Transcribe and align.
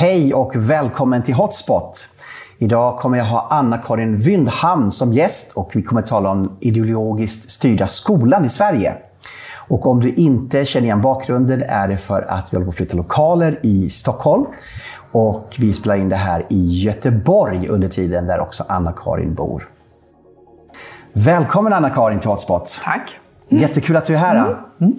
Hej 0.00 0.34
och 0.34 0.56
välkommen 0.56 1.22
till 1.22 1.34
Hotspot. 1.34 2.08
Idag 2.58 2.98
kommer 2.98 3.18
jag 3.18 3.24
ha 3.24 3.48
Anna-Karin 3.50 4.16
Wyndhamn 4.16 4.90
som 4.90 5.12
gäst 5.12 5.52
och 5.52 5.70
vi 5.74 5.82
kommer 5.82 6.02
tala 6.02 6.30
om 6.30 6.56
ideologiskt 6.60 7.50
styrda 7.50 7.86
skolan 7.86 8.44
i 8.44 8.48
Sverige. 8.48 8.94
Och 9.68 9.86
om 9.86 10.00
du 10.00 10.12
inte 10.12 10.64
känner 10.64 10.86
igen 10.86 11.00
bakgrunden 11.00 11.62
är 11.62 11.88
det 11.88 11.96
för 11.96 12.22
att 12.28 12.52
vi 12.52 12.56
håller 12.56 12.64
på 12.64 12.70
att 12.70 12.76
flytta 12.76 12.96
lokaler 12.96 13.60
i 13.62 13.90
Stockholm. 13.90 14.46
Och 15.12 15.56
vi 15.58 15.72
spelar 15.72 15.96
in 15.96 16.08
det 16.08 16.16
här 16.16 16.46
i 16.50 16.82
Göteborg 16.84 17.68
under 17.68 17.88
tiden 17.88 18.26
där 18.26 18.40
också 18.40 18.64
Anna-Karin 18.68 19.34
bor. 19.34 19.68
Välkommen 21.12 21.72
Anna-Karin 21.72 22.20
till 22.20 22.30
Hotspot. 22.30 22.80
Tack. 22.84 23.16
Jättekul 23.48 23.96
att 23.96 24.04
du 24.04 24.14
är 24.14 24.18
här. 24.18 24.54
Mm. 24.78 24.96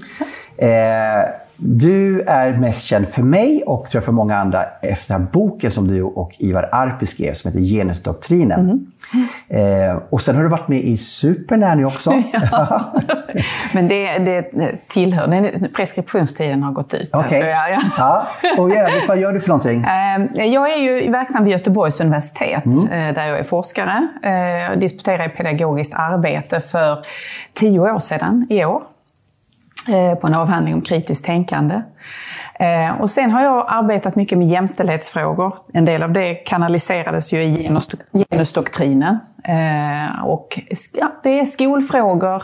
Mm. 0.60 1.24
Eh, 1.24 1.30
du 1.60 2.22
är 2.22 2.54
mest 2.54 2.84
känd 2.84 3.08
för 3.08 3.22
mig 3.22 3.64
och 3.66 3.86
tror 3.86 3.98
jag 4.00 4.04
för 4.04 4.12
många 4.12 4.38
andra 4.38 4.64
efter 4.82 5.14
den 5.14 5.24
här 5.24 5.32
boken 5.32 5.72
som 5.72 5.88
du 5.88 6.04
och 6.04 6.36
Ivar 6.40 6.70
Arpi 6.72 7.06
skrev 7.06 7.34
som 7.34 7.52
heter 7.52 7.66
Genusdoktrinen. 7.66 8.60
Mm. 8.60 9.90
Eh, 9.90 10.02
och 10.10 10.22
sen 10.22 10.36
har 10.36 10.44
du 10.44 10.50
varit 10.50 10.68
med 10.68 10.80
i 10.80 10.98
Supernanny 10.98 11.84
också. 11.84 12.14
Ja. 12.52 12.94
Men 13.74 13.88
det, 13.88 14.20
det 14.20 14.52
tillhör, 14.88 15.68
preskriptionstiden 15.76 16.64
har 16.64 16.72
gått 16.72 16.94
ut. 16.94 17.10
Okej. 17.14 17.40
Okay. 17.40 17.50
Ja, 17.50 17.82
ja. 17.98 18.28
Och 18.58 18.70
i 18.70 18.76
övrigt, 18.76 19.08
vad 19.08 19.18
gör 19.18 19.34
du 19.34 19.40
för 19.40 19.48
någonting? 19.48 19.84
Eh, 19.84 20.46
jag 20.46 20.74
är 20.74 20.78
ju 20.78 21.12
verksam 21.12 21.44
vid 21.44 21.54
Göteborgs 21.54 22.00
universitet 22.00 22.66
mm. 22.66 22.88
Eh, 22.88 23.16
där 23.16 23.28
jag 23.28 23.40
är 23.40 23.44
forskare. 23.44 24.08
Jag 24.22 24.74
eh, 24.74 24.80
disputerade 24.80 25.26
i 25.26 25.30
pedagogiskt 25.30 25.94
arbete 25.94 26.60
för 26.60 26.98
tio 27.54 27.80
år 27.80 28.00
sedan 28.00 28.48
i 28.50 28.66
år. 28.66 28.84
Eh, 29.88 30.16
på 30.16 30.28
en 30.28 30.34
avhandling 30.34 30.74
om 30.74 30.82
kritiskt 30.82 31.26
tänkande. 31.26 31.82
Eh, 32.60 33.02
och 33.02 33.10
sen 33.10 33.32
har 33.32 33.44
jag 33.44 33.66
arbetat 33.68 34.16
mycket 34.16 34.38
med 34.38 34.48
jämställdhetsfrågor. 34.48 35.54
En 35.74 35.86
del 35.86 36.04
av 36.04 36.12
det 36.12 36.36
kanaliserades 36.36 37.34
ju 37.34 37.44
i 37.44 37.70
genusdoktrinen. 38.30 39.20
Eh, 39.44 40.26
och 40.26 40.60
det 41.24 41.40
är 41.40 41.46
skolfrågor, 41.46 42.44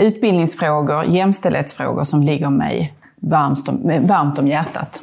utbildningsfrågor, 0.00 1.04
jämställdhetsfrågor 1.04 2.04
som 2.04 2.22
ligger 2.22 2.50
mig 2.50 2.94
varmt 3.16 3.68
om, 3.68 4.06
varmt 4.06 4.38
om 4.38 4.48
hjärtat. 4.48 5.00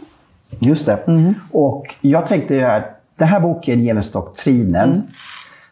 Just 0.59 0.86
det. 0.86 0.99
Mm. 1.08 1.36
Och 1.52 1.95
jag 2.02 2.27
tänkte 2.27 2.75
att 2.75 3.02
den 3.16 3.27
här 3.27 3.39
boken, 3.39 3.80
Genusdoktrinen, 3.80 4.89
mm. 4.89 5.03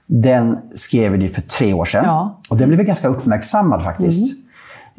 den 0.06 0.58
skrev 0.76 1.18
ni 1.18 1.30
för 1.30 1.42
tre 1.42 1.74
år 1.74 1.86
sedan. 1.86 2.04
Ja. 2.06 2.40
Och 2.50 2.58
den 2.58 2.70
blev 2.70 2.84
ganska 2.84 3.08
uppmärksammad 3.08 3.84
faktiskt. 3.84 4.34
Mm. 4.34 4.49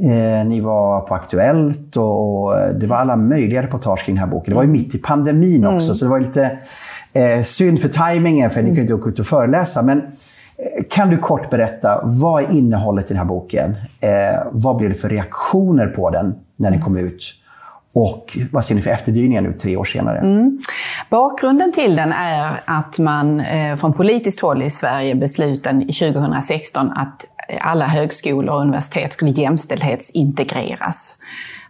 Eh, 0.02 0.46
ni 0.46 0.60
var 0.60 1.00
på 1.00 1.14
Aktuellt 1.14 1.96
och 1.96 2.54
det 2.80 2.86
var 2.86 2.96
alla 2.96 3.16
möjliga 3.16 3.62
reportage 3.62 4.04
kring 4.04 4.14
den 4.14 4.24
här 4.24 4.30
boken. 4.30 4.50
Det 4.50 4.56
var 4.56 4.62
ju 4.62 4.68
mitt 4.68 4.94
i 4.94 4.98
pandemin 4.98 5.66
också, 5.66 5.86
mm. 5.86 5.94
så 5.94 6.04
det 6.04 6.10
var 6.10 6.20
lite 6.20 6.58
eh, 7.12 7.42
synd 7.42 7.80
för 7.80 7.88
tajmingen, 7.88 8.50
för 8.50 8.62
ni 8.62 8.68
kunde 8.68 8.80
inte 8.80 8.94
åka 8.94 9.10
ut 9.10 9.18
och 9.18 9.26
föreläsa. 9.26 9.82
Men 9.82 9.98
eh, 9.98 10.84
kan 10.90 11.10
du 11.10 11.18
kort 11.18 11.50
berätta, 11.50 12.00
vad 12.04 12.42
är 12.42 12.52
innehållet 12.52 13.04
i 13.04 13.08
den 13.08 13.18
här 13.18 13.24
boken? 13.24 13.74
Eh, 14.00 14.10
vad 14.50 14.76
blev 14.76 14.90
det 14.90 14.96
för 14.96 15.08
reaktioner 15.08 15.86
på 15.86 16.10
den 16.10 16.34
när 16.56 16.70
den 16.70 16.80
kom 16.80 16.96
ut? 16.96 17.34
Och 17.92 18.38
vad 18.52 18.64
ser 18.64 18.74
ni 18.74 18.80
för 18.80 18.90
efterdyningar 18.90 19.40
nu 19.40 19.52
tre 19.52 19.76
år 19.76 19.84
senare? 19.84 20.18
Mm. 20.18 20.60
Bakgrunden 21.10 21.72
till 21.72 21.96
den 21.96 22.12
är 22.12 22.60
att 22.64 22.98
man 22.98 23.40
eh, 23.40 23.76
från 23.76 23.92
politiskt 23.92 24.40
håll 24.40 24.62
i 24.62 24.70
Sverige 24.70 25.14
beslutade 25.14 25.80
2016 25.80 26.90
att 26.90 27.26
alla 27.60 27.86
högskolor 27.86 28.54
och 28.54 28.60
universitet 28.60 29.12
skulle 29.12 29.30
jämställdhetsintegreras. 29.30 31.16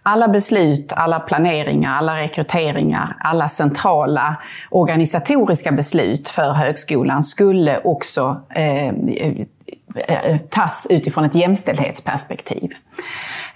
Alla 0.03 0.29
beslut, 0.29 0.93
alla 0.97 1.21
planeringar, 1.21 1.97
alla 1.97 2.17
rekryteringar, 2.17 3.17
alla 3.21 3.49
centrala 3.49 4.37
organisatoriska 4.71 5.73
beslut 5.73 6.29
för 6.29 6.53
högskolan 6.53 7.23
skulle 7.23 7.81
också 7.85 8.41
eh, 8.55 8.89
eh, 8.89 9.43
eh 10.09 10.37
tas 10.51 10.87
utifrån 10.91 11.25
ett 11.25 11.35
jämställdhetsperspektiv. 11.35 12.71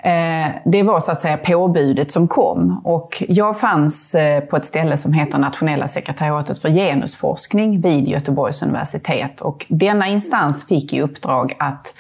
Eh, 0.05 0.47
det 0.65 0.83
var 0.83 1.01
så 1.01 1.13
att 1.13 1.21
säga 1.21 1.37
påbudet 1.37 2.13
som 2.13 2.29
kom 2.29 2.81
och 2.85 3.23
jag 3.29 3.61
fanns 3.61 4.15
eh, 4.15 4.41
på 4.41 4.57
ett 4.57 4.65
ställe 4.65 4.97
som 4.97 5.13
heter 5.13 5.39
Nationella 5.39 5.89
sekretariatet 5.89 6.59
för 6.59 6.69
genusforskning 6.69 7.81
vid 7.81 8.09
Göteborgs 8.09 8.63
universitet 8.63 9.41
och 9.41 9.67
denna 9.69 10.09
instans 10.09 10.69
fick 10.69 10.93
i 10.93 11.01
uppdrag 11.01 11.57
att 11.59 11.95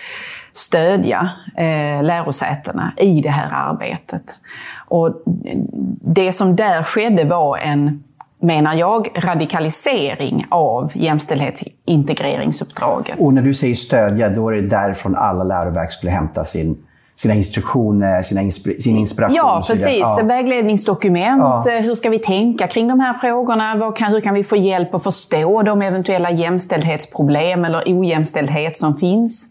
stödja 0.52 1.30
eh, 1.56 2.02
lärosätena 2.02 2.92
i 2.96 3.20
det 3.20 3.30
här 3.30 3.48
arbetet. 3.52 4.24
Och 4.88 5.22
det 6.00 6.32
som 6.32 6.56
där 6.56 6.82
skedde 6.82 7.24
var 7.24 7.58
en 7.58 8.04
menar 8.40 8.74
jag, 8.74 9.08
radikalisering 9.14 10.46
av 10.48 10.92
jämställdhetsintegreringsuppdraget. 10.94 13.18
Och 13.18 13.34
när 13.34 13.42
du 13.42 13.54
säger 13.54 13.74
stödja, 13.74 14.28
då 14.28 14.48
är 14.48 14.54
det 14.54 14.68
därifrån 14.68 15.16
alla 15.16 15.44
läroverk 15.44 15.90
skulle 15.90 16.12
hämta 16.12 16.44
sin 16.44 16.76
sina 17.16 17.34
instruktioner, 17.34 18.22
sina 18.22 18.42
inspir 18.42 18.74
sin 18.80 18.96
inspiration. 18.96 19.36
Ja, 19.36 19.62
precis. 19.66 19.98
Ja. 20.00 20.20
Vägledningsdokument. 20.24 21.42
Ja. 21.42 21.70
Eh, 21.70 21.82
hur 21.82 21.94
ska 21.94 22.10
vi 22.10 22.18
tänka 22.18 22.66
kring 22.66 22.88
de 22.88 23.00
här 23.00 23.12
frågorna? 23.12 23.92
Kan, 23.96 24.12
hur 24.12 24.20
kan 24.20 24.34
vi 24.34 24.44
få 24.44 24.56
hjälp 24.56 24.94
att 24.94 25.02
förstå 25.02 25.62
de 25.62 25.82
eventuella 25.82 26.30
jämställdhetsproblem 26.30 27.64
eller 27.64 27.82
ojämställdhet 27.86 28.76
som 28.76 28.96
finns? 28.96 29.48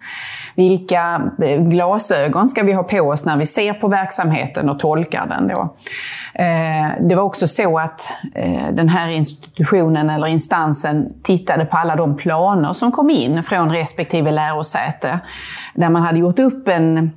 Vilka 0.56 1.32
eh, 1.42 1.62
glasögon 1.62 2.48
ska 2.48 2.64
vi 2.64 2.74
ha 2.74 2.84
på 2.84 3.00
oss 3.00 3.26
när 3.26 3.38
vi 3.38 3.46
ser 3.46 3.74
på 3.74 3.88
verksamheten 3.88 4.70
och 4.70 4.80
tolkar 4.80 5.26
den? 5.26 5.48
Då? 5.48 5.74
Eh, 6.34 7.08
det 7.10 7.16
var 7.16 7.24
också 7.24 7.48
så 7.48 7.80
att 7.80 8.14
eh, 8.36 8.72
den 8.72 8.90
här 8.90 9.10
institutionen 9.10 10.10
eller 10.10 10.28
instansen 10.28 11.14
tittade 11.24 11.66
på 11.66 11.78
alla 11.78 11.96
de 11.96 12.18
planer 12.18 12.74
som 12.74 12.92
kom 12.92 13.10
in 13.10 13.44
från 13.44 13.72
respektive 13.72 14.32
lärosäte. 14.32 15.20
Där 15.74 15.90
man 15.90 16.02
hade 16.02 16.20
gjort 16.20 16.40
upp 16.40 16.68
en 16.68 17.12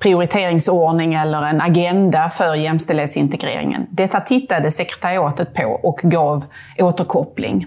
prioriteringsordning 0.00 1.14
eller 1.14 1.42
en 1.42 1.60
agenda 1.60 2.28
för 2.28 2.54
jämställdhetsintegreringen. 2.54 3.86
Detta 3.90 4.20
tittade 4.20 4.70
sekretariatet 4.70 5.54
på 5.54 5.80
och 5.82 6.00
gav 6.02 6.44
återkoppling. 6.78 7.66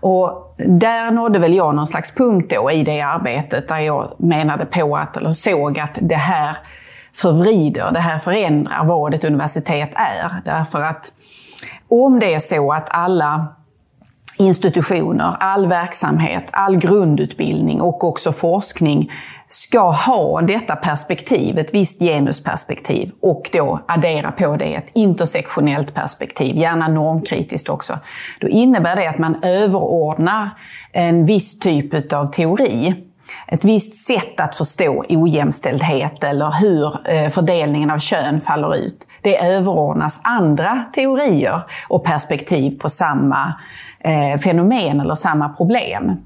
Och 0.00 0.54
där 0.56 1.10
nådde 1.10 1.38
väl 1.38 1.54
jag 1.54 1.74
någon 1.74 1.86
slags 1.86 2.14
punkt 2.14 2.52
då 2.56 2.70
i 2.70 2.82
det 2.82 3.00
arbetet 3.00 3.68
där 3.68 3.78
jag 3.78 4.12
menade 4.18 4.66
på 4.66 4.96
att, 4.96 5.16
eller 5.16 5.30
såg 5.30 5.78
att 5.78 5.98
det 6.00 6.14
här 6.14 6.56
förvrider, 7.14 7.90
det 7.92 8.00
här 8.00 8.18
förändrar 8.18 8.84
vad 8.84 9.14
ett 9.14 9.24
universitet 9.24 9.90
är. 9.94 10.32
Därför 10.44 10.82
att 10.82 11.12
om 11.88 12.20
det 12.20 12.34
är 12.34 12.38
så 12.38 12.72
att 12.72 12.86
alla 12.90 13.46
institutioner, 14.38 15.36
all 15.40 15.66
verksamhet, 15.66 16.50
all 16.52 16.76
grundutbildning 16.76 17.80
och 17.80 18.04
också 18.04 18.32
forskning 18.32 19.12
ska 19.48 19.90
ha 19.90 20.40
detta 20.42 20.76
perspektiv, 20.76 21.58
ett 21.58 21.74
visst 21.74 22.00
genusperspektiv 22.00 23.10
och 23.20 23.50
då 23.52 23.80
addera 23.88 24.32
på 24.32 24.56
det 24.56 24.74
ett 24.74 24.90
intersektionellt 24.94 25.94
perspektiv, 25.94 26.56
gärna 26.56 26.88
normkritiskt 26.88 27.68
också. 27.68 27.98
Då 28.40 28.48
innebär 28.48 28.96
det 28.96 29.06
att 29.06 29.18
man 29.18 29.42
överordnar 29.42 30.50
en 30.92 31.26
viss 31.26 31.58
typ 31.58 32.12
av 32.12 32.26
teori 32.26 32.94
ett 33.46 33.64
visst 33.64 33.94
sätt 33.94 34.40
att 34.40 34.56
förstå 34.56 35.04
ojämställdhet 35.08 36.24
eller 36.24 36.60
hur 36.60 37.10
eh, 37.10 37.28
fördelningen 37.28 37.90
av 37.90 37.98
kön 37.98 38.40
faller 38.40 38.76
ut. 38.76 39.06
Det 39.22 39.38
överordnas 39.38 40.20
andra 40.24 40.84
teorier 40.94 41.62
och 41.88 42.04
perspektiv 42.04 42.78
på 42.78 42.88
samma 42.88 43.54
eh, 44.00 44.40
fenomen 44.40 45.00
eller 45.00 45.14
samma 45.14 45.48
problem. 45.48 46.16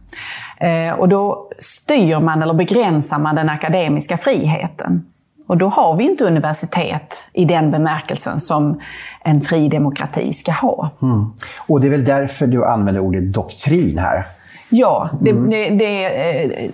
Eh, 0.62 0.94
och 0.94 1.08
då 1.08 1.48
styr 1.58 2.20
man 2.20 2.42
eller 2.42 2.54
begränsar 2.54 3.18
man 3.18 3.34
den 3.34 3.48
akademiska 3.48 4.16
friheten. 4.16 5.06
Och 5.46 5.56
då 5.56 5.68
har 5.68 5.96
vi 5.96 6.04
inte 6.04 6.24
universitet 6.24 7.24
i 7.32 7.44
den 7.44 7.70
bemärkelsen 7.70 8.40
som 8.40 8.80
en 9.24 9.40
fri 9.40 9.68
demokrati 9.68 10.32
ska 10.32 10.52
ha. 10.52 10.90
Mm. 11.02 11.26
Och 11.66 11.80
det 11.80 11.86
är 11.86 11.90
väl 11.90 12.04
därför 12.04 12.46
du 12.46 12.64
använder 12.64 13.00
ordet 13.00 13.32
doktrin 13.32 13.98
här? 13.98 14.26
Ja, 14.74 15.10
det, 15.20 15.30
mm. 15.30 15.50
det, 15.50 15.68
det, 15.68 16.04
eh, 16.04 16.68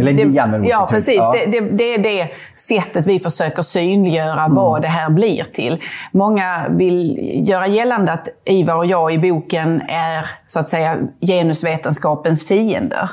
Eller 0.00 0.12
ni 0.12 0.38
använder 0.38 0.68
Ja, 0.68 0.86
precis. 0.90 1.16
Ja. 1.16 1.34
Det, 1.46 1.60
det, 1.60 1.94
är 1.94 1.98
det 1.98 2.28
sättet 2.54 3.06
vi 3.06 3.20
försöker 3.20 3.62
synliggöra 3.62 4.44
mm. 4.44 4.54
vad 4.54 4.82
det 4.82 4.88
här 4.88 5.10
blir 5.10 5.44
till. 5.44 5.82
Många 6.12 6.66
vill 6.68 7.18
göra 7.48 7.66
gällande 7.66 8.12
att 8.12 8.28
Ivar 8.44 8.76
och 8.76 8.86
jag 8.86 9.14
i 9.14 9.18
boken 9.18 9.82
är 9.88 10.26
så 10.46 10.58
att 10.58 10.68
säga 10.68 10.96
genusvetenskapens 11.20 12.48
fiender. 12.48 13.10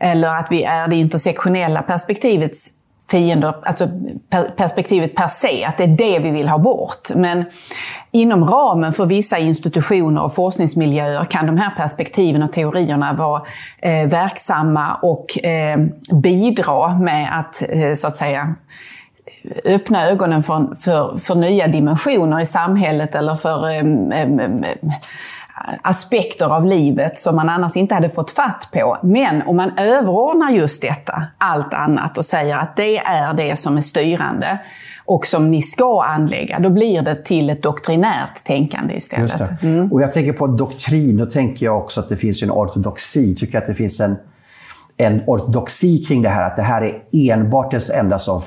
Eller 0.00 0.34
att 0.34 0.46
vi 0.50 0.64
är 0.64 0.88
det 0.88 0.96
intersektionella 0.96 1.82
perspektivets 1.82 2.70
fiender, 3.10 3.54
alltså 3.62 3.88
perspektivet 4.56 5.14
per 5.14 5.28
se, 5.28 5.64
att 5.64 5.76
det 5.76 5.82
är 5.82 5.86
det 5.86 6.18
vi 6.18 6.30
vill 6.30 6.48
ha 6.48 6.58
bort. 6.58 7.08
Men 7.14 7.44
inom 8.10 8.44
ramen 8.44 8.92
för 8.92 9.06
vissa 9.06 9.38
institutioner 9.38 10.22
och 10.22 10.34
forskningsmiljöer 10.34 11.24
kan 11.24 11.46
de 11.46 11.56
här 11.56 11.70
perspektiven 11.76 12.42
och 12.42 12.52
teorierna 12.52 13.12
vara 13.12 13.42
eh, 13.78 14.08
verksamma 14.08 14.94
och 14.94 15.44
eh, 15.44 15.78
bidra 16.12 16.98
med 16.98 17.38
att, 17.38 17.62
eh, 17.68 17.94
så 17.94 18.08
att 18.08 18.16
säga, 18.16 18.54
öppna 19.64 20.08
ögonen 20.08 20.42
för, 20.42 20.74
för, 20.74 21.16
för 21.16 21.34
nya 21.34 21.68
dimensioner 21.68 22.40
i 22.40 22.46
samhället 22.46 23.14
eller 23.14 23.34
för 23.34 23.70
eh, 23.70 24.20
eh, 24.20 24.30
eh, 24.32 24.94
aspekter 25.82 26.46
av 26.46 26.66
livet 26.66 27.18
som 27.18 27.36
man 27.36 27.48
annars 27.48 27.76
inte 27.76 27.94
hade 27.94 28.10
fått 28.10 28.30
fatt 28.30 28.68
på. 28.72 28.98
Men 29.02 29.42
om 29.42 29.56
man 29.56 29.78
överordnar 29.78 30.50
just 30.50 30.82
detta, 30.82 31.22
allt 31.38 31.74
annat, 31.74 32.18
och 32.18 32.24
säger 32.24 32.56
att 32.56 32.76
det 32.76 32.98
är 32.98 33.34
det 33.34 33.56
som 33.56 33.76
är 33.76 33.80
styrande 33.80 34.58
och 35.04 35.26
som 35.26 35.50
ni 35.50 35.62
ska 35.62 36.02
anlägga, 36.02 36.58
då 36.58 36.70
blir 36.70 37.02
det 37.02 37.24
till 37.24 37.50
ett 37.50 37.62
doktrinärt 37.62 38.44
tänkande 38.44 38.94
istället. 38.94 39.62
Mm. 39.62 39.92
Och 39.92 40.02
jag 40.02 40.12
tänker 40.12 40.32
på 40.32 40.46
doktrin, 40.46 41.16
då 41.16 41.26
tänker 41.26 41.66
jag 41.66 41.78
också 41.78 42.00
att 42.00 42.08
det 42.08 42.16
finns 42.16 42.42
en 42.42 42.50
ortodoxi. 42.50 43.28
Jag 43.28 43.38
tycker 43.38 43.58
att 43.58 43.66
det 43.66 43.74
finns 43.74 44.00
en, 44.00 44.16
en 44.96 45.22
ortodoxi 45.26 46.04
kring 46.04 46.22
det 46.22 46.28
här, 46.28 46.46
att 46.46 46.56
det 46.56 46.62
här 46.62 46.82
är 46.82 47.02
enbart 47.32 47.70
det 47.70 47.90
enda 47.94 48.18
som 48.18 48.40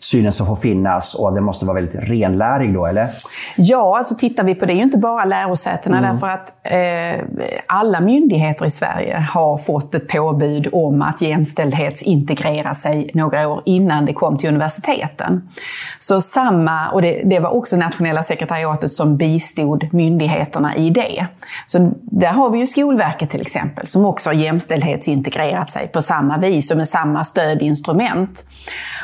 synen 0.00 0.32
som 0.32 0.46
får 0.46 0.56
finnas 0.56 1.14
och 1.14 1.34
det 1.34 1.40
måste 1.40 1.66
vara 1.66 1.74
väldigt 1.74 1.94
renlärig 1.94 2.74
då, 2.74 2.86
eller? 2.86 3.08
Ja, 3.56 3.98
alltså 3.98 4.14
tittar 4.14 4.44
vi 4.44 4.54
på 4.54 4.66
det, 4.66 4.72
är 4.72 4.76
ju 4.76 4.82
inte 4.82 4.98
bara 4.98 5.24
lärosätena 5.24 5.98
mm. 5.98 6.12
därför 6.12 6.28
att 6.28 6.52
eh, 6.62 7.44
alla 7.66 8.00
myndigheter 8.00 8.66
i 8.66 8.70
Sverige 8.70 9.26
har 9.32 9.56
fått 9.56 9.94
ett 9.94 10.08
påbud 10.08 10.68
om 10.72 11.02
att 11.02 11.22
jämställdhetsintegrera 11.22 12.74
sig 12.74 13.10
några 13.14 13.48
år 13.48 13.62
innan 13.64 14.04
det 14.04 14.12
kom 14.12 14.38
till 14.38 14.48
universiteten. 14.48 15.48
Så 15.98 16.20
samma, 16.20 16.88
och 16.88 17.02
det, 17.02 17.22
det 17.24 17.40
var 17.40 17.50
också 17.50 17.76
nationella 17.76 18.22
sekretariatet 18.22 18.92
som 18.92 19.16
bistod 19.16 19.88
myndigheterna 19.92 20.76
i 20.76 20.90
det. 20.90 21.26
Så 21.66 21.92
där 22.02 22.32
har 22.32 22.50
vi 22.50 22.58
ju 22.58 22.66
Skolverket 22.66 23.30
till 23.30 23.40
exempel, 23.40 23.86
som 23.86 24.06
också 24.06 24.30
har 24.30 24.34
jämställdhetsintegrerat 24.34 25.72
sig 25.72 25.88
på 25.88 26.02
samma 26.02 26.38
vis 26.38 26.70
och 26.70 26.76
med 26.76 26.88
samma 26.88 27.24
stödinstrument. 27.24 28.44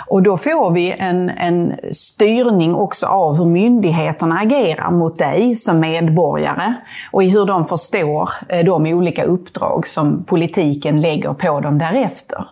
Och 0.07 0.23
då 0.23 0.37
får 0.37 0.71
vi 0.71 0.95
en, 0.99 1.31
en 1.31 1.75
styrning 1.93 2.75
också 2.75 3.07
av 3.07 3.37
hur 3.37 3.45
myndigheterna 3.45 4.39
agerar 4.39 4.91
mot 4.91 5.19
dig 5.19 5.57
som 5.57 5.81
medborgare 5.81 6.75
och 7.13 7.23
i 7.23 7.29
hur 7.29 7.47
de 7.47 7.65
förstår 7.65 8.31
eh, 8.49 8.65
de 8.65 8.87
olika 8.87 9.25
uppdrag 9.25 9.87
som 9.87 10.25
politiken 10.25 11.01
lägger 11.01 11.33
på 11.33 11.61
dem 11.61 11.79
därefter. 11.79 12.45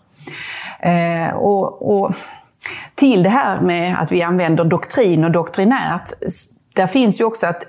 Eh, 0.81 1.35
och, 1.35 1.97
och 1.97 2.15
till 2.95 3.23
det 3.23 3.31
här 3.31 3.61
med 3.61 3.97
att 3.99 4.13
vi 4.13 4.23
använder 4.23 4.65
doktrin 4.65 5.25
och 5.25 5.31
doktrinärt 5.31 6.13
där 6.75 6.87
finns 6.87 7.21
ju 7.21 7.25
också 7.25 7.47
att 7.47 7.67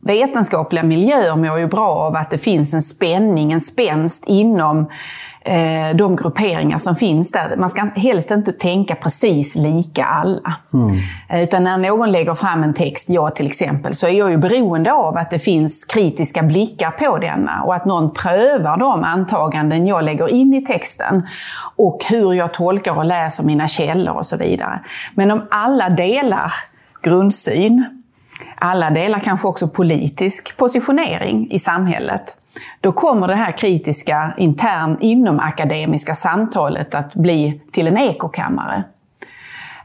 vetenskapliga 0.00 0.82
miljöer 0.82 1.36
mår 1.36 1.58
ju 1.58 1.66
bra 1.66 1.88
av 1.88 2.16
att 2.16 2.30
det 2.30 2.38
finns 2.38 2.74
en 2.74 2.82
spänning, 2.82 3.52
en 3.52 3.60
spänst 3.60 4.24
inom 4.26 4.88
de 5.94 6.16
grupperingar 6.16 6.78
som 6.78 6.96
finns 6.96 7.32
där. 7.32 7.56
Man 7.56 7.70
ska 7.70 7.82
helst 7.96 8.30
inte 8.30 8.52
tänka 8.52 8.94
precis 8.94 9.56
lika 9.56 10.04
alla. 10.04 10.56
Mm. 10.72 10.98
Eh, 11.28 11.42
utan 11.42 11.64
när 11.64 11.78
någon 11.78 12.12
lägger 12.12 12.34
fram 12.34 12.62
en 12.62 12.74
text, 12.74 13.08
jag 13.08 13.34
till 13.34 13.46
exempel, 13.46 13.94
så 13.94 14.06
är 14.06 14.10
jag 14.10 14.30
ju 14.30 14.36
beroende 14.36 14.92
av 14.92 15.16
att 15.16 15.30
det 15.30 15.38
finns 15.38 15.84
kritiska 15.84 16.42
blickar 16.42 16.90
på 16.90 17.18
denna 17.18 17.62
och 17.62 17.74
att 17.74 17.84
någon 17.84 18.14
prövar 18.14 18.76
de 18.76 19.04
antaganden 19.04 19.86
jag 19.86 20.04
lägger 20.04 20.28
in 20.28 20.54
i 20.54 20.64
texten 20.64 21.28
och 21.76 22.04
hur 22.08 22.32
jag 22.32 22.54
tolkar 22.54 22.98
och 22.98 23.04
läser 23.04 23.44
mina 23.44 23.68
källor 23.68 24.14
och 24.14 24.26
så 24.26 24.36
vidare. 24.36 24.80
Men 25.14 25.30
om 25.30 25.42
alla 25.50 25.88
delar 25.88 26.52
grundsyn, 27.02 27.84
alla 28.56 28.90
delar 28.90 29.20
kanske 29.20 29.48
också 29.48 29.68
politisk 29.68 30.56
positionering 30.56 31.50
i 31.50 31.58
samhället, 31.58 32.36
då 32.80 32.92
kommer 32.92 33.28
det 33.28 33.34
här 33.34 33.52
kritiska 33.52 34.34
intern 34.38 34.96
inom 35.00 35.40
akademiska 35.40 36.14
samtalet 36.14 36.94
att 36.94 37.14
bli 37.14 37.60
till 37.72 37.86
en 37.86 37.98
ekokammare. 37.98 38.84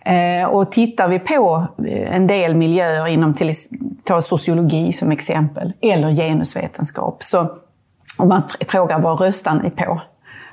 Eh, 0.06 0.46
och 0.46 0.72
tittar 0.72 1.08
vi 1.08 1.20
på 1.20 1.68
eh, 1.88 2.16
en 2.16 2.28
del 2.28 2.56
miljöer 2.56 3.08
inom 3.08 3.34
till, 3.34 3.54
ta 4.04 4.22
sociologi 4.22 4.94
som 4.94 5.12
exempel, 5.12 5.74
eller 5.82 6.12
genusvetenskap, 6.12 7.24
så 7.24 7.52
om 8.18 8.28
man 8.28 8.42
frågar 8.68 9.00
vad 9.00 9.22
röstar 9.22 9.54
ni 9.64 9.70
på? 9.70 10.02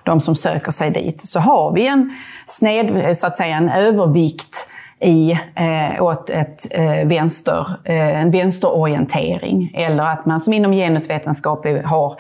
De 0.05 0.21
som 0.21 0.35
söker 0.35 0.73
sig 0.73 0.91
dit, 0.91 1.21
så 1.21 1.41
har 1.41 1.73
vi 1.73 1.87
en 1.87 2.17
sned, 2.47 3.17
så 3.17 3.27
att 3.27 3.37
säga 3.37 3.57
en 3.57 3.69
övervikt 3.69 4.70
i, 5.01 5.39
eh, 5.55 6.03
åt 6.03 6.31
ett, 6.31 6.67
eh, 6.71 7.09
vänster, 7.09 7.67
eh, 7.85 8.21
en 8.21 8.31
vänsterorientering. 8.31 9.73
Eller 9.75 10.05
att 10.05 10.27
man 10.27 10.41
som 10.41 10.53
inom 10.53 10.73
genusvetenskap 10.73 11.67
har 11.85 12.17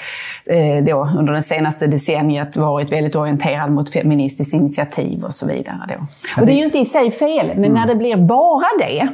eh, 0.47 0.85
då, 0.85 1.09
under 1.19 1.32
det 1.32 1.43
senaste 1.43 1.87
decenniet 1.87 2.56
varit 2.56 2.93
väldigt 2.93 3.17
orienterad 3.17 3.71
mot 3.71 3.93
feministiskt 3.93 4.55
initiativ 4.55 5.25
och 5.25 5.35
så 5.35 5.47
vidare. 5.47 5.79
Då. 5.88 6.06
Och 6.41 6.47
det 6.47 6.53
är 6.53 6.56
ju 6.56 6.65
inte 6.65 6.79
i 6.79 6.85
sig 6.85 7.11
fel, 7.11 7.47
men 7.47 7.65
mm. 7.65 7.73
när 7.73 7.87
det 7.87 7.94
blir 7.94 8.17
bara 8.17 8.69
det, 8.79 9.09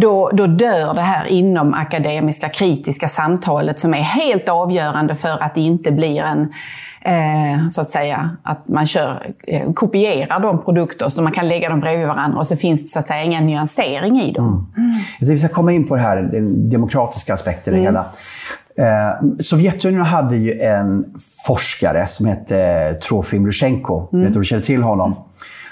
då, 0.00 0.30
då 0.32 0.46
dör 0.46 0.94
det 0.94 1.00
här 1.00 1.26
inom 1.26 1.74
akademiska 1.74 2.48
kritiska 2.48 3.08
samtalet 3.08 3.78
som 3.78 3.94
är 3.94 4.02
helt 4.02 4.48
avgörande 4.48 5.14
för 5.14 5.42
att 5.42 5.54
det 5.54 5.60
inte 5.60 5.92
blir 5.92 6.22
en 6.22 6.52
Eh, 7.00 7.68
så 7.68 7.80
att 7.80 7.90
säga, 7.90 8.36
att 8.42 8.68
man 8.68 8.86
kör, 8.86 9.26
eh, 9.46 9.72
kopierar 9.72 10.40
de 10.40 10.64
produkter 10.64 11.08
så 11.08 11.22
man 11.22 11.32
kan 11.32 11.48
lägga 11.48 11.68
dem 11.68 11.80
bredvid 11.80 12.06
varandra 12.06 12.38
och 12.38 12.46
så 12.46 12.56
finns 12.56 12.82
det 12.82 12.88
så 12.88 12.98
att 12.98 13.06
säga 13.06 13.22
ingen 13.22 13.46
nyansering 13.46 14.20
i 14.20 14.32
dem. 14.32 14.72
Mm. 14.76 14.90
Mm. 14.90 15.00
Vi 15.20 15.38
ska 15.38 15.48
komma 15.48 15.72
in 15.72 15.86
på 15.86 15.96
det 15.96 16.00
här, 16.00 16.16
den 16.16 16.70
demokratiska 16.70 17.34
aspekten 17.34 17.74
i 17.74 17.76
det 17.76 17.88
mm. 17.88 17.94
hela. 17.94 19.08
Eh, 19.08 19.38
Sovjetunionen 19.40 20.06
hade 20.06 20.36
ju 20.36 20.60
en 20.60 21.04
forskare 21.46 22.06
som 22.06 22.26
hette 22.26 22.94
Trofim 22.94 23.46
Lusjenko. 23.46 24.08
Mm. 24.12 24.24
Jag 24.24 24.28
vet 24.28 24.38
du 24.38 24.44
känner 24.44 24.62
till 24.62 24.82
honom? 24.82 25.14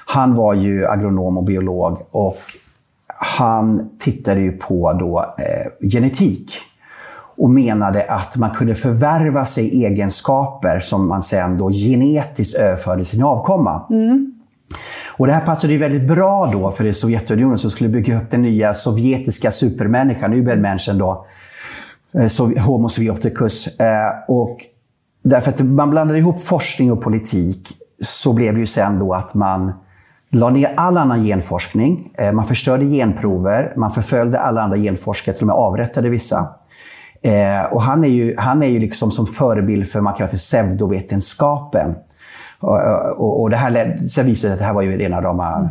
Han 0.06 0.34
var 0.34 0.55
ju 0.55 0.87
agronom 0.87 1.38
och 1.38 1.44
biolog 1.44 1.99
och 2.11 2.38
han 3.18 3.90
tittade 3.98 4.40
ju 4.40 4.52
på 4.52 4.92
då, 4.92 5.34
eh, 5.38 5.88
genetik 5.88 6.52
och 7.36 7.50
menade 7.50 8.04
att 8.04 8.36
man 8.36 8.50
kunde 8.50 8.74
förvärva 8.74 9.44
sig 9.44 9.84
egenskaper 9.84 10.80
som 10.80 11.08
man 11.08 11.22
sen 11.22 11.58
då 11.58 11.70
genetiskt 11.70 12.56
överförde 12.56 13.04
sin 13.04 13.22
avkomma. 13.22 13.86
Mm. 13.90 14.32
Och 15.06 15.26
det 15.26 15.32
här 15.32 15.40
passade 15.40 15.72
ju 15.72 15.78
väldigt 15.78 16.08
bra 16.08 16.50
då 16.52 16.70
för 16.70 16.84
det 16.84 16.92
Sovjetunionen 16.92 17.58
som 17.58 17.70
skulle 17.70 17.90
bygga 17.90 18.18
upp 18.18 18.30
den 18.30 18.42
nya 18.42 18.74
sovjetiska 18.74 19.50
supermänniskan, 19.50 20.34
Übermenschen 20.34 20.98
då, 20.98 21.26
eh, 22.12 22.64
Homo 22.64 22.88
sovjeticus. 22.88 23.80
Eh, 23.80 24.12
och 24.28 24.58
därför 25.22 25.50
att 25.50 25.60
man 25.60 25.90
blandade 25.90 26.18
ihop 26.18 26.40
forskning 26.40 26.92
och 26.92 27.02
politik 27.02 27.76
så 28.02 28.32
blev 28.32 28.54
det 28.54 28.60
ju 28.60 28.66
sen 28.66 28.98
då 28.98 29.14
att 29.14 29.34
man 29.34 29.72
la 30.31 30.50
ner 30.50 30.73
all 30.76 30.99
annan 30.99 31.25
genforskning. 31.25 32.11
Eh, 32.18 32.33
man 32.33 32.45
förstörde 32.45 32.85
genprover, 32.85 33.73
man 33.76 33.90
förföljde 33.90 34.40
alla 34.40 34.62
andra 34.62 34.76
genforskare, 34.76 35.37
till 35.37 35.42
och 35.42 35.47
med 35.47 35.56
avrättade 35.56 36.09
vissa. 36.09 36.49
Eh, 37.23 37.62
och 37.73 37.83
han 37.83 38.04
är 38.04 38.09
ju, 38.09 38.35
han 38.38 38.62
är 38.62 38.66
ju 38.66 38.78
liksom 38.78 39.11
som 39.11 39.26
förebild 39.26 39.88
för 39.88 39.99
vad 39.99 40.04
man 40.04 40.14
kallar 40.14 40.28
för 40.28 40.37
pseudovetenskapen. 40.37 41.95
Och, 42.61 42.80
och, 43.16 43.42
och 43.42 43.50
det 43.50 43.56
här 43.56 43.99
sen 44.02 44.26
visade 44.26 44.52
att 44.52 44.59
det 44.59 44.64
här 44.64 44.73
var 44.73 44.83
ju 44.83 44.99
rena 44.99 45.23
rama 45.23 45.68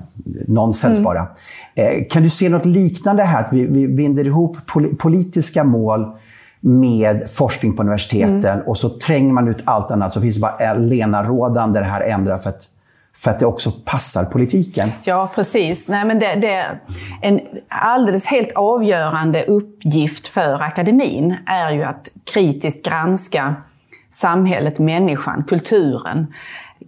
nonsens 0.48 0.98
mm. 0.98 1.04
bara. 1.04 1.28
Eh, 1.76 2.08
kan 2.10 2.24
du 2.24 2.30
se 2.30 2.50
något 2.50 2.66
liknande 2.66 3.24
här? 3.24 3.40
Att 3.40 3.54
vi, 3.54 3.66
vi 3.66 3.88
binder 3.88 4.28
ihop 4.28 4.58
pol 4.66 4.96
politiska 4.96 5.64
mål 5.64 6.12
med 6.60 7.30
forskning 7.30 7.76
på 7.76 7.84
universiteten 7.84 8.46
mm. 8.46 8.68
och 8.68 8.78
så 8.78 8.90
tränger 8.90 9.34
man 9.34 9.48
ut 9.48 9.62
allt 9.66 9.92
annat 9.92 10.14
så 10.14 10.22
finns 10.22 10.36
det 10.36 10.42
bara 10.42 10.74
lenarådande 10.74 11.80
det 11.80 11.86
här 11.86 12.02
ändrar 12.02 12.38
för 12.38 12.50
att 12.50 12.70
för 13.18 13.32
att 13.32 13.40
det 13.40 13.46
också 13.46 13.72
passar 13.72 14.26
politiken. 14.26 14.92
Ja, 15.04 15.32
precis. 15.36 15.90
Nej, 15.90 16.06
men 16.06 16.20
det, 16.20 16.36
det, 16.36 16.80
en 17.22 17.42
alldeles 17.70 18.28
helt 18.28 18.52
avgörande 18.56 19.44
uppgift 19.44 20.28
för 20.28 20.62
akademin 20.62 21.36
är 21.46 21.72
ju 21.72 21.84
att 21.84 22.10
kritiskt 22.34 22.86
granska 22.86 23.56
samhället, 24.10 24.80
människan, 24.80 25.44
kulturen, 25.44 26.34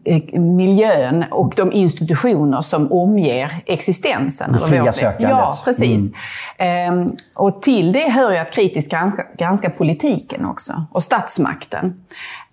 eh, 0.06 0.40
miljön 0.40 1.26
och 1.32 1.54
de 1.58 1.72
institutioner 1.72 2.62
som 2.62 2.92
omger 2.92 3.52
existensen. 3.66 4.54
Det 4.54 4.60
fria 4.60 4.92
sökandet. 4.92 5.30
Ja, 5.30 5.52
precis. 5.66 6.12
Mm. 6.58 7.16
Och 7.36 7.62
till 7.62 7.92
det 7.92 8.10
hör 8.10 8.32
ju 8.32 8.38
att 8.38 8.52
kritiskt 8.52 8.92
granska, 8.92 9.26
granska 9.38 9.70
politiken 9.70 10.46
också, 10.46 10.86
och 10.92 11.04
statsmakten. 11.04 11.94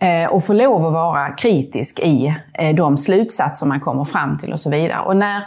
Eh, 0.05 0.29
och 0.29 0.45
få 0.45 0.53
lov 0.53 0.87
att 0.87 0.93
vara 0.93 1.31
kritisk 1.31 2.01
i 2.01 2.35
eh, 2.53 2.75
de 2.75 2.99
slutsatser 2.99 3.67
man 3.67 3.81
kommer 3.81 4.05
fram 4.05 4.39
till 4.39 4.53
och 4.53 4.61
så 4.61 4.71
vidare. 4.71 5.01
Och 5.01 5.17
när 5.17 5.43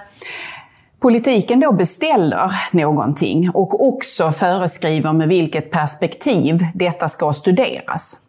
politiken 0.99 1.59
då 1.59 1.71
beställer 1.71 2.51
någonting 2.71 3.49
och 3.49 3.87
också 3.87 4.31
föreskriver 4.31 5.13
med 5.13 5.27
vilket 5.27 5.71
perspektiv 5.71 6.59
detta 6.73 7.07
ska 7.07 7.33
studeras. 7.33 8.19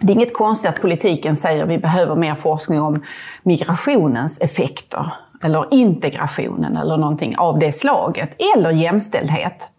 Det 0.00 0.12
är 0.12 0.16
inget 0.16 0.34
konstigt 0.34 0.70
att 0.70 0.80
politiken 0.80 1.36
säger 1.36 1.62
att 1.62 1.68
vi 1.68 1.78
behöver 1.78 2.16
mer 2.16 2.34
forskning 2.34 2.80
om 2.80 3.04
migrationens 3.42 4.40
effekter 4.40 5.12
eller 5.42 5.66
integrationen 5.70 6.76
eller 6.76 6.96
någonting 6.96 7.36
av 7.38 7.58
det 7.58 7.72
slaget, 7.72 8.30
eller 8.56 8.70
jämställdhet. 8.70 9.70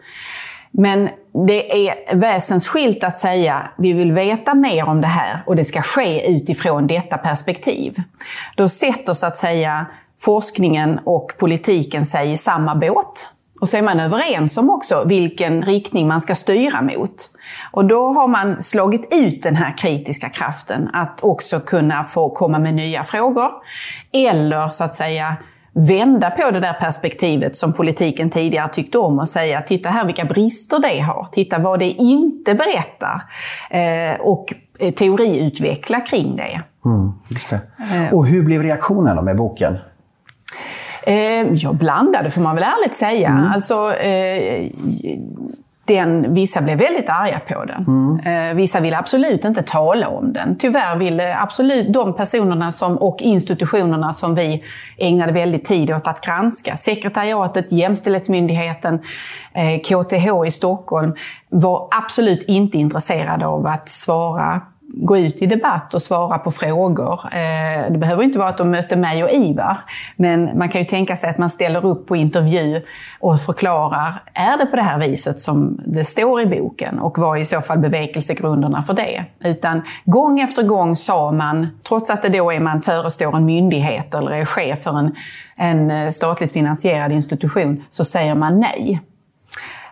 Men 0.71 1.09
det 1.47 1.87
är 1.87 2.15
väsensskilt 2.15 3.03
att 3.03 3.17
säga 3.17 3.69
vi 3.77 3.93
vill 3.93 4.11
veta 4.11 4.53
mer 4.53 4.89
om 4.89 5.01
det 5.01 5.07
här 5.07 5.43
och 5.45 5.55
det 5.55 5.65
ska 5.65 5.81
ske 5.81 6.31
utifrån 6.31 6.87
detta 6.87 7.17
perspektiv. 7.17 7.95
Då 8.55 8.69
sätter 8.69 9.13
så 9.13 9.27
att 9.27 9.37
säga 9.37 9.85
forskningen 10.21 10.99
och 11.05 11.33
politiken 11.37 12.05
sig 12.05 12.31
i 12.31 12.37
samma 12.37 12.75
båt. 12.75 13.29
Och 13.61 13.69
så 13.69 13.77
är 13.77 13.81
man 13.81 13.99
överens 13.99 14.57
om 14.57 14.69
också 14.69 15.03
vilken 15.05 15.61
riktning 15.61 16.07
man 16.07 16.21
ska 16.21 16.35
styra 16.35 16.81
mot. 16.81 17.29
Och 17.71 17.85
då 17.85 18.13
har 18.13 18.27
man 18.27 18.61
slagit 18.61 19.13
ut 19.13 19.43
den 19.43 19.55
här 19.55 19.77
kritiska 19.77 20.29
kraften 20.29 20.89
att 20.93 21.23
också 21.23 21.59
kunna 21.59 22.03
få 22.03 22.29
komma 22.29 22.59
med 22.59 22.73
nya 22.73 23.03
frågor. 23.03 23.51
Eller 24.13 24.67
så 24.67 24.83
att 24.83 24.95
säga 24.95 25.35
vända 25.75 26.31
på 26.31 26.51
det 26.51 26.59
där 26.59 26.73
perspektivet 26.73 27.55
som 27.55 27.73
politiken 27.73 28.29
tidigare 28.29 28.69
tyckte 28.69 28.97
om 28.97 29.19
och 29.19 29.27
säga 29.27 29.61
titta 29.61 29.89
här 29.89 30.05
vilka 30.05 30.25
brister 30.25 30.79
det 30.79 30.99
har, 30.99 31.27
titta 31.31 31.59
vad 31.59 31.79
det 31.79 31.91
inte 31.91 32.55
berättar 32.55 33.21
eh, 33.69 34.21
och 34.21 34.53
teoriutveckla 34.95 35.99
kring 35.99 36.35
det. 36.35 36.61
Mm, 36.85 37.11
det. 37.49 37.61
Och 38.11 38.27
hur 38.27 38.43
blev 38.43 38.63
reaktionerna 38.63 39.21
med 39.21 39.37
boken? 39.37 39.77
Eh, 41.03 41.53
ja, 41.53 41.73
blandade 41.73 42.31
får 42.31 42.41
man 42.41 42.55
väl 42.55 42.63
ärligt 42.63 42.93
säga. 42.93 43.29
Mm. 43.29 43.51
Alltså, 43.51 43.93
eh, 43.93 44.71
den, 45.85 46.33
vissa 46.33 46.61
blev 46.61 46.77
väldigt 46.77 47.09
arga 47.09 47.39
på 47.39 47.65
den. 47.65 47.85
Mm. 47.87 48.49
Eh, 48.49 48.55
vissa 48.55 48.79
ville 48.79 48.97
absolut 48.97 49.45
inte 49.45 49.63
tala 49.63 50.07
om 50.07 50.33
den. 50.33 50.55
Tyvärr 50.55 50.97
ville 50.97 51.37
absolut 51.37 51.93
de 51.93 52.13
personerna 52.13 52.71
som, 52.71 52.97
och 52.97 53.17
institutionerna 53.21 54.13
som 54.13 54.35
vi 54.35 54.63
ägnade 54.97 55.31
väldigt 55.31 55.65
tid 55.65 55.91
åt 55.91 56.07
att 56.07 56.25
granska, 56.25 56.75
sekretariatet, 56.75 57.71
Jämställdhetsmyndigheten, 57.71 58.99
KTH 59.83 60.47
i 60.47 60.51
Stockholm, 60.51 61.15
var 61.49 61.87
absolut 61.91 62.43
inte 62.43 62.77
intresserade 62.77 63.47
av 63.47 63.67
att 63.67 63.89
svara 63.89 64.61
gå 64.87 65.17
ut 65.17 65.41
i 65.41 65.45
debatt 65.45 65.93
och 65.93 66.01
svara 66.01 66.37
på 66.37 66.51
frågor. 66.51 67.19
Eh, 67.25 67.91
det 67.91 67.97
behöver 67.97 68.23
inte 68.23 68.39
vara 68.39 68.49
att 68.49 68.57
de 68.57 68.71
möter 68.71 68.97
mig 68.97 69.23
och 69.23 69.31
Ivar, 69.31 69.77
men 70.15 70.57
man 70.57 70.69
kan 70.69 70.81
ju 70.81 70.85
tänka 70.85 71.15
sig 71.15 71.29
att 71.29 71.37
man 71.37 71.49
ställer 71.49 71.85
upp 71.85 72.07
på 72.07 72.15
intervju 72.15 72.81
och 73.19 73.41
förklarar, 73.41 74.23
är 74.33 74.57
det 74.57 74.65
på 74.65 74.75
det 74.75 74.81
här 74.81 74.99
viset 74.99 75.41
som 75.41 75.81
det 75.85 76.03
står 76.03 76.41
i 76.41 76.45
boken? 76.45 76.99
Och 76.99 77.17
vad 77.17 77.37
är 77.37 77.41
i 77.41 77.45
så 77.45 77.61
fall 77.61 77.79
bevekelsegrunderna 77.79 78.83
för 78.83 78.93
det? 78.93 79.25
Utan 79.43 79.81
gång 80.05 80.39
efter 80.39 80.63
gång 80.63 80.95
sa 80.95 81.31
man, 81.31 81.67
trots 81.87 82.09
att 82.09 82.21
det 82.21 82.29
då 82.29 82.51
är 82.51 82.59
man 82.59 82.81
förestår 82.81 83.37
en 83.37 83.45
myndighet 83.45 84.13
eller 84.13 84.31
är 84.31 84.45
chef 84.45 84.83
för 84.83 84.99
en, 84.99 85.15
en 85.55 85.91
eh, 85.91 86.09
statligt 86.09 86.51
finansierad 86.51 87.11
institution, 87.11 87.83
så 87.89 88.05
säger 88.05 88.35
man 88.35 88.59
nej. 88.59 89.01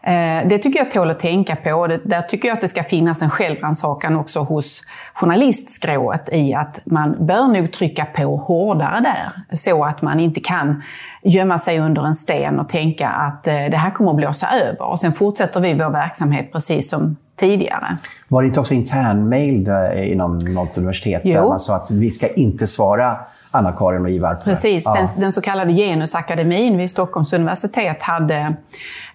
Eh, 0.05 0.47
det 0.47 0.57
tycker 0.57 0.79
jag 0.79 0.91
tål 0.91 1.09
att 1.09 1.19
tänka 1.19 1.55
på. 1.55 1.87
Där 2.03 2.21
tycker 2.21 2.47
jag 2.47 2.55
att 2.55 2.61
det 2.61 2.67
ska 2.67 2.83
finnas 2.83 3.21
en 3.21 3.29
självrannsakan 3.29 4.15
också 4.15 4.39
hos 4.39 4.81
journalistskrået 5.13 6.29
i 6.31 6.53
att 6.53 6.81
man 6.85 7.25
bör 7.25 7.47
nog 7.47 7.71
trycka 7.71 8.05
på 8.05 8.37
hårdare 8.37 8.99
där. 8.99 9.55
Så 9.55 9.83
att 9.83 10.01
man 10.01 10.19
inte 10.19 10.39
kan 10.39 10.83
gömma 11.23 11.59
sig 11.59 11.79
under 11.79 12.05
en 12.05 12.15
sten 12.15 12.59
och 12.59 12.69
tänka 12.69 13.09
att 13.09 13.47
eh, 13.47 13.53
det 13.53 13.77
här 13.77 13.91
kommer 13.91 14.11
att 14.11 14.17
blåsa 14.17 14.47
över. 14.63 14.89
Och 14.89 14.99
sen 14.99 15.13
fortsätter 15.13 15.61
vi 15.61 15.73
vår 15.73 15.89
verksamhet 15.89 16.51
precis 16.51 16.89
som 16.89 17.15
tidigare. 17.39 17.97
Var 18.27 18.41
det 18.41 18.47
inte 18.47 18.59
också 18.59 18.73
internmail 18.73 19.69
inom 19.95 20.39
något 20.39 20.77
universitet 20.77 21.21
jo. 21.23 21.33
där 21.33 21.47
man 21.47 21.59
sa 21.59 21.75
att 21.75 21.91
vi 21.91 22.11
ska 22.11 22.27
inte 22.27 22.67
svara 22.67 23.17
Anna-Karin 23.53 24.01
och 24.01 24.09
Ivar. 24.09 24.35
Precis, 24.35 24.83
ja. 24.85 24.93
den, 24.93 25.07
den, 25.17 25.31
så 25.31 25.41
kallade 25.41 25.73
Genusakademin 25.73 26.77
vid 26.77 26.89
Stockholms 26.89 27.33
universitet 27.33 28.03
hade 28.03 28.55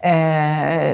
eh, 0.00 0.90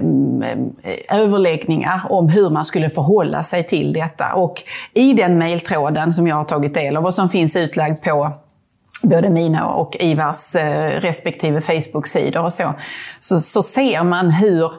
överläggningar 1.11 2.01
om 2.09 2.29
hur 2.29 2.51
man 2.51 2.65
skulle 2.65 2.91
förhålla 2.91 3.43
sig 3.43 3.65
till 3.65 3.93
detta. 3.93 4.35
Och 4.35 4.63
i 4.95 5.13
den 5.13 5.39
mejltråden 5.39 6.13
som 6.13 6.27
jag 6.27 6.37
har 6.37 6.45
tagit 6.45 6.75
del 6.75 6.97
av 6.97 7.05
och 7.05 7.15
som 7.15 7.29
finns 7.29 7.57
utlagd 7.57 8.03
på 8.03 8.33
både 9.03 9.31
mina 9.31 9.67
och 9.67 9.97
Ivars 10.01 10.55
eh, 10.55 11.01
respektive 11.01 11.61
Facebook-sidor 11.61 12.45
och 12.45 12.53
så, 12.53 12.75
så, 13.19 13.41
så 13.41 13.63
ser 13.63 14.03
man 14.03 14.31
hur 14.31 14.73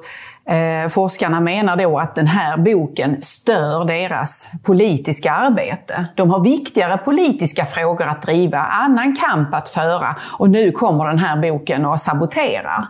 Eh, 0.47 0.89
forskarna 0.89 1.41
menar 1.41 1.75
då 1.75 1.99
att 1.99 2.15
den 2.15 2.27
här 2.27 2.57
boken 2.57 3.21
stör 3.21 3.85
deras 3.85 4.49
politiska 4.63 5.31
arbete. 5.31 6.05
De 6.15 6.29
har 6.29 6.43
viktigare 6.43 6.97
politiska 6.97 7.65
frågor 7.65 8.07
att 8.07 8.21
driva, 8.21 8.57
annan 8.57 9.15
kamp 9.15 9.53
att 9.53 9.69
föra 9.69 10.15
och 10.37 10.49
nu 10.49 10.71
kommer 10.71 11.07
den 11.07 11.19
här 11.19 11.41
boken 11.41 11.85
och 11.85 11.99
saboterar. 11.99 12.85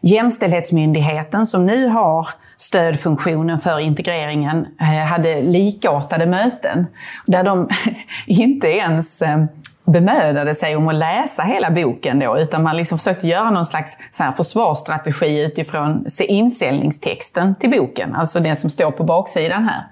Jämställdhetsmyndigheten 0.00 1.46
som 1.46 1.66
nu 1.66 1.86
har 1.86 2.28
stödfunktionen 2.56 3.58
för 3.58 3.78
integreringen 3.78 4.66
eh, 4.80 4.86
hade 4.86 5.42
likartade 5.42 6.26
möten 6.26 6.86
där 7.26 7.44
de 7.44 7.68
inte 8.26 8.68
ens 8.68 9.22
eh, 9.22 9.44
bemödade 9.86 10.54
sig 10.54 10.76
om 10.76 10.88
att 10.88 10.94
läsa 10.94 11.42
hela 11.42 11.70
boken 11.70 12.18
då, 12.18 12.38
utan 12.38 12.62
man 12.62 12.76
liksom 12.76 12.98
försökte 12.98 13.28
göra 13.28 13.50
någon 13.50 13.66
slags 13.66 13.96
så 14.12 14.22
här 14.22 14.32
försvarsstrategi 14.32 15.44
utifrån 15.44 16.04
inställningstexten 16.20 17.54
till 17.54 17.70
boken, 17.70 18.14
alltså 18.14 18.40
den 18.40 18.56
som 18.56 18.70
står 18.70 18.90
på 18.90 19.04
baksidan 19.04 19.68
här. 19.68 19.84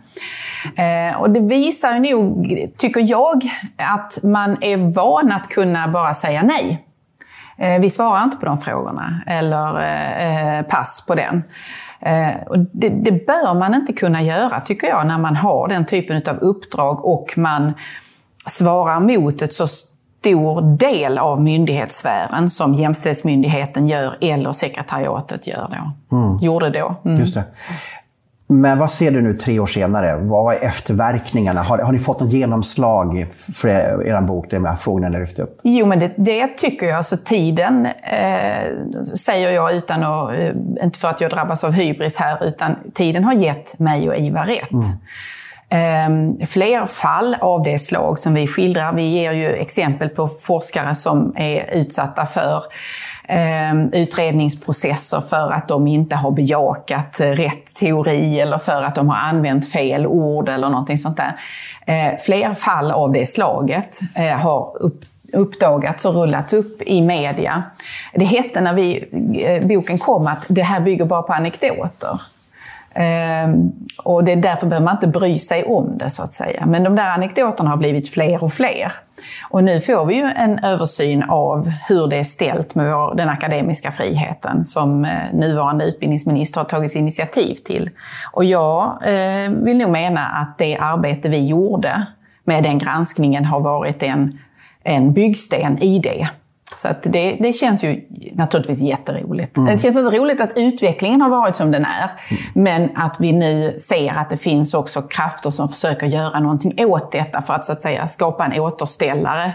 Eh, 0.77 1.21
och 1.21 1.31
det 1.31 1.41
visar 1.41 1.99
nog, 1.99 2.57
tycker 2.79 3.11
jag, 3.11 3.43
att 3.77 4.19
man 4.23 4.57
är 4.61 4.95
van 4.95 5.33
att 5.33 5.49
kunna 5.49 5.89
bara 5.89 6.15
säga 6.15 6.43
nej. 6.43 6.85
Eh, 7.59 7.81
vi 7.81 7.91
svarar 7.91 8.25
inte 8.25 8.37
på 8.37 8.47
de 8.47 8.59
frågorna, 8.59 9.23
eller 9.27 9.81
eh, 9.81 10.59
eh, 10.59 10.63
pass 10.63 11.05
på 11.09 11.15
den. 11.15 11.43
Eh, 12.01 12.43
och 12.47 12.59
det, 12.59 12.89
det 12.89 13.27
bör 13.27 13.55
man 13.55 13.75
inte 13.75 13.93
kunna 13.93 14.23
göra, 14.23 14.61
tycker 14.61 14.87
jag, 14.87 15.07
när 15.07 15.19
man 15.19 15.37
har 15.37 15.69
den 15.69 15.85
typen 15.85 16.23
av 16.29 16.37
uppdrag 16.37 17.05
och 17.05 17.35
man 17.37 17.73
svarar 18.47 19.01
mot 19.01 19.43
ett 19.43 19.53
så 19.53 19.67
stor 19.67 20.77
del 20.77 21.19
av 21.19 21.43
myndighetssfären 21.43 22.51
som 22.51 22.75
Jämställdhetsmyndigheten 22.75 23.89
gör 23.89 24.17
eller 24.21 24.53
sekretariatet 24.53 25.47
gör 25.47 25.69
då. 26.09 26.17
Mm. 26.17 26.37
gjorde 26.41 26.71
då. 26.71 26.95
Mm. 27.05 27.19
Just 27.19 27.35
det. 27.35 27.45
Men 28.47 28.79
vad 28.79 28.91
ser 28.91 29.11
du 29.11 29.21
nu 29.21 29.35
tre 29.35 29.59
år 29.59 29.67
senare? 29.67 30.17
Vad 30.17 30.55
är 30.55 30.59
efterverkningarna? 30.59 31.63
Har, 31.63 31.79
har 31.79 31.93
ni 31.93 31.99
fått 31.99 32.21
något 32.21 32.33
genomslag 32.33 33.27
för 33.55 33.69
er, 33.69 34.03
er 34.07 34.21
bok, 34.21 34.51
de 34.51 34.65
här 34.65 34.75
frågorna 34.75 35.09
ni 35.09 35.19
lyft 35.19 35.39
upp? 35.39 35.61
Jo, 35.63 35.87
men 35.87 36.01
det, 36.01 36.13
det 36.17 36.47
tycker 36.47 36.87
jag. 36.87 36.97
Alltså 36.97 37.17
tiden, 37.17 37.87
eh, 37.87 39.15
säger 39.15 39.51
jag 39.51 39.75
utan 39.75 40.03
att, 40.05 40.33
eh, 40.33 40.49
inte 40.83 40.99
för 40.99 41.09
att 41.09 41.21
jag 41.21 41.31
drabbas 41.31 41.65
av 41.65 41.73
hybris 41.73 42.17
här, 42.17 42.47
utan 42.47 42.77
tiden 42.95 43.25
har 43.25 43.33
gett 43.33 43.79
mig 43.79 44.09
och 44.09 44.17
Ivar 44.17 44.45
rätt. 44.45 44.73
Mm. 44.73 44.85
Ehm, 45.75 46.37
fler 46.47 46.87
fall 46.87 47.37
av 47.41 47.63
det 47.63 47.79
slag 47.79 48.19
som 48.19 48.35
vi 48.35 48.47
skildrar. 48.47 48.93
Vi 48.93 49.03
ger 49.03 49.33
ju 49.33 49.55
exempel 49.55 50.09
på 50.09 50.29
forskare 50.29 50.95
som 50.95 51.33
är 51.37 51.75
utsatta 51.75 52.27
för 52.27 52.63
ehm, 53.29 53.93
utredningsprocesser 53.93 55.21
för 55.21 55.53
att 55.53 55.69
de 55.69 55.87
inte 55.87 56.17
har 56.17 56.31
bejakat 56.31 57.21
rätt 57.21 57.75
teori 57.75 58.41
eller 58.41 58.59
för 58.59 58.83
att 58.83 58.95
de 58.95 59.09
har 59.09 59.17
använt 59.17 59.73
fel 59.73 60.07
ord 60.07 60.49
eller 60.49 60.69
någonting 60.69 60.99
sånt 60.99 61.17
där. 61.17 61.37
Ehm, 61.87 62.17
fler 62.19 62.55
fall 62.55 62.91
av 62.91 63.13
det 63.13 63.27
slaget 63.27 64.01
eh, 64.17 64.39
har 64.39 64.69
uppdagats 65.33 66.05
och 66.05 66.15
rullats 66.15 66.53
upp 66.53 66.83
i 66.83 67.03
media. 67.03 67.63
Det 68.15 68.25
hette 68.25 68.61
när 68.61 68.75
vi, 68.75 69.09
eh, 69.47 69.67
boken 69.67 69.99
kom 69.99 70.27
att 70.27 70.45
det 70.49 70.63
här 70.63 70.81
bygger 70.81 71.05
bara 71.05 71.23
på 71.23 71.33
anekdoter. 71.33 72.21
Ehm, 72.95 73.73
och 74.05 74.25
det 74.25 74.33
är 74.33 74.37
därför 74.37 74.67
behöver 74.67 74.85
man 74.85 74.95
inte 74.95 75.09
bry 75.09 75.39
sig 75.39 75.65
om 75.65 75.99
det, 75.99 76.11
så 76.11 76.23
att 76.23 76.35
säga. 76.35 76.67
Men 76.67 76.83
de 76.83 76.97
där 76.97 77.09
anekdoterna 77.09 77.71
har 77.71 77.77
blivit 77.77 78.09
fler 78.09 78.45
och 78.45 78.53
fler. 78.53 78.93
Och 79.51 79.65
nu 79.65 79.81
får 79.81 80.07
vi 80.07 80.15
ju 80.15 80.23
en 80.37 80.59
översyn 80.59 81.23
av 81.23 81.69
hur 81.89 82.07
det 82.07 82.17
är 82.17 82.25
ställt 82.25 82.75
med 82.75 82.93
vår, 82.93 83.15
den 83.15 83.29
akademiska 83.29 83.91
friheten 83.91 84.65
som 84.65 85.05
eh, 85.05 85.11
nuvarande 85.33 85.85
utbildningsminister 85.85 86.61
har 86.61 86.69
tagit 86.69 86.95
initiativ 86.95 87.55
till. 87.55 87.91
Och 88.33 88.45
jag 88.45 88.99
eh, 89.03 89.51
vill 89.51 89.79
nog 89.79 89.91
mena 89.91 90.27
att 90.27 90.59
det 90.59 90.77
arbete 90.77 91.29
vi 91.29 91.47
gjorde 91.47 92.07
med 92.45 92.63
den 92.63 92.79
granskningen 92.79 93.45
har 93.45 93.61
varit 93.61 94.03
en, 94.03 94.39
en 94.83 95.13
byggsten 95.13 95.83
i 95.83 95.99
det. 95.99 96.29
Så 96.77 96.89
att 96.89 97.03
det, 97.03 97.37
det 97.41 97.53
känns 97.53 97.85
ju 97.85 98.01
naturligtvis 98.33 98.83
jätteroligt. 98.83 99.57
Mm. 99.57 99.73
Det 99.73 99.83
känns 99.83 99.97
roligt 99.97 100.41
att 100.41 100.53
utvecklingen 100.57 101.21
har 101.21 101.31
varit 101.31 101.57
som 101.57 101.71
den 101.71 101.85
är. 101.85 102.11
Mm. 102.29 102.43
Men 102.55 102.97
att 102.97 103.17
vi 103.19 103.33
nu 103.33 103.75
ser 103.79 104.13
att 104.13 104.31
det 104.31 104.37
finns 104.37 104.75
också 104.75 105.03
krafter 105.03 105.51
som 105.51 105.69
försöker 105.69 106.07
göra 106.07 106.41
någonting 106.41 106.87
åt 106.87 107.13
detta 107.13 107.43
för 107.43 107.55
att 107.55 107.65
så 107.65 107.73
att 107.73 107.83
säga 107.83 108.07
skapa 108.07 108.45
en 108.45 108.61
återställare 108.61 109.55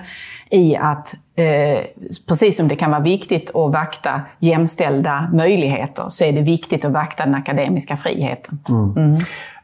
i 0.49 0.75
att 0.75 1.15
eh, 1.35 1.79
precis 2.27 2.57
som 2.57 2.67
det 2.67 2.75
kan 2.75 2.91
vara 2.91 3.01
viktigt 3.01 3.49
att 3.55 3.73
vakta 3.73 4.21
jämställda 4.39 5.29
möjligheter 5.33 6.05
så 6.09 6.23
är 6.23 6.33
det 6.33 6.41
viktigt 6.41 6.85
att 6.85 6.91
vakta 6.91 7.25
den 7.25 7.35
akademiska 7.35 7.97
friheten. 7.97 8.59
Mm. 8.69 9.15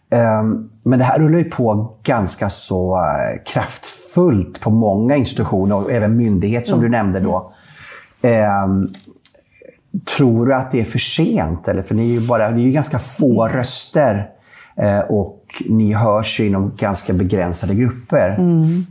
Mm. 0.09 0.25
Ehm, 0.25 0.69
men 0.83 0.99
det 0.99 1.05
här 1.05 1.19
rullar 1.19 1.37
ju 1.37 1.43
på 1.43 1.97
ganska 2.03 2.49
så 2.49 2.95
eh, 2.95 3.43
kraftfullt 3.53 4.61
på 4.61 4.69
många 4.69 5.15
institutioner 5.15 5.75
och 5.75 5.91
även 5.91 6.17
myndigheter 6.17 6.67
som 6.67 6.79
mm. 6.79 6.91
du 6.91 6.97
nämnde 6.97 7.19
då. 7.19 7.51
Ehm, 8.21 8.93
tror 10.17 10.45
du 10.45 10.55
att 10.55 10.71
det 10.71 10.79
är 10.79 10.85
för 10.85 10.99
sent? 10.99 11.67
Eller? 11.67 11.81
För 11.81 11.95
ni 11.95 12.09
är 12.09 12.19
ju, 12.19 12.27
bara, 12.27 12.49
ni 12.49 12.61
är 12.61 12.65
ju 12.65 12.71
ganska 12.71 12.99
få 12.99 13.45
mm. 13.45 13.57
röster 13.57 14.29
eh, 14.75 14.99
och 14.99 15.63
ni 15.69 15.93
hörs 15.93 16.39
ju 16.39 16.47
inom 16.47 16.75
ganska 16.77 17.13
begränsade 17.13 17.75
grupper. 17.75 18.29
Mm. 18.29 18.85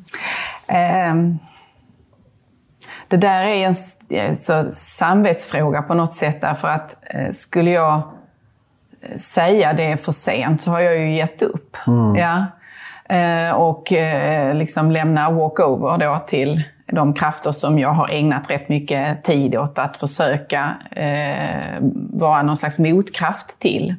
Um. 1.13 1.39
det 3.09 3.17
där 3.17 3.45
är 3.45 3.75
en 4.11 4.37
så, 4.37 4.71
samvetsfråga 4.71 5.83
på 5.83 5.95
något 5.95 6.15
sätt 6.15 6.41
därför 6.41 6.69
att 6.69 6.97
eh, 7.11 7.31
skulle 7.31 7.71
jag 7.71 8.03
säga 9.17 9.73
det 9.73 10.05
för 10.05 10.13
sent 10.13 10.63
så 10.63 10.71
har 10.71 10.81
jag 10.81 10.99
ju 10.99 11.15
gett 11.15 11.43
upp. 11.43 11.77
Mm. 11.87 12.15
Ja. 12.15 12.45
Eh, 13.17 13.55
och 13.55 13.93
eh, 13.93 14.55
liksom 14.55 14.91
lämna 14.91 15.31
walkover 15.31 15.99
då 15.99 16.19
till 16.27 16.63
de 16.87 17.15
krafter 17.15 17.51
som 17.51 17.79
jag 17.79 17.89
har 17.89 18.09
ägnat 18.09 18.51
rätt 18.51 18.69
mycket 18.69 19.25
tid 19.25 19.57
åt 19.57 19.79
att 19.79 19.97
försöka 19.97 20.75
eh, 20.91 21.79
vara 22.13 22.43
någon 22.43 22.57
slags 22.57 22.79
motkraft 22.79 23.59
till. 23.59 23.95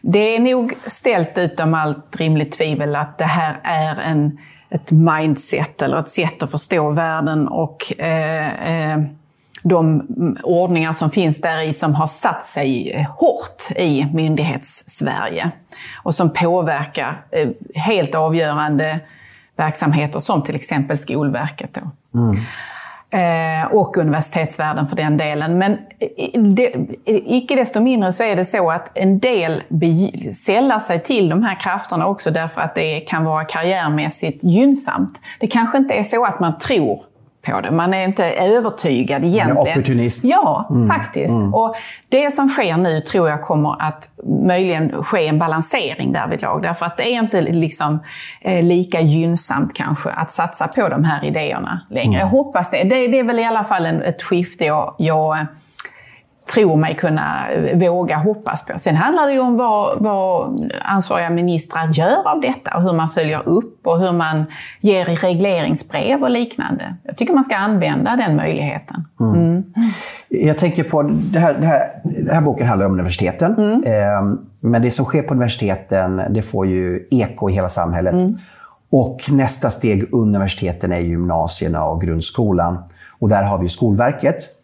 Det 0.00 0.36
är 0.36 0.40
nog 0.40 0.74
ställt 0.86 1.38
utom 1.38 1.74
allt 1.74 2.16
rimligt 2.16 2.52
tvivel 2.52 2.96
att 2.96 3.18
det 3.18 3.24
här 3.24 3.60
är 3.62 4.00
en, 4.00 4.38
ett 4.70 4.90
mindset 4.90 5.82
eller 5.82 5.96
ett 5.96 6.08
sätt 6.08 6.42
att 6.42 6.50
förstå 6.50 6.90
världen 6.90 7.48
och 7.48 8.00
eh, 8.00 8.92
eh, 8.92 8.98
de 9.64 10.06
ordningar 10.42 10.92
som 10.92 11.10
finns 11.10 11.40
där 11.40 11.60
i 11.60 11.72
som 11.72 11.94
har 11.94 12.06
satt 12.06 12.44
sig 12.44 13.06
hårt 13.18 13.70
i 13.76 14.06
myndighets-Sverige 14.12 15.50
och 16.02 16.14
som 16.14 16.32
påverkar 16.32 17.24
eh, 17.30 17.48
helt 17.74 18.14
avgörande 18.14 19.00
verksamheter 19.56 20.20
som 20.20 20.42
till 20.42 20.54
exempel 20.54 20.98
Skolverket. 20.98 21.78
Mm. 22.14 22.36
Eh, 23.10 23.72
och 23.72 23.96
universitetsvärlden 23.96 24.86
för 24.86 24.96
den 24.96 25.16
delen. 25.16 25.58
Men 25.58 25.78
det, 26.54 26.74
icke 27.04 27.54
desto 27.54 27.80
mindre 27.80 28.12
så 28.12 28.22
är 28.22 28.36
det 28.36 28.44
så 28.44 28.70
att 28.70 28.98
en 28.98 29.18
del 29.18 29.62
sällar 30.32 30.78
sig 30.78 31.02
till 31.02 31.28
de 31.28 31.42
här 31.42 31.60
krafterna 31.60 32.06
också 32.06 32.30
därför 32.30 32.60
att 32.60 32.74
det 32.74 33.00
kan 33.00 33.24
vara 33.24 33.44
karriärmässigt 33.44 34.44
gynnsamt. 34.44 35.20
Det 35.40 35.46
kanske 35.46 35.78
inte 35.78 35.94
är 35.94 36.02
så 36.02 36.24
att 36.24 36.40
man 36.40 36.58
tror 36.58 37.13
på 37.46 37.60
det. 37.60 37.70
Man 37.70 37.94
är 37.94 38.04
inte 38.04 38.30
övertygad 38.30 39.24
egentligen. 39.24 39.54
Man 39.54 39.66
är 39.66 39.72
opportunist. 39.72 40.24
Ja, 40.24 40.68
mm. 40.70 40.88
faktiskt. 40.88 41.34
Mm. 41.34 41.54
Och 41.54 41.74
det 42.08 42.30
som 42.30 42.48
sker 42.48 42.76
nu 42.76 43.00
tror 43.00 43.28
jag 43.28 43.42
kommer 43.42 43.82
att 43.82 44.08
möjligen 44.46 45.02
ske 45.02 45.28
en 45.28 45.38
balansering 45.38 46.12
därvidlag. 46.12 46.62
Därför 46.62 46.86
att 46.86 46.96
det 46.96 47.14
är 47.14 47.18
inte 47.18 47.40
liksom, 47.40 47.98
eh, 48.40 48.62
lika 48.62 49.00
gynnsamt 49.00 49.74
kanske 49.74 50.10
att 50.10 50.30
satsa 50.30 50.68
på 50.68 50.88
de 50.88 51.04
här 51.04 51.24
idéerna 51.24 51.80
längre. 51.90 52.06
Mm. 52.06 52.20
Jag 52.20 52.26
hoppas 52.26 52.70
det. 52.70 52.82
det. 52.82 53.08
det. 53.08 53.18
är 53.18 53.24
väl 53.24 53.38
i 53.38 53.44
alla 53.44 53.64
fall 53.64 53.86
en, 53.86 54.02
ett 54.02 54.22
skifte 54.22 54.64
jag, 54.64 54.94
jag 54.98 55.46
tror 56.52 56.76
mig 56.76 56.94
kunna 56.96 57.46
våga 57.74 58.16
hoppas 58.16 58.66
på. 58.66 58.78
Sen 58.78 58.96
handlar 58.96 59.26
det 59.26 59.32
ju 59.32 59.40
om 59.40 59.56
vad, 59.56 60.02
vad 60.02 60.60
ansvariga 60.82 61.30
ministrar 61.30 61.88
gör 61.92 62.28
av 62.28 62.40
detta 62.40 62.76
och 62.76 62.82
hur 62.82 62.92
man 62.92 63.08
följer 63.08 63.48
upp 63.48 63.86
och 63.86 63.98
hur 63.98 64.12
man 64.12 64.44
ger 64.80 65.10
i 65.10 65.14
regleringsbrev 65.14 66.22
och 66.22 66.30
liknande. 66.30 66.94
Jag 67.02 67.16
tycker 67.16 67.34
man 67.34 67.44
ska 67.44 67.56
använda 67.56 68.16
den 68.16 68.36
möjligheten. 68.36 69.04
Mm. 69.20 69.34
Mm. 69.36 69.64
Jag 70.28 70.58
tänker 70.58 70.84
på, 70.84 71.02
det 71.02 71.38
här, 71.38 71.54
det 71.54 71.66
här, 71.66 72.00
den 72.04 72.34
här 72.34 72.42
boken 72.42 72.66
handlar 72.66 72.86
om 72.86 72.92
universiteten. 72.92 73.54
Mm. 73.54 73.84
Eh, 73.84 74.36
men 74.60 74.82
det 74.82 74.90
som 74.90 75.04
sker 75.04 75.22
på 75.22 75.34
universiteten, 75.34 76.22
det 76.30 76.42
får 76.42 76.66
ju 76.66 77.08
eko 77.10 77.50
i 77.50 77.52
hela 77.52 77.68
samhället. 77.68 78.14
Mm. 78.14 78.36
Och 78.90 79.20
nästa 79.30 79.70
steg 79.70 80.14
universiteten 80.14 80.92
är 80.92 81.00
gymnasierna 81.00 81.84
och 81.84 82.00
grundskolan. 82.00 82.78
Och 83.18 83.28
där 83.28 83.42
har 83.42 83.58
vi 83.58 83.68
Skolverket 83.68 84.50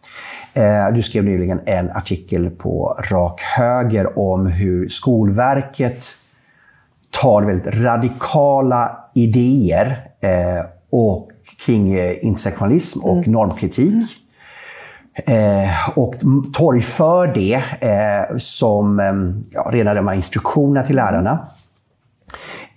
du 0.93 1.01
skrev 1.01 1.23
nyligen 1.23 1.59
en 1.65 1.91
artikel 1.91 2.49
på 2.49 2.99
Rak 3.11 3.41
Höger 3.41 4.19
om 4.19 4.47
hur 4.47 4.87
Skolverket 4.87 6.05
tar 7.21 7.41
väldigt 7.41 7.75
radikala 7.75 8.97
idéer 9.15 10.07
eh, 10.21 10.65
och 10.89 11.29
kring 11.65 11.93
eh, 11.93 12.25
intersektionalism 12.25 12.99
och 13.03 13.17
mm. 13.17 13.31
normkritik. 13.31 14.17
Eh, 15.25 15.89
och 15.95 16.15
torgför 16.53 17.27
det 17.27 17.53
eh, 17.79 18.37
som 18.37 18.99
ja, 19.51 19.69
rena 19.71 19.93
de 19.93 20.07
här 20.07 20.15
instruktionerna 20.15 20.85
till 20.85 20.95
lärarna. 20.95 21.47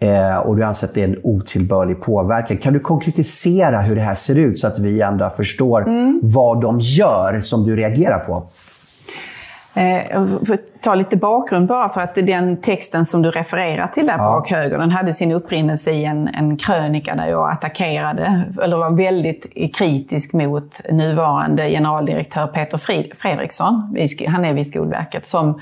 Eh, 0.04 0.36
och 0.36 0.56
du 0.56 0.64
anser 0.64 0.86
att 0.86 0.94
det 0.94 1.00
är 1.00 1.08
en 1.08 1.20
otillbörlig 1.22 2.00
påverkan. 2.00 2.56
Kan 2.56 2.72
du 2.72 2.80
konkretisera 2.80 3.80
hur 3.80 3.96
det 3.96 4.02
här 4.02 4.14
ser 4.14 4.38
ut 4.38 4.58
så 4.58 4.66
att 4.66 4.78
vi 4.78 5.02
andra 5.02 5.30
förstår 5.30 5.82
mm. 5.82 6.20
vad 6.22 6.60
de 6.60 6.80
gör 6.80 7.40
som 7.40 7.64
du 7.64 7.76
reagerar 7.76 8.18
på? 8.18 8.46
Jag 9.76 10.10
eh, 10.10 10.26
får 10.26 10.58
ta 10.80 10.94
lite 10.94 11.16
bakgrund 11.16 11.68
bara 11.68 11.88
för 11.88 12.00
att 12.00 12.14
den 12.14 12.56
texten 12.56 13.04
som 13.04 13.22
du 13.22 13.30
refererar 13.30 13.86
till 13.86 14.06
där 14.06 14.18
bak 14.18 14.50
ja. 14.50 14.56
höger, 14.56 14.78
den 14.78 14.90
hade 14.90 15.12
sin 15.12 15.32
upprinnelse 15.32 15.90
i 15.90 16.04
en, 16.04 16.28
en 16.28 16.56
krönika 16.56 17.14
där 17.14 17.26
jag 17.26 17.50
attackerade, 17.50 18.44
eller 18.62 18.76
var 18.76 18.90
väldigt 18.90 19.74
kritisk 19.76 20.32
mot 20.32 20.80
nuvarande 20.90 21.70
generaldirektör 21.70 22.46
Peter 22.46 22.78
Fredriksson, 23.14 23.96
han 24.28 24.44
är 24.44 24.54
vid 24.54 24.66
Skolverket, 24.66 25.26
som 25.26 25.60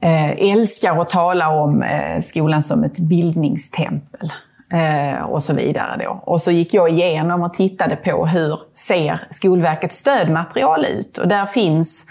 Eh, 0.00 0.52
älskar 0.52 1.00
att 1.00 1.08
tala 1.08 1.48
om 1.48 1.82
eh, 1.82 2.20
skolan 2.22 2.62
som 2.62 2.84
ett 2.84 2.98
bildningstempel. 2.98 4.32
Eh, 4.72 5.22
och 5.22 5.42
så 5.42 5.54
vidare. 5.54 6.04
Då. 6.04 6.22
Och 6.24 6.42
så 6.42 6.50
gick 6.50 6.74
jag 6.74 6.90
igenom 6.90 7.42
och 7.42 7.54
tittade 7.54 7.96
på 7.96 8.26
hur 8.26 8.60
ser 8.74 9.20
Skolverkets 9.30 9.98
stödmaterial 9.98 10.86
ut. 10.86 11.18
Och 11.18 11.28
där 11.28 11.46
finns 11.46 12.06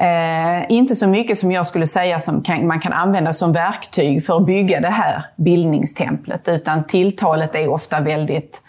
Eh, 0.00 0.64
inte 0.68 0.94
så 0.94 1.06
mycket 1.06 1.38
som 1.38 1.52
jag 1.52 1.66
skulle 1.66 1.86
säga 1.86 2.20
som 2.20 2.42
kan, 2.42 2.66
man 2.66 2.80
kan 2.80 2.92
använda 2.92 3.32
som 3.32 3.52
verktyg 3.52 4.24
för 4.24 4.36
att 4.36 4.46
bygga 4.46 4.80
det 4.80 4.88
här 4.88 5.24
bildningstemplet, 5.36 6.48
utan 6.48 6.84
tilltalet 6.84 7.54
är 7.54 7.68
ofta 7.68 8.00
väldigt 8.00 8.62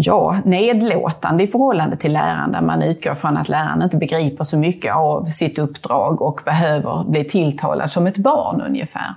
ja, 0.00 0.36
nedlåtande 0.44 1.44
i 1.44 1.46
förhållande 1.46 1.96
till 1.96 2.12
läraren 2.12 2.52
där 2.52 2.60
man 2.60 2.82
utgår 2.82 3.14
från 3.14 3.36
att 3.36 3.48
läraren 3.48 3.82
inte 3.82 3.96
begriper 3.96 4.44
så 4.44 4.58
mycket 4.58 4.94
av 4.94 5.22
sitt 5.22 5.58
uppdrag 5.58 6.22
och 6.22 6.40
behöver 6.44 7.04
bli 7.04 7.24
tilltalad 7.24 7.90
som 7.90 8.06
ett 8.06 8.18
barn 8.18 8.62
ungefär. 8.68 9.14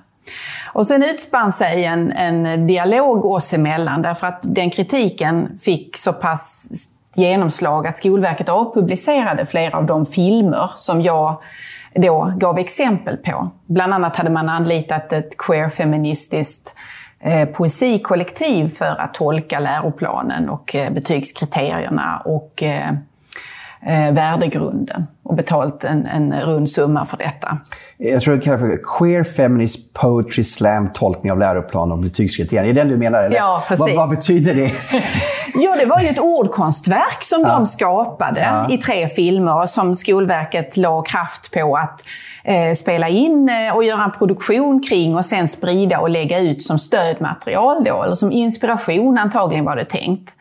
Och 0.73 0.87
sen 0.87 1.03
utspann 1.03 1.51
sig 1.51 1.85
en, 1.85 2.11
en 2.11 2.67
dialog 2.67 3.25
oss 3.25 3.53
emellan 3.53 4.01
därför 4.01 4.27
att 4.27 4.39
den 4.41 4.69
kritiken 4.69 5.57
fick 5.61 5.97
så 5.97 6.13
pass 6.13 6.67
genomslag 7.15 7.87
att 7.87 7.97
Skolverket 7.97 8.49
avpublicerade 8.49 9.45
flera 9.45 9.77
av 9.77 9.85
de 9.85 10.05
filmer 10.05 10.71
som 10.75 11.01
jag 11.01 11.41
då 11.95 12.33
gav 12.37 12.59
exempel 12.59 13.17
på. 13.17 13.49
Bland 13.65 13.93
annat 13.93 14.15
hade 14.15 14.29
man 14.29 14.49
anlitat 14.49 15.13
ett 15.13 15.37
queer-feministiskt 15.37 16.73
Eh, 16.73 16.80
poesikollektiv 17.53 18.67
för 18.67 19.01
att 19.01 19.13
tolka 19.13 19.59
läroplanen 19.59 20.49
och 20.49 20.75
eh, 20.75 20.91
betygskriterierna 20.93 22.21
och 22.25 22.63
eh, 22.63 22.89
eh, 23.81 24.13
värdegrunden 24.13 25.07
och 25.23 25.35
betalt 25.35 25.83
en, 25.83 26.05
en 26.05 26.33
rund 26.41 26.69
summa 26.69 27.05
för 27.05 27.17
detta. 27.17 27.57
Jag 27.97 28.21
tror 28.21 28.35
det 28.35 28.41
kallas 28.41 28.61
för 28.61 28.99
Queer 28.99 29.23
Feminist 29.23 29.93
Poetry 29.93 30.43
Slam 30.43 30.89
tolkning 30.93 31.31
av 31.31 31.39
läroplan 31.39 31.91
och 31.91 31.97
betygskriterierna. 31.97 32.69
Är 32.69 32.73
det 32.73 32.81
den 32.81 32.89
du 32.89 32.97
menar? 32.97 33.19
Eller? 33.19 33.35
Ja, 33.35 33.63
precis. 33.67 33.79
Vad, 33.79 33.95
vad 33.95 34.09
betyder 34.09 34.55
det? 34.55 34.71
ja, 35.55 35.75
det 35.79 35.85
var 35.85 35.99
ju 35.99 36.07
ett 36.07 36.19
ordkonstverk 36.19 37.23
som 37.23 37.41
ja. 37.41 37.47
de 37.47 37.65
skapade 37.65 38.41
ja. 38.41 38.73
i 38.73 38.77
tre 38.77 39.07
filmer 39.07 39.65
som 39.65 39.95
Skolverket 39.95 40.77
la 40.77 41.01
kraft 41.01 41.51
på 41.53 41.75
att 41.75 42.03
eh, 42.43 42.73
spela 42.73 43.09
in 43.09 43.49
eh, 43.49 43.75
och 43.75 43.83
göra 43.83 44.03
en 44.03 44.11
produktion 44.11 44.83
kring 44.83 45.15
och 45.15 45.25
sen 45.25 45.47
sprida 45.47 45.99
och 45.99 46.09
lägga 46.09 46.39
ut 46.39 46.63
som 46.63 46.79
stödmaterial 46.79 47.83
då, 47.83 48.03
eller 48.03 48.15
som 48.15 48.31
inspiration 48.31 49.17
antagligen 49.17 49.65
var 49.65 49.75
det 49.75 49.85
tänkt. 49.85 50.35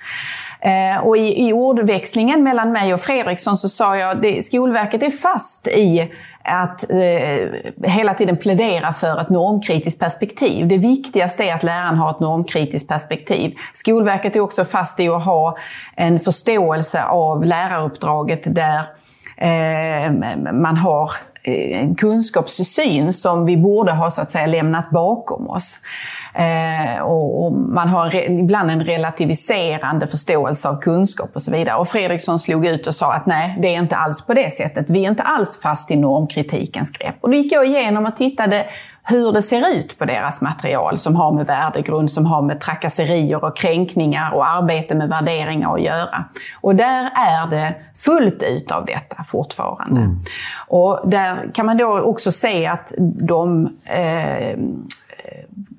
Eh, 0.60 1.06
och 1.06 1.16
i, 1.16 1.48
i 1.48 1.52
ordväxlingen 1.52 2.42
mellan 2.42 2.72
mig 2.72 2.94
och 2.94 3.00
Fredriksson 3.00 3.56
så 3.56 3.68
sa 3.68 3.96
jag 3.96 4.10
att 4.10 4.44
Skolverket 4.44 5.02
är 5.02 5.10
fast 5.10 5.66
i 5.66 6.10
att 6.42 6.90
eh, 6.90 7.88
hela 7.90 8.14
tiden 8.14 8.36
plädera 8.36 8.92
för 8.92 9.20
ett 9.20 9.30
normkritiskt 9.30 10.00
perspektiv. 10.00 10.68
Det 10.68 10.78
viktigaste 10.78 11.44
är 11.44 11.54
att 11.54 11.62
läraren 11.62 11.96
har 11.96 12.10
ett 12.10 12.20
normkritiskt 12.20 12.88
perspektiv. 12.88 13.54
Skolverket 13.72 14.36
är 14.36 14.40
också 14.40 14.64
fast 14.64 15.00
i 15.00 15.08
att 15.08 15.24
ha 15.24 15.56
en 15.96 16.20
förståelse 16.20 17.04
av 17.04 17.44
läraruppdraget 17.44 18.54
där 18.54 18.80
eh, 19.36 20.12
man 20.52 20.76
har 20.76 21.10
Eh, 21.42 21.82
en 21.82 21.94
kunskapssyn 21.94 23.12
som 23.12 23.44
vi 23.44 23.56
borde 23.56 23.92
ha 23.92 24.10
så 24.10 24.22
att 24.22 24.30
säga 24.30 24.46
lämnat 24.46 24.90
bakom 24.90 25.50
oss. 25.50 25.80
Eh, 26.34 27.02
och, 27.02 27.44
och, 27.44 27.52
man 27.52 27.88
har 27.88 28.10
re, 28.10 28.24
ibland 28.24 28.70
en 28.70 28.80
relativiserande 28.80 30.06
förståelse 30.06 30.68
av 30.68 30.80
kunskap 30.80 31.30
och 31.32 31.42
så 31.42 31.50
vidare. 31.50 31.76
Och 31.76 31.88
Fredriksson 31.88 32.38
slog 32.38 32.66
ut 32.66 32.86
och 32.86 32.94
sa 32.94 33.12
att 33.12 33.26
nej, 33.26 33.58
det 33.62 33.74
är 33.74 33.78
inte 33.78 33.96
alls 33.96 34.26
på 34.26 34.34
det 34.34 34.50
sättet. 34.50 34.90
Vi 34.90 35.04
är 35.04 35.10
inte 35.10 35.22
alls 35.22 35.60
fast 35.62 35.90
i 35.90 35.96
normkritikens 35.96 36.90
grepp. 36.90 37.14
Och 37.20 37.30
då 37.30 37.36
gick 37.36 37.52
jag 37.52 37.66
igenom 37.66 38.06
och 38.06 38.16
tittade 38.16 38.66
hur 39.10 39.32
det 39.32 39.42
ser 39.42 39.76
ut 39.76 39.98
på 39.98 40.04
deras 40.04 40.40
material 40.40 40.98
som 40.98 41.16
har 41.16 41.32
med 41.32 41.46
värdegrund, 41.46 42.10
som 42.10 42.26
har 42.26 42.42
med 42.42 42.60
trakasserier 42.60 43.44
och 43.44 43.56
kränkningar 43.56 44.34
och 44.34 44.48
arbete 44.48 44.94
med 44.94 45.08
värderingar 45.08 45.74
att 45.74 45.82
göra. 45.82 46.24
Och 46.60 46.74
där 46.74 47.10
är 47.14 47.50
det 47.50 47.74
fullt 47.96 48.42
ut 48.42 48.70
av 48.70 48.86
detta 48.86 49.24
fortfarande. 49.24 50.00
Mm. 50.00 50.18
Och 50.68 51.00
där 51.04 51.50
kan 51.54 51.66
man 51.66 51.76
då 51.76 52.00
också 52.00 52.32
se 52.32 52.66
att 52.66 52.94
de 52.98 53.66
eh, 53.84 54.58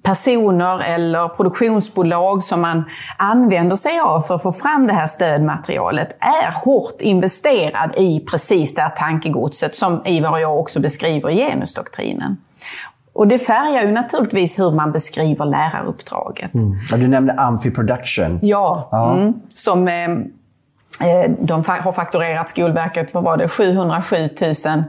personer 0.04 0.80
eller 0.84 1.28
produktionsbolag 1.28 2.44
som 2.44 2.62
man 2.62 2.84
använder 3.18 3.76
sig 3.76 4.00
av 4.00 4.22
för 4.22 4.36
att 4.36 4.44
få 4.44 4.52
fram 4.52 4.88
det 4.88 4.94
här 4.94 5.08
stödmaterialet 5.08 6.18
är 6.20 6.52
hårt 6.66 7.02
investerad 7.02 7.96
i 7.98 8.20
precis 8.20 8.76
det 8.76 8.82
här 8.82 8.90
tankegodset 8.90 9.76
som 9.76 10.06
Ivar 10.06 10.32
och 10.32 10.40
jag 10.40 10.60
också 10.60 10.80
beskriver 10.80 11.30
i 11.30 11.36
genusdoktrinen. 11.36 12.38
Och 13.14 13.28
det 13.28 13.40
färgar 13.40 13.86
ju 13.86 13.92
naturligtvis 13.92 14.60
hur 14.60 14.72
man 14.72 14.92
beskriver 14.92 15.46
läraruppdraget. 15.46 16.54
Mm. 16.54 17.02
du 17.02 17.08
nämnde 17.08 17.34
Amphi 17.34 17.72
Production. 17.72 18.40
Ja, 18.42 18.88
ja. 18.92 19.14
Mm, 19.14 19.34
som 19.50 19.88
eh, 19.88 20.04
eh 21.10 21.32
de 21.40 21.64
har 21.68 21.92
fakturerat 21.92 22.50
Skolverket, 22.50 23.14
vad 23.14 23.24
var 23.24 23.38
det, 23.38 23.48
707 23.48 24.16
000 24.42 24.84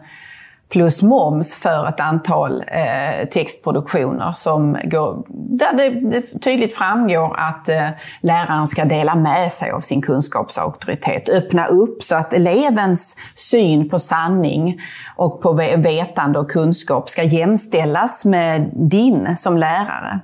plus 0.72 1.02
moms 1.02 1.56
för 1.56 1.88
ett 1.88 2.00
antal 2.00 2.64
eh, 2.66 3.28
textproduktioner 3.28 4.32
som 4.32 4.78
går, 4.84 5.24
där 5.28 5.72
det, 5.76 6.10
det 6.10 6.40
tydligt 6.40 6.76
framgår 6.76 7.36
att 7.38 7.68
eh, 7.68 7.88
läraren 8.20 8.66
ska 8.66 8.84
dela 8.84 9.14
med 9.14 9.52
sig 9.52 9.70
av 9.70 9.80
sin 9.80 10.02
kunskapsauktoritet. 10.02 11.28
Öppna 11.28 11.66
upp 11.66 12.02
så 12.02 12.16
att 12.16 12.32
elevens 12.32 13.16
syn 13.34 13.88
på 13.88 13.98
sanning 13.98 14.80
och 15.16 15.42
på 15.42 15.52
vetande 15.76 16.38
och 16.38 16.50
kunskap 16.50 17.08
ska 17.08 17.22
jämställas 17.22 18.24
med 18.24 18.70
din 18.74 19.36
som 19.36 19.56
lärare. 19.56 20.20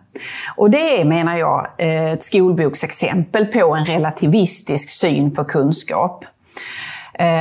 Och 0.56 0.70
det 0.70 1.00
är, 1.00 1.04
menar 1.04 1.36
jag, 1.36 1.66
eh, 1.78 2.12
ett 2.12 2.22
skolboksexempel 2.22 3.46
på 3.46 3.74
en 3.74 3.84
relativistisk 3.84 4.90
syn 4.90 5.34
på 5.34 5.44
kunskap. 5.44 6.24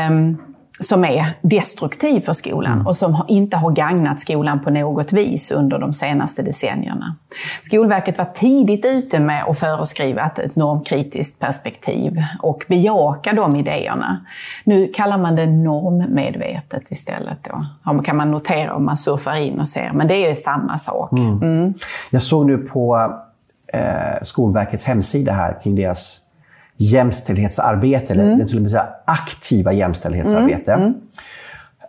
Um, 0.09 0.46
som 0.79 1.05
är 1.05 1.33
destruktiv 1.41 2.21
för 2.21 2.33
skolan 2.33 2.73
mm. 2.73 2.87
och 2.87 2.95
som 2.95 3.25
inte 3.27 3.57
har 3.57 3.71
gagnat 3.71 4.19
skolan 4.19 4.59
på 4.59 4.69
något 4.69 5.13
vis 5.13 5.51
under 5.51 5.79
de 5.79 5.93
senaste 5.93 6.41
decennierna. 6.41 7.15
Skolverket 7.61 8.17
var 8.17 8.25
tidigt 8.25 8.85
ute 8.85 9.19
med 9.19 9.43
att 9.47 9.59
föreskriva 9.59 10.31
ett 10.37 10.55
normkritiskt 10.55 11.39
perspektiv 11.39 12.23
och 12.41 12.65
bejaka 12.67 13.33
de 13.33 13.55
idéerna. 13.55 14.25
Nu 14.63 14.87
kallar 14.87 15.17
man 15.17 15.35
det 15.35 15.45
normmedvetet 15.45 16.91
istället. 16.91 17.37
Då. 17.43 18.01
kan 18.01 18.17
man 18.17 18.31
notera 18.31 18.75
om 18.75 18.85
man 18.85 18.97
surfar 18.97 19.35
in 19.35 19.59
och 19.59 19.67
ser, 19.67 19.91
men 19.93 20.07
det 20.07 20.15
är 20.15 20.33
samma 20.33 20.77
sak. 20.77 21.11
Mm. 21.11 21.41
Mm. 21.41 21.73
Jag 22.11 22.21
såg 22.21 22.45
nu 22.45 22.57
på 22.57 23.13
eh, 23.73 24.21
Skolverkets 24.21 24.85
hemsida 24.85 25.31
här 25.31 25.59
kring 25.63 25.75
deras 25.75 26.26
jämställdhetsarbete, 26.77 28.13
mm. 28.13 28.33
eller 28.33 28.45
till 28.45 28.57
och 28.57 28.71
med 28.71 28.87
aktiva 29.05 29.73
jämställdhetsarbete. 29.73 30.73
Mm. 30.73 30.83
Mm. 30.83 30.95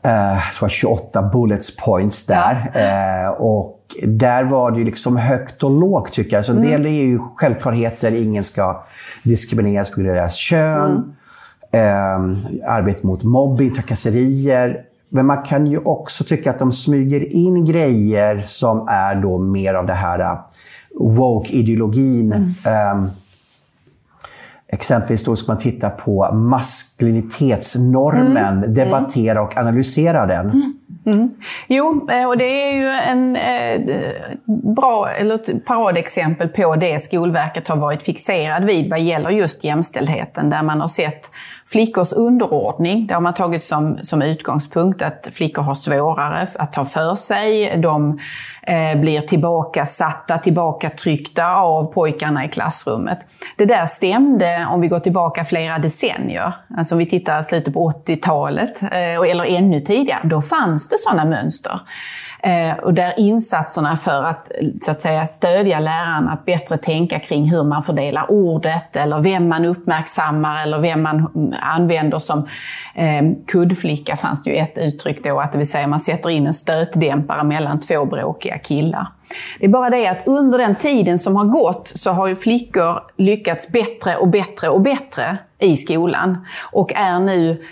Uh, 0.07 0.37
det 0.37 0.63
var 0.63 0.69
28 0.69 1.23
bullets 1.23 1.77
points 1.77 2.27
där. 2.27 2.71
Ja. 2.75 3.29
Uh, 3.29 3.41
och 3.41 3.75
där 4.07 4.45
var 4.45 4.71
det 4.71 4.85
liksom 4.85 5.17
högt 5.17 5.63
och 5.63 5.71
lågt 5.71 6.13
tycker 6.13 6.37
jag. 6.37 6.45
Så 6.45 6.53
en 6.53 6.59
mm. 6.59 6.71
del 6.71 6.87
är 6.87 7.05
ju 7.05 7.19
självklarheter. 7.19 8.13
Ingen 8.13 8.45
ska 8.45 8.85
diskrimineras 9.23 9.91
på 9.91 9.97
grund 9.97 10.11
av 10.11 10.17
deras 10.17 10.37
kön. 10.37 11.15
Uh, 11.75 11.81
arbete 12.67 13.07
mot 13.07 13.23
mobbing, 13.23 13.75
trakasserier. 13.75 14.85
Men 15.09 15.27
man 15.27 15.43
kan 15.43 15.67
ju 15.67 15.79
också 15.79 16.25
tycka 16.25 16.51
att 16.51 16.59
de 16.59 16.73
smyger 16.73 17.33
in 17.33 17.65
grejer 17.65 18.43
som 18.47 18.89
är 18.89 19.15
då 19.15 19.39
mer 19.39 19.75
av 19.75 19.87
det 19.87 19.95
här 19.95 20.39
woke-ideologin. 20.95 22.33
Um, 22.33 23.11
Exempelvis 24.73 25.25
då 25.25 25.37
ska 25.37 25.53
man 25.53 25.61
titta 25.61 25.91
på 25.91 26.33
maskulinitetsnormen, 26.33 28.59
mm. 28.59 28.75
debattera 28.75 29.43
och 29.43 29.57
analysera 29.57 30.27
den. 30.27 30.47
Mm. 30.47 30.75
Mm. 31.07 31.31
Jo, 31.67 32.09
eh, 32.11 32.29
och 32.29 32.39
det 32.39 32.45
är 32.45 32.73
ju 32.73 32.89
en 32.89 33.37
eh, 33.37 33.81
bra, 34.77 35.09
eller 35.09 35.35
ett 35.35 35.65
paradexempel 35.65 36.49
på 36.49 36.77
det 36.77 37.03
Skolverket 37.03 37.69
har 37.69 37.77
varit 37.77 38.03
fixerad 38.03 38.65
vid 38.65 38.91
vad 38.91 39.01
gäller 39.01 39.31
just 39.31 39.65
jämställdheten, 39.65 40.51
där 40.51 40.63
man 40.63 40.81
har 40.81 40.89
sett 40.89 41.31
flickors 41.73 42.13
underordning. 42.13 43.07
Det 43.07 43.15
har 43.15 43.21
man 43.21 43.35
tagit 43.35 43.63
som, 43.63 43.99
som 44.03 44.23
utgångspunkt 44.23 45.03
att 45.03 45.29
flickor 45.33 45.63
har 45.63 45.75
svårare 45.75 46.47
att 46.59 46.73
ta 46.73 46.85
för 46.85 47.15
sig. 47.15 47.77
De 47.77 48.19
eh, 48.63 49.01
blir 49.01 49.21
tillbakasatta, 49.21 50.39
tillbakatryckta 50.39 51.57
av 51.57 51.85
pojkarna 51.85 52.45
i 52.45 52.49
klassrummet. 52.49 53.19
Det 53.57 53.65
där 53.65 53.87
stämde 53.87 54.67
om 54.71 54.81
vi 54.81 54.89
går 54.89 55.01
tillbaka 55.01 55.45
flera 55.45 55.79
decennier. 55.79 56.53
Alltså 56.77 56.95
om 56.95 56.99
vi 56.99 57.07
tittar 57.07 57.43
slutet 57.43 57.75
på 57.75 57.91
80-talet, 57.91 58.83
eh, 58.83 59.31
eller 59.31 59.45
ännu 59.45 59.81
tidigare. 59.81 60.21
Då 60.25 60.43
fanns 60.43 60.89
det 60.89 60.97
sådana 60.99 61.25
mönster. 61.25 61.81
Eh, 62.43 62.79
och 62.79 62.95
där 62.95 63.15
insatserna 63.17 63.97
för 63.97 64.25
att, 64.25 64.53
så 64.83 64.91
att 64.91 65.01
säga, 65.01 65.27
stödja 65.27 65.81
läraren 65.81 66.29
att 66.29 66.45
bättre 66.45 66.77
tänka 66.77 67.19
kring 67.19 67.51
hur 67.51 67.65
man 67.65 67.83
fördelar 67.83 68.31
ordet 68.31 68.97
eller 68.97 69.19
vem 69.19 69.49
man 69.49 69.65
uppmärksammar 69.65 70.63
eller 70.63 70.79
vem 70.79 71.03
man 71.03 71.31
mm, 71.35 71.55
använder 71.61 72.19
som 72.19 72.49
eh, 72.95 73.23
kuddflicka 73.47 74.17
fanns 74.17 74.43
det 74.43 74.51
ju 74.51 74.57
ett 74.57 74.79
uttryck 74.79 75.25
då, 75.25 75.41
att 75.41 75.53
det 75.53 75.59
vill 75.59 75.71
säga 75.71 75.87
man 75.87 76.01
sätter 76.01 76.31
in 76.31 76.47
en 76.47 76.55
stötdämpare 76.55 77.45
mellan 77.45 77.81
två 77.81 78.05
bråkiga 78.05 78.59
killar. 78.59 79.07
Det 79.59 79.67
är 79.67 79.71
bara 79.71 79.91
det 79.91 80.07
att 80.07 80.27
under 80.27 80.59
den 80.59 80.75
tiden 80.75 81.19
som 81.19 81.37
har 81.37 81.45
gått 81.45 81.89
så 81.89 82.11
har 82.11 82.27
ju 82.27 82.37
flickor 82.37 83.03
lyckats 83.17 83.69
bättre 83.69 84.17
och 84.17 84.29
bättre 84.29 84.69
och 84.69 84.81
bättre 84.81 85.39
i 85.59 85.77
skolan 85.77 86.47
och 86.73 86.93
är 86.95 87.19
nu 87.19 87.63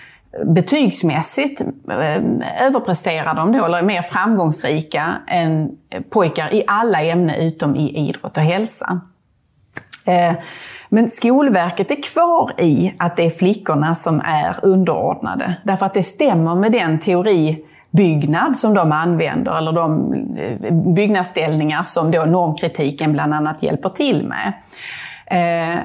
betygsmässigt 0.45 1.61
eh, 1.61 2.67
överpresterar 2.67 3.35
de 3.35 3.53
då, 3.53 3.65
eller 3.65 3.79
är 3.79 3.83
mer 3.83 4.03
framgångsrika 4.03 5.15
än 5.27 5.71
pojkar 6.11 6.55
i 6.55 6.65
alla 6.67 7.03
ämnen 7.03 7.41
utom 7.41 7.77
i 7.77 8.09
idrott 8.09 8.37
och 8.37 8.43
hälsa. 8.43 9.01
Eh, 10.07 10.33
men 10.89 11.09
Skolverket 11.09 11.91
är 11.91 12.03
kvar 12.03 12.61
i 12.61 12.95
att 12.99 13.17
det 13.17 13.27
är 13.27 13.31
flickorna 13.31 13.95
som 13.95 14.21
är 14.21 14.57
underordnade. 14.63 15.57
Därför 15.63 15.87
att 15.87 15.95
det 15.95 16.03
stämmer 16.03 16.55
med 16.55 16.73
den 16.73 16.99
teoribyggnad 16.99 18.57
som 18.57 18.75
de 18.75 18.93
använder, 18.93 19.59
eller 19.59 19.73
de 19.73 20.13
eh, 20.39 20.73
byggnadsställningar 20.73 21.83
som 21.83 22.11
då 22.11 22.25
normkritiken 22.25 23.13
bland 23.13 23.35
annat 23.35 23.63
hjälper 23.63 23.89
till 23.89 24.27
med. 24.29 24.53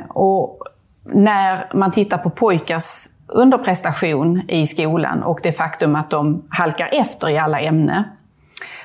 Och 0.10 0.60
när 1.04 1.74
man 1.74 1.92
tittar 1.92 2.18
på 2.18 2.30
pojkars 2.30 3.08
underprestation 3.32 4.42
i 4.48 4.68
skolan 4.68 5.24
och 5.24 5.40
det 5.44 5.52
faktum 5.52 5.96
att 5.96 6.10
de 6.10 6.44
halkar 6.50 6.90
efter 6.92 7.30
i 7.30 7.38
alla 7.38 7.60
ämnen. 7.60 8.04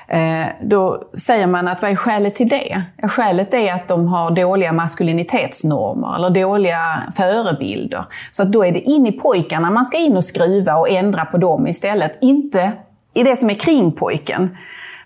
Eh, 0.08 0.46
då 0.62 1.02
säger 1.18 1.46
man 1.46 1.68
att 1.68 1.82
vad 1.82 1.90
är 1.90 1.96
skälet 1.96 2.34
till 2.34 2.48
det? 2.48 2.82
Skälet 3.02 3.54
är 3.54 3.74
att 3.74 3.88
de 3.88 4.08
har 4.08 4.30
dåliga 4.30 4.72
maskulinitetsnormer 4.72 6.16
eller 6.16 6.30
dåliga 6.30 7.02
förebilder. 7.16 8.04
Så 8.30 8.42
att 8.42 8.52
då 8.52 8.64
är 8.64 8.72
det 8.72 8.80
in 8.80 9.06
i 9.06 9.12
pojkarna 9.12 9.70
man 9.70 9.84
ska 9.84 9.98
in 9.98 10.16
och 10.16 10.24
skruva 10.24 10.76
och 10.76 10.90
ändra 10.90 11.24
på 11.24 11.38
dem 11.38 11.66
istället. 11.66 12.18
Inte 12.20 12.72
i 13.14 13.22
det 13.22 13.36
som 13.36 13.50
är 13.50 13.54
kring 13.54 13.92
pojken. 13.92 14.56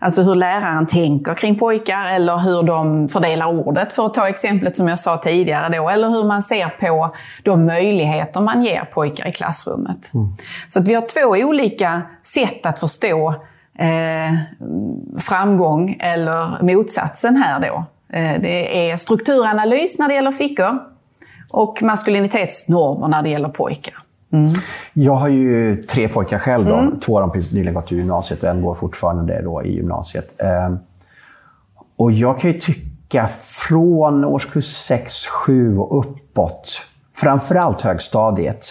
Alltså 0.02 0.22
hur 0.22 0.34
läraren 0.34 0.86
tänker 0.86 1.34
kring 1.34 1.58
pojkar 1.58 2.06
eller 2.06 2.38
hur 2.38 2.62
de 2.62 3.08
fördelar 3.08 3.46
ordet, 3.46 3.92
för 3.92 4.06
att 4.06 4.14
ta 4.14 4.28
exemplet 4.28 4.76
som 4.76 4.88
jag 4.88 4.98
sa 4.98 5.16
tidigare 5.16 5.76
då. 5.76 5.88
Eller 5.88 6.08
hur 6.08 6.24
man 6.24 6.42
ser 6.42 6.68
på 6.68 7.14
de 7.42 7.66
möjligheter 7.66 8.40
man 8.40 8.62
ger 8.62 8.84
pojkar 8.84 9.28
i 9.28 9.32
klassrummet. 9.32 10.14
Mm. 10.14 10.36
Så 10.68 10.80
att 10.80 10.88
vi 10.88 10.94
har 10.94 11.02
två 11.02 11.46
olika 11.46 12.02
sätt 12.22 12.66
att 12.66 12.78
förstå 12.78 13.34
eh, 13.78 14.34
framgång 15.18 15.96
eller 16.00 16.62
motsatsen 16.62 17.36
här 17.36 17.60
då. 17.60 17.84
Eh, 18.12 18.40
det 18.40 18.90
är 18.90 18.96
strukturanalys 18.96 19.98
när 19.98 20.08
det 20.08 20.14
gäller 20.14 20.32
flickor 20.32 20.78
och 21.52 21.82
maskulinitetsnormer 21.82 23.08
när 23.08 23.22
det 23.22 23.28
gäller 23.28 23.48
pojkar. 23.48 23.94
Mm. 24.32 24.50
Jag 24.92 25.14
har 25.14 25.28
ju 25.28 25.76
tre 25.76 26.08
pojkar 26.08 26.38
själv. 26.38 26.66
Då. 26.66 26.74
Mm. 26.74 27.00
Två 27.00 27.16
av 27.16 27.20
dem 27.20 27.30
har 27.30 27.54
nyligen 27.54 27.74
gått 27.74 27.92
i 27.92 27.96
gymnasiet 27.96 28.42
och 28.42 28.48
en 28.48 28.62
går 28.62 28.74
fortfarande 28.74 29.42
då 29.42 29.62
i 29.64 29.74
gymnasiet. 29.74 30.34
Eh, 30.38 30.74
och 31.96 32.12
jag 32.12 32.40
kan 32.40 32.52
ju 32.52 32.58
tycka 32.58 33.28
från 33.40 34.24
årskurs 34.24 34.64
6, 34.64 35.26
7 35.26 35.78
och 35.78 35.98
uppåt, 35.98 36.82
framförallt 37.14 37.80
högstadiet, 37.80 38.66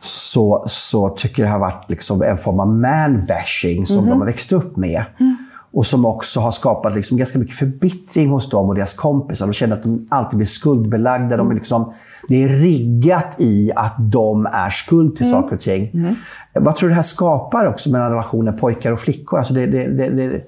så, 0.00 0.64
så 0.68 1.08
tycker 1.08 1.42
jag 1.42 1.48
det 1.48 1.52
har 1.52 1.58
varit 1.58 1.90
liksom 1.90 2.22
en 2.22 2.36
form 2.36 2.60
av 2.60 2.68
man-bashing 2.68 3.86
som 3.86 3.98
mm. 3.98 4.10
de 4.10 4.18
har 4.18 4.26
växt 4.26 4.52
upp 4.52 4.76
med. 4.76 5.04
Mm. 5.20 5.36
Och 5.76 5.86
som 5.86 6.04
också 6.04 6.40
har 6.40 6.52
skapat 6.52 6.94
liksom 6.94 7.18
ganska 7.18 7.38
mycket 7.38 7.56
förbittring 7.56 8.28
hos 8.28 8.50
dem 8.50 8.68
och 8.68 8.74
deras 8.74 8.94
kompisar. 8.94 9.46
De 9.46 9.52
känner 9.52 9.76
att 9.76 9.82
de 9.82 10.06
alltid 10.10 10.36
blir 10.36 10.46
skuldbelagda. 10.46 11.34
Mm. 11.34 11.38
De 11.38 11.50
är 11.50 11.54
liksom, 11.54 11.92
det 12.28 12.42
är 12.42 12.48
riggat 12.48 13.34
i 13.38 13.72
att 13.76 13.94
de 13.98 14.46
är 14.46 14.70
skuld 14.70 15.16
till 15.16 15.26
mm. 15.26 15.42
saker 15.42 15.54
och 15.54 15.60
ting. 15.60 15.90
Mm. 15.94 16.14
Vad 16.52 16.76
tror 16.76 16.88
du 16.88 16.90
det 16.90 16.96
här 16.96 17.02
skapar 17.02 17.66
också 17.66 17.90
mellan 17.90 18.10
relationen 18.10 18.56
pojkar 18.56 18.92
och 18.92 19.00
flickor? 19.00 19.38
Alltså 19.38 19.54
det, 19.54 19.66
det, 19.66 19.86
det, 19.86 20.08
det, 20.08 20.42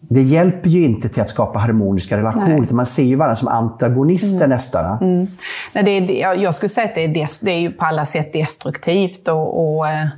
det 0.00 0.22
hjälper 0.22 0.70
ju 0.70 0.84
inte 0.84 1.08
till 1.08 1.22
att 1.22 1.30
skapa 1.30 1.58
harmoniska 1.58 2.16
relationer. 2.16 2.72
Man 2.72 2.86
ser 2.86 3.02
ju 3.02 3.16
varandra 3.16 3.36
som 3.36 3.48
antagonister 3.48 4.44
mm. 4.44 4.50
nästan. 4.50 4.98
Mm. 4.98 5.26
Nej, 5.74 6.00
det 6.00 6.22
är, 6.22 6.34
jag 6.34 6.54
skulle 6.54 6.70
säga 6.70 6.88
att 6.88 6.94
det 6.94 7.04
är, 7.04 7.44
det 7.44 7.50
är 7.50 7.60
ju 7.60 7.72
på 7.72 7.84
alla 7.84 8.04
sätt 8.04 8.32
destruktivt 8.32 9.28
att 9.28 9.36
eh, 9.36 10.08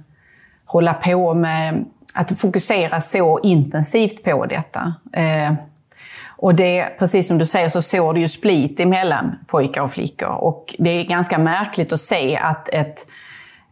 hålla 0.64 0.94
på 0.94 1.34
med 1.34 1.84
att 2.14 2.40
fokusera 2.40 3.00
så 3.00 3.40
intensivt 3.42 4.24
på 4.24 4.46
detta. 4.46 4.94
Eh, 5.12 5.54
Och 6.44 6.54
det, 6.54 6.98
precis 6.98 7.28
som 7.28 7.38
du 7.38 7.46
säger 7.46 7.68
så 7.68 7.82
såg 7.82 8.14
det 8.14 8.20
ju 8.20 8.28
split 8.28 8.80
emellan 8.80 9.38
pojkar 9.46 9.82
och 9.82 9.90
flickor. 9.92 10.28
Och 10.28 10.74
det 10.78 10.90
är 10.90 11.04
ganska 11.04 11.38
märkligt 11.38 11.92
att 11.92 12.00
se 12.00 12.36
att 12.36 12.68
ett 12.68 13.06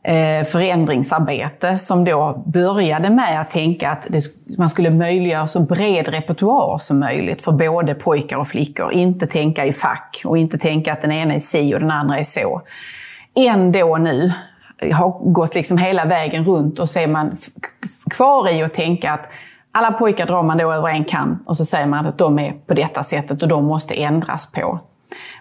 eh, 0.03 0.45
förändringsarbete 0.45 1.77
som 1.77 2.05
då 2.05 2.43
började 2.47 3.11
med 3.11 3.41
att 3.41 3.51
tänka 3.51 3.91
att 3.91 4.07
det, 4.09 4.23
man 4.59 4.71
skulle 4.71 4.91
möjliggöra 4.91 5.47
så 5.47 5.61
bred 5.61 6.09
repertoar 6.09 6.79
som 6.79 7.01
möjligt 7.01 7.43
för 7.43 7.53
både 7.53 7.95
pojkar 7.95 8.37
och 8.37 8.49
flickor. 8.49 8.93
Inte 8.93 9.27
tänka 9.27 9.65
i 9.67 9.73
fack 9.73 10.23
och 10.25 10.39
inte 10.39 10.59
tänka 10.59 10.93
att 10.93 11.01
den 11.01 11.13
ena 11.13 11.35
är 11.35 11.39
si 11.39 11.75
och 11.75 11.81
den 11.81 11.91
andra 11.91 12.19
är 12.19 12.25
så. 12.25 12.63
Ändå 13.37 13.97
nu 13.97 14.33
har 14.93 15.33
gått 15.33 15.55
liksom 15.55 15.79
hela 15.79 16.05
vägen 16.05 16.45
runt 16.45 16.79
och 16.79 16.89
så 16.89 16.99
är 16.99 17.07
man 17.07 17.37
kvar 18.11 18.53
i 18.53 18.63
att 18.63 18.75
tänka 18.75 19.13
att 19.13 19.31
alla 19.73 19.93
pojkar 19.93 20.27
drar 20.27 20.43
man 20.43 20.59
då 20.59 20.73
över 20.73 20.89
en 20.89 21.05
kam 21.05 21.43
och 21.47 21.57
så 21.57 21.65
säger 21.65 21.87
man 21.87 22.07
att 22.07 22.19
de 22.19 22.39
är 22.39 22.53
på 22.53 22.75
detta 22.75 23.03
sättet 23.03 23.43
och 23.43 23.49
de 23.49 23.65
måste 23.65 23.95
ändras 23.95 24.53
på. 24.53 24.79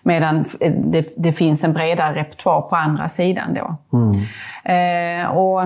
Medan 0.04 0.46
det, 0.84 1.14
det 1.18 1.32
finns 1.32 1.64
en 1.64 1.74
bredare 1.74 2.16
repertoar 2.16 2.62
på 2.62 2.76
andra 2.76 3.08
sidan 3.08 3.54
då. 3.54 3.76
Mm. 3.98 4.26
Eh, 4.64 5.32
och, 5.38 5.62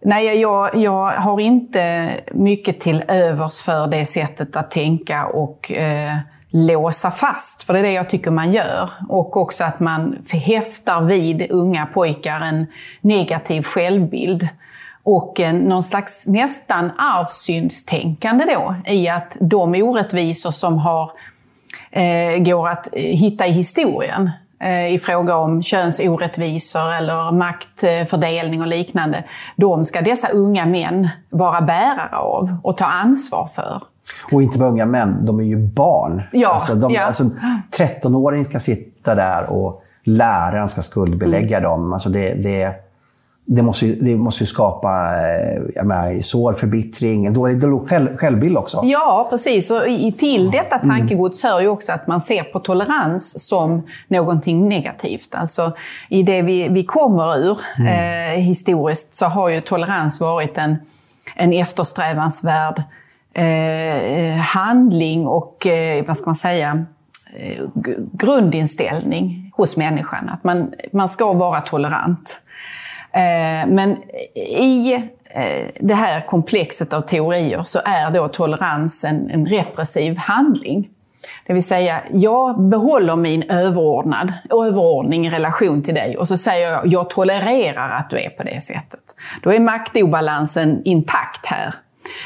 nej, 0.00 0.40
jag, 0.40 0.76
jag 0.76 1.10
har 1.10 1.40
inte 1.40 2.10
mycket 2.32 2.80
till 2.80 3.04
övers 3.08 3.62
för 3.62 3.86
det 3.86 4.04
sättet 4.04 4.56
att 4.56 4.70
tänka 4.70 5.26
och 5.26 5.72
eh, 5.72 6.16
låsa 6.56 7.10
fast, 7.10 7.62
för 7.62 7.72
det 7.72 7.78
är 7.78 7.82
det 7.82 7.92
jag 7.92 8.08
tycker 8.08 8.30
man 8.30 8.52
gör. 8.52 8.90
Och 9.08 9.36
också 9.36 9.64
att 9.64 9.80
man 9.80 10.18
häftar 10.32 11.00
vid 11.00 11.50
unga 11.50 11.86
pojkar 11.86 12.40
en 12.40 12.66
negativ 13.00 13.62
självbild 13.62 14.48
och 15.02 15.40
eh, 15.40 15.54
någon 15.54 15.82
slags 15.82 16.26
nästan 16.26 16.90
arvsyndstänkande 16.98 18.44
då 18.44 18.74
i 18.86 19.08
att 19.08 19.36
de 19.40 19.74
orättvisor 19.82 20.50
som 20.50 20.78
har, 20.78 21.10
eh, 21.90 22.38
går 22.38 22.68
att 22.68 22.88
eh, 22.92 23.02
hitta 23.02 23.46
i 23.46 23.50
historien 23.50 24.30
eh, 24.62 24.94
i 24.94 24.98
fråga 24.98 25.36
om 25.36 25.62
könsorättvisor 25.62 26.92
eller 26.92 27.32
maktfördelning 27.32 28.60
och 28.60 28.68
liknande, 28.68 29.24
de 29.56 29.84
ska 29.84 30.00
dessa 30.00 30.28
unga 30.28 30.66
män 30.66 31.08
vara 31.30 31.60
bärare 31.60 32.16
av 32.16 32.58
och 32.62 32.76
ta 32.76 32.84
ansvar 32.84 33.46
för. 33.54 33.82
Och 34.32 34.42
inte 34.42 34.58
bara 34.58 34.68
unga 34.68 34.86
män, 34.86 35.24
de 35.24 35.40
är 35.40 35.44
ju 35.44 35.56
barn. 35.56 36.22
Ja, 36.32 36.48
alltså, 36.48 36.74
de, 36.74 36.92
ja. 36.92 37.02
alltså 37.02 37.30
13-åringen 37.78 38.44
ska 38.44 38.58
sitta 38.58 39.14
där 39.14 39.50
och 39.50 39.84
läraren 40.04 40.68
ska 40.68 40.82
skuldbelägga 40.82 41.58
mm. 41.58 41.70
dem. 41.70 41.92
Alltså 41.92 42.08
det, 42.08 42.34
det, 42.34 42.74
det, 43.44 43.62
måste 43.62 43.86
ju, 43.86 43.94
det 44.00 44.16
måste 44.16 44.42
ju 44.42 44.46
skapa 44.46 44.88
eh, 44.88 45.62
jag 45.74 45.86
menar, 45.86 46.22
sår, 46.22 46.52
förbittring, 46.52 47.26
en 47.26 47.34
dålig, 47.34 47.60
dålig 47.60 47.88
själv, 47.88 48.16
självbild 48.16 48.56
också. 48.56 48.80
Ja, 48.84 49.26
precis. 49.30 49.70
Och 49.70 49.82
till 50.18 50.50
detta 50.50 50.76
mm. 50.76 50.88
tankegods 50.88 51.42
hör 51.42 51.60
ju 51.60 51.68
också 51.68 51.92
att 51.92 52.06
man 52.06 52.20
ser 52.20 52.42
på 52.42 52.60
tolerans 52.60 53.46
som 53.48 53.82
någonting 54.08 54.68
negativt. 54.68 55.34
Alltså, 55.34 55.72
I 56.08 56.22
det 56.22 56.42
vi, 56.42 56.68
vi 56.70 56.84
kommer 56.84 57.38
ur 57.38 57.58
mm. 57.78 57.88
eh, 57.88 58.40
historiskt 58.40 59.16
så 59.16 59.26
har 59.26 59.48
ju 59.48 59.60
tolerans 59.60 60.20
varit 60.20 60.58
en, 60.58 60.76
en 61.36 61.52
eftersträvansvärd 61.52 62.82
eh, 63.34 64.36
handling 64.36 65.26
och, 65.26 65.66
eh, 65.66 66.04
vad 66.04 66.16
ska 66.16 66.26
man 66.26 66.34
säga, 66.34 66.84
eh, 67.36 67.64
grundinställning 68.12 69.50
hos 69.56 69.76
människan. 69.76 70.28
Att 70.28 70.44
man, 70.44 70.74
man 70.92 71.08
ska 71.08 71.32
vara 71.32 71.60
tolerant. 71.60 72.40
Eh, 73.12 73.68
men 73.68 73.96
i 74.34 74.94
eh, 75.24 75.66
det 75.80 75.94
här 75.94 76.20
komplexet 76.20 76.92
av 76.92 77.00
teorier 77.00 77.62
så 77.62 77.80
är 77.84 78.10
då 78.10 78.28
tolerans 78.28 79.04
en, 79.04 79.30
en 79.30 79.46
repressiv 79.46 80.16
handling. 80.16 80.88
Det 81.46 81.52
vill 81.52 81.64
säga, 81.64 82.02
jag 82.12 82.62
behåller 82.62 83.16
min 83.16 83.50
överordnad, 83.50 84.32
överordning 84.50 85.26
i 85.26 85.30
relation 85.30 85.82
till 85.82 85.94
dig 85.94 86.16
och 86.16 86.28
så 86.28 86.36
säger 86.36 86.70
jag, 86.70 86.86
jag 86.86 87.10
tolererar 87.10 87.90
att 87.90 88.10
du 88.10 88.18
är 88.18 88.30
på 88.30 88.42
det 88.42 88.62
sättet. 88.62 89.00
Då 89.42 89.52
är 89.52 89.60
maktobalansen 89.60 90.82
intakt 90.84 91.46
här. 91.46 91.74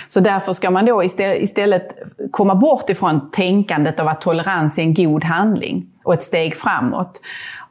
Så 0.09 0.21
därför 0.21 0.53
ska 0.53 0.71
man 0.71 0.87
då 0.87 1.05
istället 1.05 1.99
komma 2.31 2.55
bort 2.55 2.91
ifrån 2.91 3.31
tänkandet 3.31 4.01
av 4.01 4.09
att 4.09 4.21
tolerans 4.21 4.79
är 4.79 4.83
en 4.83 4.95
god 4.95 5.25
handling 5.25 5.87
och 6.05 6.15
ett 6.15 6.23
steg 6.23 6.57
framåt 6.57 7.21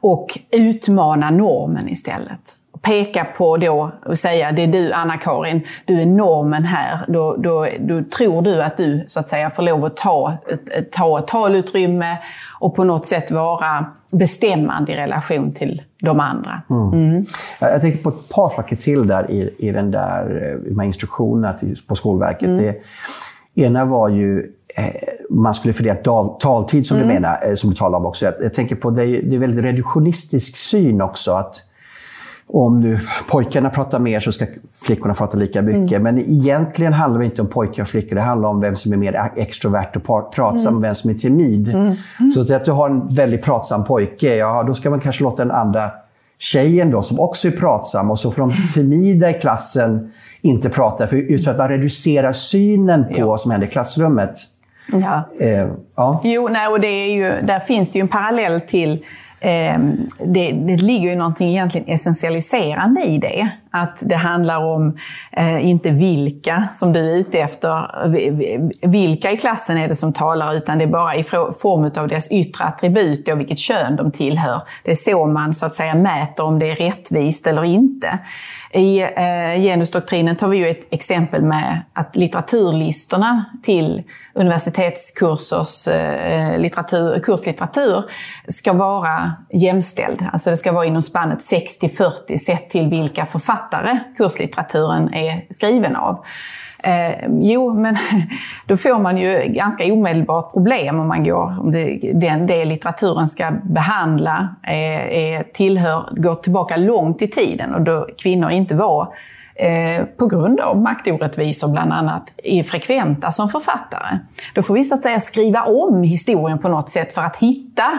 och 0.00 0.38
utmana 0.50 1.30
normen 1.30 1.88
istället 1.88 2.57
peka 2.82 3.24
på 3.24 3.56
då 3.56 3.92
och 4.06 4.18
säga 4.18 4.52
det 4.52 4.62
är 4.62 4.66
du 4.66 4.92
Anna-Karin, 4.92 5.60
du 5.84 6.00
är 6.00 6.06
normen 6.06 6.64
här. 6.64 7.00
Då, 7.08 7.36
då, 7.36 7.66
då, 7.80 8.02
tror 8.16 8.42
du 8.42 8.62
att 8.62 8.76
du 8.76 9.04
så 9.06 9.20
att 9.20 9.28
säga 9.28 9.50
får 9.50 9.62
lov 9.62 9.84
att 9.84 9.96
ta 9.96 10.38
ett, 10.50 10.92
ta 10.92 11.18
ett 11.18 11.26
talutrymme 11.26 12.18
och 12.60 12.74
på 12.74 12.84
något 12.84 13.06
sätt 13.06 13.30
vara 13.30 13.86
bestämmande 14.10 14.92
i 14.92 14.96
relation 14.96 15.52
till 15.52 15.82
de 16.00 16.20
andra. 16.20 16.62
Mm. 16.70 16.92
Mm. 16.92 17.24
Jag 17.60 17.80
tänkte 17.80 18.02
på 18.02 18.08
ett 18.08 18.28
par 18.28 18.48
saker 18.48 18.76
till 18.76 19.06
där 19.06 19.30
i, 19.30 19.54
i 19.58 19.72
den 19.72 19.90
där, 19.90 20.52
eh, 20.52 20.70
de 20.70 20.78
här 20.78 20.86
instruktionerna 20.86 21.52
till, 21.52 21.74
på 21.88 21.94
Skolverket. 21.94 22.48
Mm. 22.48 22.60
Det 22.60 22.82
ena 23.62 23.84
var 23.84 24.08
ju 24.08 24.38
eh, 24.76 24.84
man 25.30 25.54
skulle 25.54 25.74
fördela 25.74 25.98
taltid, 26.38 26.86
som 26.86 26.96
mm. 26.96 27.08
du 27.08 27.14
menar, 27.14 27.48
eh, 27.48 27.54
som 27.54 27.70
du 27.70 27.76
talar 27.76 27.98
om 27.98 28.06
också. 28.06 28.24
Jag, 28.24 28.34
jag 28.40 28.54
tänker 28.54 28.76
på 28.76 28.90
det, 28.90 29.04
det 29.04 29.36
är 29.36 29.38
väldigt 29.38 29.64
reduktionistisk 29.64 30.56
syn 30.56 31.00
också. 31.02 31.32
att 31.32 31.67
om 32.48 32.80
nu 32.80 33.00
pojkarna 33.30 33.70
pratar 33.70 33.98
mer 33.98 34.20
så 34.20 34.32
ska 34.32 34.46
flickorna 34.72 35.14
prata 35.14 35.36
lika 35.36 35.62
mycket. 35.62 35.98
Mm. 35.98 36.02
Men 36.02 36.18
egentligen 36.18 36.92
handlar 36.92 37.20
det 37.20 37.24
inte 37.24 37.42
om 37.42 37.48
pojkar 37.48 37.82
och 37.82 37.88
flickor. 37.88 38.16
Det 38.16 38.22
handlar 38.22 38.48
om 38.48 38.60
vem 38.60 38.76
som 38.76 38.92
är 38.92 38.96
mer 38.96 39.30
extrovert 39.36 39.96
och 39.96 40.34
pratsam 40.34 40.74
och 40.74 40.78
mm. 40.78 40.82
vem 40.82 40.94
som 40.94 41.10
är 41.10 41.14
timid. 41.14 41.68
Mm. 41.68 41.94
Mm. 42.20 42.30
Så 42.30 42.54
att 42.54 42.64
du 42.64 42.72
har 42.72 42.90
en 42.90 43.06
väldigt 43.14 43.42
pratsam 43.44 43.84
pojke, 43.84 44.36
ja 44.36 44.62
då 44.62 44.74
ska 44.74 44.90
man 44.90 45.00
kanske 45.00 45.24
låta 45.24 45.44
den 45.44 45.54
andra 45.54 45.90
tjejen 46.38 46.90
då, 46.90 47.02
som 47.02 47.20
också 47.20 47.48
är 47.48 47.52
pratsam 47.52 48.10
och 48.10 48.18
så 48.18 48.30
får 48.30 48.42
de 48.42 48.52
timida 48.74 49.30
i 49.30 49.34
klassen 49.34 50.12
inte 50.40 50.68
prata. 50.68 51.06
För, 51.06 51.16
just 51.16 51.44
för 51.44 51.50
att 51.50 51.58
man 51.58 51.68
reducerar 51.68 52.32
synen 52.32 53.04
på 53.14 53.26
vad 53.26 53.40
som 53.40 53.50
händer 53.50 53.66
i 53.66 53.70
klassrummet. 53.70 54.38
Ja. 54.92 55.28
Eh, 55.40 55.68
ja. 55.96 56.20
Jo, 56.24 56.48
nej, 56.48 56.68
och 56.68 56.80
det 56.80 56.88
är 56.88 57.12
ju, 57.12 57.46
där 57.46 57.60
finns 57.60 57.90
det 57.90 57.98
ju 57.98 58.00
en 58.00 58.08
parallell 58.08 58.60
till 58.60 59.04
Ehm, 59.40 60.06
det, 60.18 60.52
det 60.52 60.76
ligger 60.76 61.10
ju 61.10 61.16
någonting 61.16 61.48
egentligen 61.48 61.88
essentialiserande 61.88 63.02
i 63.02 63.18
det. 63.18 63.48
Att 63.70 64.02
det 64.06 64.16
handlar 64.16 64.64
om, 64.64 64.96
eh, 65.32 65.66
inte 65.66 65.90
vilka 65.90 66.68
som 66.72 66.92
du 66.92 67.00
är 67.00 67.16
ute 67.16 67.38
efter, 67.38 67.88
vilka 68.88 69.30
i 69.30 69.36
klassen 69.36 69.78
är 69.78 69.88
det 69.88 69.94
som 69.94 70.12
talar, 70.12 70.54
utan 70.54 70.78
det 70.78 70.84
är 70.84 70.88
bara 70.88 71.14
i 71.14 71.22
form 71.22 71.84
av 71.84 72.08
deras 72.08 72.30
yttre 72.30 72.64
attribut 72.64 73.28
och 73.28 73.40
vilket 73.40 73.58
kön 73.58 73.96
de 73.96 74.10
tillhör. 74.10 74.62
Det 74.84 74.90
är 74.90 74.94
så 74.94 75.26
man 75.26 75.54
så 75.54 75.66
att 75.66 75.74
säga 75.74 75.94
mäter 75.94 76.44
om 76.44 76.58
det 76.58 76.70
är 76.70 76.74
rättvist 76.74 77.46
eller 77.46 77.64
inte. 77.64 78.18
I 78.72 79.00
eh, 79.00 79.62
genusdoktrinen 79.62 80.36
tar 80.36 80.48
vi 80.48 80.56
ju 80.56 80.68
ett 80.68 80.88
exempel 80.90 81.42
med 81.42 81.82
att 81.92 82.16
litteraturlistorna 82.16 83.44
till 83.62 84.02
universitetskursers 84.34 85.88
eh, 85.88 86.58
litteratur, 86.58 87.20
kurslitteratur 87.20 88.04
ska 88.48 88.72
vara 88.72 89.32
jämställd. 89.52 90.26
Alltså 90.32 90.50
det 90.50 90.56
ska 90.56 90.72
vara 90.72 90.84
inom 90.84 91.02
spannet 91.02 91.38
60-40 91.38 92.36
sett 92.38 92.70
till 92.70 92.88
vilka 92.88 93.26
författare 93.26 93.57
kurslitteraturen 94.16 95.14
är 95.14 95.46
skriven 95.50 95.96
av. 95.96 96.24
Eh, 96.82 97.28
jo, 97.40 97.74
men 97.74 97.96
då 98.66 98.76
får 98.76 98.98
man 98.98 99.18
ju 99.18 99.42
ganska 99.46 99.92
omedelbart 99.92 100.52
problem 100.52 101.00
om 101.00 101.08
man 101.08 101.24
går, 101.24 101.60
om 101.60 101.70
det, 101.70 102.12
den, 102.14 102.46
det 102.46 102.64
litteraturen 102.64 103.28
ska 103.28 103.50
behandla 103.64 104.56
eh, 104.62 105.46
tillhör, 105.54 106.08
går 106.16 106.34
tillbaka 106.34 106.76
långt 106.76 107.22
i 107.22 107.28
tiden 107.28 107.74
och 107.74 107.82
då 107.82 108.08
kvinnor 108.18 108.50
inte 108.50 108.74
var 108.74 109.12
Eh, 109.60 110.04
på 110.04 110.26
grund 110.26 110.60
av 110.60 110.82
maktorättvisor 110.82 111.68
bland 111.68 111.92
annat, 111.92 112.32
är 112.36 112.62
frekventa 112.62 113.30
som 113.32 113.48
författare. 113.48 114.18
Då 114.54 114.62
får 114.62 114.74
vi 114.74 114.84
så 114.84 114.94
att 114.94 115.02
säga 115.02 115.20
skriva 115.20 115.62
om 115.62 116.02
historien 116.02 116.58
på 116.58 116.68
något 116.68 116.90
sätt 116.90 117.12
för 117.12 117.22
att 117.22 117.36
hitta 117.36 117.98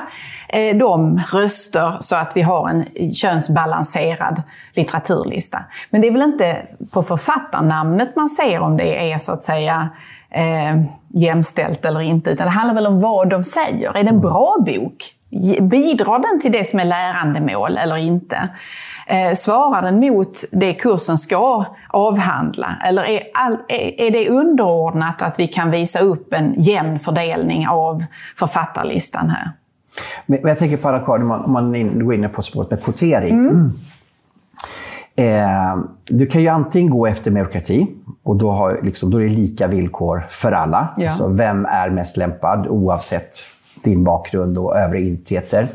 eh, 0.49 0.77
de 0.77 1.21
röster 1.33 1.97
så 1.99 2.15
att 2.15 2.31
vi 2.35 2.41
har 2.41 2.69
en 2.69 3.13
könsbalanserad 3.13 4.41
litteraturlista. 4.73 5.63
Men 5.89 6.01
det 6.01 6.07
är 6.07 6.11
väl 6.11 6.21
inte 6.21 6.57
på 6.91 7.03
författarnamnet 7.03 8.15
man 8.15 8.29
ser 8.29 8.59
om 8.59 8.77
det 8.77 9.11
är 9.11 9.17
så 9.17 9.31
att 9.31 9.43
säga 9.43 9.89
eh, 10.29 10.81
jämställt 11.07 11.85
eller 11.85 12.01
inte, 12.01 12.29
utan 12.29 12.45
det 12.47 12.53
handlar 12.53 12.75
väl 12.75 12.87
om 12.87 13.01
vad 13.01 13.29
de 13.29 13.43
säger. 13.43 13.97
Är 13.97 14.03
det 14.03 14.09
en 14.09 14.21
bra 14.21 14.55
bok? 14.65 15.13
Bidrar 15.61 16.19
den 16.19 16.41
till 16.41 16.51
det 16.51 16.67
som 16.67 16.79
är 16.79 16.85
lärandemål 16.85 17.77
eller 17.77 17.97
inte? 17.97 18.49
Eh, 19.09 19.35
svarar 19.35 19.81
den 19.81 19.99
mot 19.99 20.37
det 20.51 20.73
kursen 20.73 21.17
ska 21.17 21.65
avhandla? 21.87 22.75
Eller 22.85 23.03
är, 23.03 23.21
all, 23.33 23.57
är, 23.67 24.01
är 24.01 24.11
det 24.11 24.29
underordnat 24.29 25.21
att 25.21 25.39
vi 25.39 25.47
kan 25.47 25.71
visa 25.71 25.99
upp 25.99 26.33
en 26.33 26.53
jämn 26.57 26.99
fördelning 26.99 27.67
av 27.67 28.03
författarlistan 28.37 29.29
här? 29.29 29.51
Men 30.25 30.39
jag 30.43 30.57
tänker 30.57 30.77
på 30.77 30.87
alla 30.87 30.99
kvar, 30.99 31.19
om 31.19 31.51
man, 31.51 31.99
går 32.05 32.13
in 32.13 32.29
på 32.29 32.41
spåret 32.41 32.71
med 32.71 32.83
kvotering. 32.83 33.33
Mm. 33.33 33.71
Eh, 35.15 35.77
du 36.05 36.25
kan 36.25 36.41
ju 36.41 36.47
antingen 36.47 36.91
gå 36.91 37.07
efter 37.07 37.31
meritokrati 37.31 37.87
och 38.23 38.35
då, 38.35 38.51
har, 38.51 38.79
liksom, 38.83 39.11
då 39.11 39.17
är 39.17 39.23
det 39.23 39.29
lika 39.29 39.67
villkor 39.67 40.25
för 40.29 40.51
alla. 40.51 40.87
Ja. 40.97 41.05
Alltså, 41.05 41.27
vem 41.27 41.65
är 41.65 41.89
mest 41.89 42.17
lämpad 42.17 42.67
oavsett 42.67 43.37
din 43.83 44.03
bakgrund 44.03 44.57
och 44.57 44.77
övriga 44.77 45.05
identiteter. 45.05 45.67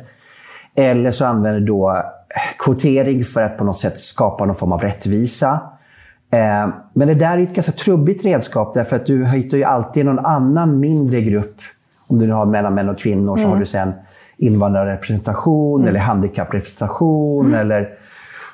Eller 0.75 1.11
så 1.11 1.25
använder 1.25 1.61
du 1.61 1.66
då 1.66 2.03
kvotering 2.59 3.25
för 3.25 3.42
att 3.42 3.59
på 3.59 3.64
något 3.64 3.79
sätt 3.79 3.99
skapa 3.99 4.44
någon 4.44 4.57
form 4.57 4.73
av 4.73 4.81
rättvisa. 4.81 5.61
Eh, 6.31 6.68
men 6.94 7.09
det 7.09 7.14
där 7.14 7.38
är 7.38 7.42
ett 7.42 7.55
ganska 7.55 7.73
trubbigt 7.73 8.25
redskap 8.25 8.75
därför 8.75 8.97
att 8.97 9.07
du 9.07 9.27
hittar 9.27 9.59
ju 9.59 9.64
alltid 9.64 10.05
någon 10.05 10.27
annan 10.27 10.81
mindre 10.81 11.20
grupp. 11.20 11.57
Om 12.07 12.18
du 12.18 12.33
har 12.33 12.47
mellan 12.47 12.75
män 12.75 12.88
och 12.88 12.99
kvinnor 12.99 13.37
så 13.37 13.42
mm. 13.42 13.53
har 13.53 13.59
du 13.59 13.64
sen 13.64 13.92
invandrarrepresentation 14.37 15.81
mm. 15.81 15.88
eller 15.88 16.01
handikapprepresentation 16.01 17.47
mm. 17.47 17.61
eller 17.61 17.88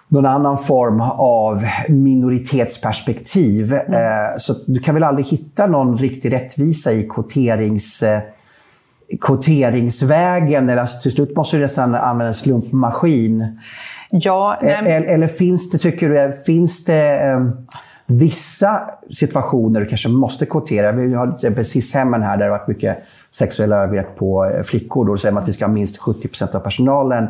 någon 0.09 0.27
annan 0.27 0.59
form 0.59 1.01
av 1.19 1.65
minoritetsperspektiv. 1.89 3.73
Mm. 3.73 3.93
Eh, 3.93 4.37
så 4.39 4.55
du 4.67 4.81
kan 4.81 4.95
väl 4.95 5.05
aldrig 5.05 5.27
hitta 5.27 5.67
någon 5.67 5.99
riktig 5.99 6.33
rättvisa 6.33 6.93
i 6.93 7.09
kvoterings, 7.09 8.03
eh, 8.03 8.21
kvoteringsvägen. 9.21 10.69
Eller 10.69 10.81
alltså, 10.81 11.03
till 11.03 11.11
slut 11.11 11.37
måste 11.37 11.57
du 11.57 11.63
nästan 11.63 11.95
använda 11.95 12.27
en 12.27 12.35
slumpmaskin. 12.35 13.59
Ja, 14.11 14.57
eller, 14.61 15.03
eller, 15.03 15.27
finns 15.27 15.71
det, 15.71 15.79
tycker 15.79 16.09
du, 16.09 16.33
finns 16.33 16.85
det 16.85 17.21
eh, 17.21 17.51
vissa 18.07 18.91
situationer 19.11 19.81
du 19.81 19.87
kanske 19.87 20.09
måste 20.09 20.47
kvotera? 20.47 20.93
Vi 20.93 21.15
har 21.15 21.27
till 21.27 21.35
exempel 21.35 21.65
SIS-hemmen 21.65 22.23
här 22.23 22.37
där 22.37 22.45
det 22.45 22.51
har 22.51 22.59
varit 22.59 22.69
mycket 22.69 22.99
sexuella 23.31 23.77
övergrepp 23.77 24.17
på 24.17 24.45
eh, 24.45 24.63
flickor. 24.63 25.07
Då 25.07 25.17
säger 25.17 25.33
man 25.33 25.43
att 25.43 25.49
vi 25.49 25.53
ska 25.53 25.67
ha 25.67 25.73
minst 25.73 26.01
70% 26.01 26.57
av 26.57 26.61
personalen 26.61 27.29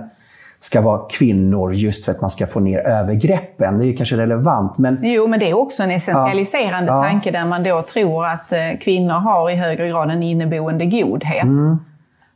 ska 0.61 0.81
vara 0.81 1.09
kvinnor 1.09 1.75
just 1.75 2.05
för 2.05 2.13
att 2.13 2.21
man 2.21 2.31
ska 2.31 2.47
få 2.47 2.61
ner 2.61 2.79
övergreppen. 2.79 3.79
Det 3.79 3.85
är 3.85 3.87
ju 3.87 3.97
kanske 3.97 4.17
relevant. 4.17 4.79
Men... 4.79 4.99
Jo, 5.03 5.27
men 5.27 5.41
det 5.41 5.51
är 5.51 5.55
också 5.55 5.83
en 5.83 5.91
essentialiserande 5.91 6.93
ja. 6.93 7.03
tanke 7.03 7.31
där 7.31 7.45
man 7.45 7.63
då 7.63 7.83
tror 7.83 8.27
att 8.27 8.53
eh, 8.53 8.59
kvinnor 8.81 9.15
har 9.15 9.51
i 9.51 9.55
högre 9.55 9.89
grad 9.89 10.11
en 10.11 10.23
inneboende 10.23 10.87
godhet. 10.87 11.43
Mm. 11.43 11.79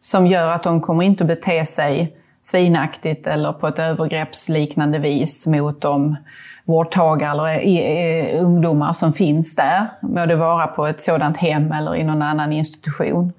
Som 0.01 0.27
gör 0.27 0.51
att 0.51 0.63
de 0.63 0.81
kommer 0.81 1.05
inte 1.05 1.25
att 1.25 1.29
bete 1.29 1.67
sig 1.67 2.17
svinaktigt 2.43 3.27
eller 3.27 3.53
på 3.53 3.67
ett 3.67 3.79
övergreppsliknande 3.79 4.99
vis 4.99 5.47
mot 5.47 5.81
de 5.81 6.17
vårdtagare 6.65 7.59
eller 7.59 8.41
ungdomar 8.41 8.93
som 8.93 9.13
finns 9.13 9.57
där. 9.57 9.87
Må 10.03 10.27
det 10.27 10.37
vara 10.37 10.67
på 10.67 10.87
ett 10.87 11.01
sådant 11.01 11.37
hem 11.37 11.73
eller 11.73 11.97
i 11.97 12.05
någon 12.05 12.23
annan 12.23 12.53
institution. 12.53 13.33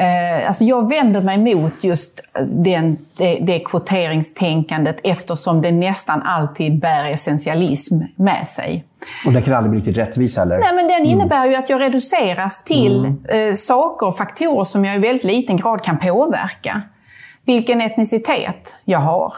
Eh, 0.00 0.46
alltså 0.46 0.64
jag 0.64 0.88
vänder 0.88 1.20
mig 1.20 1.54
mot 1.54 1.84
just 1.84 2.20
den, 2.46 2.96
det, 3.18 3.38
det 3.40 3.58
kvoteringstänkandet 3.58 5.00
eftersom 5.04 5.62
det 5.62 5.72
nästan 5.72 6.22
alltid 6.22 6.80
bär 6.80 7.04
essentialism 7.04 7.94
med 8.16 8.46
sig. 8.46 8.84
Och 9.26 9.32
den 9.32 9.42
kan 9.42 9.54
aldrig 9.54 9.70
bli 9.70 9.80
riktigt 9.80 9.96
rättvis 9.96 10.36
heller? 10.36 10.58
Nej, 10.58 10.74
men 10.74 10.88
den 10.88 10.96
mm. 10.96 11.10
innebär 11.10 11.46
ju 11.46 11.54
att 11.54 11.70
jag 11.70 11.80
reduceras 11.80 12.64
till 12.64 13.04
mm. 13.04 13.48
eh, 13.48 13.54
saker 13.54 14.06
och 14.06 14.16
faktorer 14.16 14.64
som 14.64 14.84
jag 14.84 14.96
i 14.96 14.98
väldigt 14.98 15.24
liten 15.24 15.56
grad 15.56 15.84
kan 15.84 15.98
påverka. 15.98 16.82
Vilken 17.46 17.80
etnicitet 17.80 18.76
jag 18.84 18.98
har, 18.98 19.32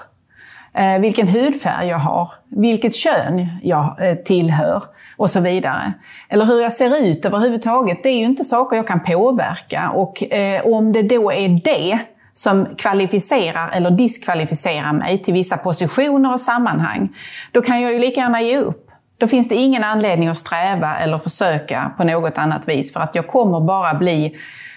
eh, 0.75 0.99
vilken 0.99 1.29
hudfärg 1.29 1.89
jag 1.89 1.99
har, 1.99 2.31
vilket 2.49 2.95
kön 2.95 3.49
jag 3.63 3.97
tillhör 4.25 4.83
och 5.23 5.31
så 5.31 5.41
vidare. 5.41 5.93
Eller 6.29 6.45
hur 6.45 6.61
jag 6.61 6.73
ser 6.73 7.05
ut 7.05 7.25
överhuvudtaget, 7.25 8.03
det 8.03 8.09
är 8.09 8.17
ju 8.17 8.25
inte 8.25 8.45
saker 8.45 8.77
jag 8.77 8.87
kan 8.87 9.01
påverka. 9.01 9.91
Och 9.91 10.33
eh, 10.33 10.67
om 10.67 10.93
det 10.93 11.03
då 11.03 11.33
är 11.33 11.49
det 11.49 11.99
som 12.35 12.67
kvalificerar 12.79 13.71
eller 13.71 13.91
diskvalificerar 13.91 14.93
mig 14.93 15.19
till 15.19 15.35
vissa 15.35 15.57
positioner 15.57 16.33
och 16.33 16.41
sammanhang, 16.41 17.09
då 17.53 17.63
kan 17.63 17.81
jag 17.81 17.93
ju 17.93 17.99
lika 17.99 18.21
gärna 18.21 18.43
ge 18.43 18.59
upp. 18.59 18.91
Då 19.19 19.27
finns 19.27 19.49
det 19.49 19.55
ingen 19.55 19.85
anledning 19.85 20.29
att 20.29 20.37
sträva 20.37 20.99
eller 20.99 21.19
försöka 21.19 21.93
på 21.97 22.05
något 22.05 22.39
annat 22.39 22.69
vis, 22.69 22.93
för 22.93 23.01
att 23.01 23.15
jag 23.15 23.27
kommer 23.27 23.61
bara 23.61 23.95
bli 23.95 24.37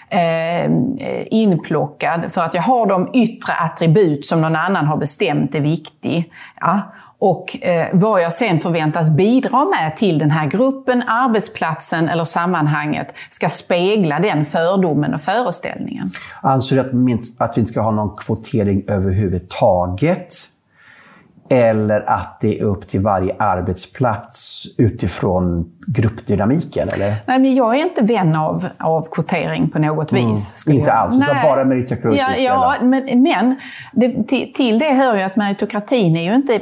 eh, 0.09 0.71
inplockad 1.25 2.33
för 2.33 2.41
att 2.41 2.53
jag 2.53 2.61
har 2.61 2.85
de 2.85 3.09
yttre 3.13 3.53
attribut 3.53 4.25
som 4.25 4.41
någon 4.41 4.55
annan 4.55 4.85
har 4.85 4.97
bestämt 4.97 5.55
är 5.55 5.61
viktig. 5.61 6.31
Ja, 6.59 6.79
och 7.25 7.57
eh, 7.61 7.87
vad 7.93 8.21
jag 8.21 8.33
sen 8.33 8.59
förväntas 8.59 9.09
bidra 9.09 9.65
med 9.65 9.97
till 9.97 10.19
den 10.19 10.31
här 10.31 10.47
gruppen, 10.47 11.03
arbetsplatsen 11.07 12.09
eller 12.09 12.23
sammanhanget 12.23 13.13
ska 13.29 13.49
spegla 13.49 14.19
den 14.19 14.45
fördomen 14.45 15.13
och 15.13 15.21
föreställningen. 15.21 16.07
Anser 16.41 16.75
du 16.75 16.81
att, 16.81 16.87
att 17.49 17.57
vi 17.57 17.59
inte 17.59 17.71
ska 17.71 17.81
ha 17.81 17.91
någon 17.91 18.15
kvotering 18.17 18.83
överhuvudtaget? 18.87 20.33
Eller 21.49 22.09
att 22.09 22.39
det 22.41 22.59
är 22.59 22.63
upp 22.63 22.87
till 22.87 23.01
varje 23.01 23.35
arbetsplats 23.39 24.65
utifrån 24.77 25.71
gruppdynamiken? 25.87 26.89
Eller? 26.89 27.15
Nej, 27.25 27.39
men 27.39 27.55
jag 27.55 27.75
är 27.75 27.83
inte 27.83 28.03
vän 28.03 28.35
av, 28.35 28.67
av 28.79 29.07
kvotering 29.11 29.69
på 29.69 29.79
något 29.79 30.11
mm. 30.11 30.29
vis. 30.29 30.67
Inte 30.67 30.93
alls? 30.93 31.19
Nej. 31.19 31.27
Det 31.27 31.33
var 31.33 31.43
bara 31.43 31.65
meritokrati? 31.65 32.17
Ja, 32.19 32.33
ja, 32.37 32.75
men, 32.81 33.21
men 33.21 33.55
det, 33.93 34.27
till, 34.27 34.53
till, 34.53 34.79
det 34.79 34.93
hör 34.93 35.15
ju 35.15 35.21
att 35.21 35.35
meritokratin 35.35 36.17
är 36.17 36.23
ju 36.23 36.35
inte 36.35 36.59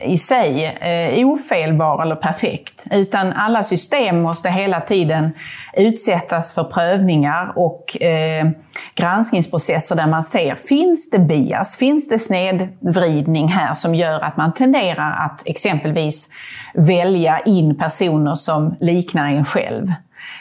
i 0.00 0.18
sig 0.18 0.64
eh, 0.64 1.26
ofelbar 1.26 2.02
eller 2.02 2.16
perfekt. 2.16 2.86
Utan 2.90 3.32
alla 3.32 3.62
system 3.62 4.22
måste 4.22 4.50
hela 4.50 4.80
tiden 4.80 5.32
utsättas 5.76 6.54
för 6.54 6.64
prövningar 6.64 7.52
och 7.56 8.02
eh, 8.02 8.50
granskningsprocesser 8.94 9.96
där 9.96 10.06
man 10.06 10.22
ser, 10.22 10.54
finns 10.54 11.10
det 11.10 11.18
bias? 11.18 11.76
Finns 11.76 12.08
det 12.08 12.18
snedvridning 12.18 13.48
här 13.48 13.74
som 13.74 13.94
gör 13.94 14.20
att 14.20 14.36
man 14.36 14.52
tenderar 14.52 15.24
att 15.24 15.42
exempelvis 15.44 16.28
välja 16.74 17.40
in 17.40 17.78
personer 17.78 18.34
som 18.34 18.76
liknar 18.80 19.26
en 19.26 19.44
själv? 19.44 19.92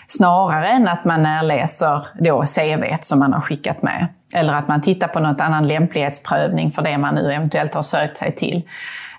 Snarare 0.08 0.70
än 0.70 0.88
att 0.88 1.06
man 1.06 1.24
närläser 1.24 2.06
då 2.20 2.44
CV 2.46 2.98
som 3.02 3.20
man 3.20 3.34
har 3.34 3.42
skickat 3.42 3.82
med. 3.82 4.08
Eller 4.34 4.54
att 4.54 4.68
man 4.68 4.82
tittar 4.82 5.08
på 5.08 5.20
något 5.20 5.42
annan 5.42 5.68
lämplighetsprövning 5.68 6.72
för 6.72 6.82
det 6.82 6.98
man 6.98 7.16
nu 7.16 7.34
eventuellt 7.34 7.74
har 7.74 7.82
sökt 7.82 8.18
sig 8.18 8.36
till. 8.36 8.64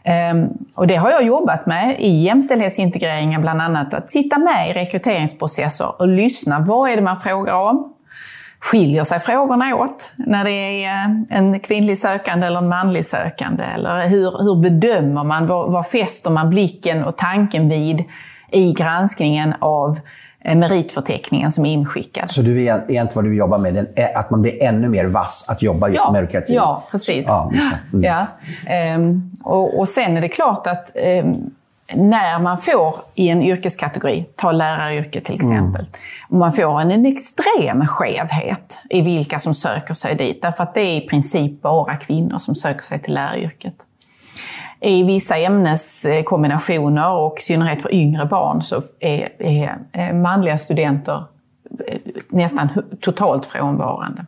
Ehm, 0.04 0.48
och 0.74 0.86
det 0.86 0.96
har 0.96 1.10
jag 1.10 1.24
jobbat 1.24 1.66
med 1.66 1.96
i 1.98 2.22
jämställdhetsintegreringen 2.22 3.40
bland 3.40 3.62
annat, 3.62 3.94
att 3.94 4.10
sitta 4.10 4.38
med 4.38 4.70
i 4.70 4.72
rekryteringsprocesser 4.72 6.00
och 6.00 6.08
lyssna. 6.08 6.60
Vad 6.60 6.90
är 6.90 6.96
det 6.96 7.02
man 7.02 7.20
frågar 7.20 7.54
om? 7.54 7.92
Skiljer 8.60 9.04
sig 9.04 9.20
frågorna 9.20 9.76
åt 9.76 10.12
när 10.16 10.44
det 10.44 10.84
är 10.84 10.94
eh, 10.94 11.38
en 11.38 11.60
kvinnlig 11.60 11.98
sökande 11.98 12.46
eller 12.46 12.58
en 12.58 12.68
manlig 12.68 13.04
sökande? 13.04 13.64
Eller 13.64 14.08
hur, 14.08 14.42
hur 14.42 14.62
bedömer 14.62 15.24
man, 15.24 15.46
vad, 15.46 15.72
vad 15.72 15.86
fäster 15.86 16.30
man 16.30 16.50
blicken 16.50 17.04
och 17.04 17.16
tanken 17.16 17.68
vid 17.68 18.04
i 18.50 18.72
granskningen 18.72 19.54
av 19.58 19.98
Eh, 19.98 20.00
meritförteckningen 20.44 21.52
som 21.52 21.66
är 21.66 21.72
inskickad. 21.72 22.30
Så 22.30 22.42
du 22.42 22.62
är 22.62 22.90
egentligen 22.90 23.08
vad 23.14 23.24
du 23.24 23.34
jobbar 23.34 23.58
med, 23.58 23.86
att 24.14 24.30
man 24.30 24.42
blir 24.42 24.62
ännu 24.62 24.88
mer 24.88 25.04
vass 25.04 25.46
att 25.48 25.62
jobba 25.62 25.88
just 25.88 26.00
ja, 26.04 26.12
med 26.12 26.22
meritokrati? 26.22 26.54
Ja, 26.54 26.84
precis. 26.90 27.26
Ja, 27.26 27.52
mm. 27.92 28.04
ja. 28.04 28.26
Um, 28.96 29.30
och, 29.44 29.78
och 29.78 29.88
sen 29.88 30.16
är 30.16 30.20
det 30.20 30.28
klart 30.28 30.66
att 30.66 30.96
um, 31.24 31.50
när 31.94 32.38
man 32.38 32.58
får 32.58 32.94
i 33.14 33.28
en 33.28 33.42
yrkeskategori, 33.42 34.24
ta 34.36 34.52
läraryrket 34.52 35.24
till 35.24 35.40
mm. 35.40 35.52
exempel, 35.52 35.80
mm. 35.80 35.92
och 36.28 36.36
man 36.36 36.52
får 36.52 36.80
en, 36.80 36.90
en 36.90 37.06
extrem 37.06 37.86
skevhet 37.86 38.82
i 38.90 39.00
vilka 39.00 39.38
som 39.38 39.54
söker 39.54 39.94
sig 39.94 40.14
dit, 40.14 40.42
därför 40.42 40.62
att 40.62 40.74
det 40.74 40.80
är 40.80 40.96
i 40.96 41.08
princip 41.08 41.62
bara 41.62 41.96
kvinnor 41.96 42.38
som 42.38 42.54
söker 42.54 42.82
sig 42.84 42.98
till 42.98 43.14
läraryrket 43.14 43.74
i 44.82 45.02
vissa 45.02 45.36
ämneskombinationer 45.36 47.12
och 47.12 47.34
i 47.38 47.40
synnerhet 47.40 47.82
för 47.82 47.94
yngre 47.94 48.26
barn 48.26 48.62
så 48.62 48.80
är, 49.00 49.28
är 49.38 49.78
eh, 49.92 50.14
manliga 50.14 50.58
studenter 50.58 51.24
eh, 51.86 51.98
nästan 52.28 52.68
totalt 53.00 53.46
frånvarande. 53.46 54.26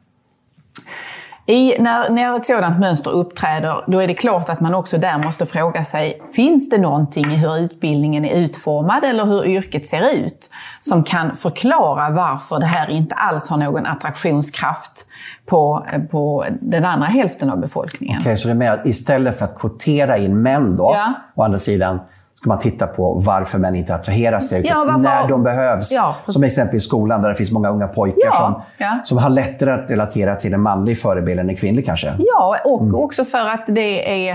I, 1.46 1.78
när, 1.78 2.10
när 2.10 2.36
ett 2.36 2.46
sådant 2.46 2.80
mönster 2.80 3.10
uppträder, 3.10 3.84
då 3.86 3.98
är 3.98 4.06
det 4.06 4.14
klart 4.14 4.48
att 4.48 4.60
man 4.60 4.74
också 4.74 4.98
där 4.98 5.18
måste 5.18 5.46
fråga 5.46 5.84
sig, 5.84 6.22
finns 6.34 6.70
det 6.70 6.78
någonting 6.78 7.32
i 7.32 7.36
hur 7.36 7.58
utbildningen 7.58 8.24
är 8.24 8.34
utformad 8.34 9.04
eller 9.04 9.24
hur 9.24 9.46
yrket 9.46 9.86
ser 9.86 10.14
ut 10.14 10.50
som 10.80 11.04
kan 11.04 11.36
förklara 11.36 12.10
varför 12.10 12.60
det 12.60 12.66
här 12.66 12.90
inte 12.90 13.14
alls 13.14 13.48
har 13.48 13.56
någon 13.56 13.86
attraktionskraft 13.86 15.06
på, 15.46 15.86
på 16.10 16.44
den 16.60 16.84
andra 16.84 17.06
hälften 17.06 17.50
av 17.50 17.60
befolkningen. 17.60 18.16
Okej, 18.20 18.32
okay, 18.32 18.36
så 18.36 18.48
det 18.48 18.66
är 18.66 18.72
att 18.72 18.86
istället 18.86 19.38
för 19.38 19.44
att 19.44 19.58
kvotera 19.58 20.18
in 20.18 20.42
män 20.42 20.76
då, 20.76 20.92
ja. 20.94 21.12
å 21.34 21.42
andra 21.42 21.58
sidan, 21.58 22.00
man 22.48 22.58
titta 22.58 22.86
på 22.86 23.14
varför 23.14 23.58
män 23.58 23.76
inte 23.76 23.94
attraheras 23.94 24.48
till 24.48 24.66
ja, 24.66 24.96
när 24.98 25.28
de 25.28 25.42
behövs. 25.42 25.92
Ja, 25.92 26.16
som 26.26 26.44
exempelvis 26.44 26.84
skolan 26.84 27.22
där 27.22 27.28
det 27.28 27.34
finns 27.34 27.52
många 27.52 27.68
unga 27.68 27.88
pojkar 27.88 28.20
ja, 28.24 28.64
som, 28.78 29.00
som 29.02 29.18
har 29.18 29.30
lättare 29.30 29.70
att 29.70 29.90
relatera 29.90 30.34
till 30.36 30.54
en 30.54 30.60
manlig 30.60 30.98
förebild 31.00 31.40
än 31.40 31.48
en 31.48 31.56
kvinnlig 31.56 31.86
kanske. 31.86 32.14
Ja, 32.18 32.56
och 32.64 32.82
mm. 32.82 32.94
också 32.94 33.24
för 33.24 33.48
att 33.48 33.64
det 33.66 34.28
är 34.28 34.32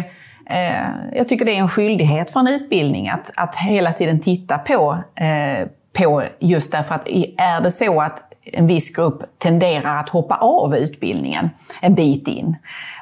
eh, 0.49 0.88
jag 1.14 1.28
tycker 1.28 1.45
det 1.45 1.51
är 1.51 1.60
en 1.60 1.68
skyldighet 1.68 2.30
för 2.30 2.39
en 2.39 2.47
utbildning 2.47 3.10
att, 3.10 3.32
att 3.36 3.55
hela 3.55 3.93
tiden 3.93 4.20
titta 4.20 4.57
på, 4.57 4.97
eh, 5.16 5.68
på 5.97 6.24
just 6.39 6.72
därför 6.72 6.95
att 6.95 7.07
är 7.38 7.62
det 7.62 7.72
så 7.72 8.01
att 8.01 8.28
en 8.54 8.68
viss 8.68 8.95
grupp 8.95 9.24
tenderar 9.38 10.00
att 10.00 10.10
hoppa 10.10 10.36
av 10.36 10.76
utbildningen 10.76 11.50
en 11.82 11.95
bit 11.95 12.28
in. 12.28 12.56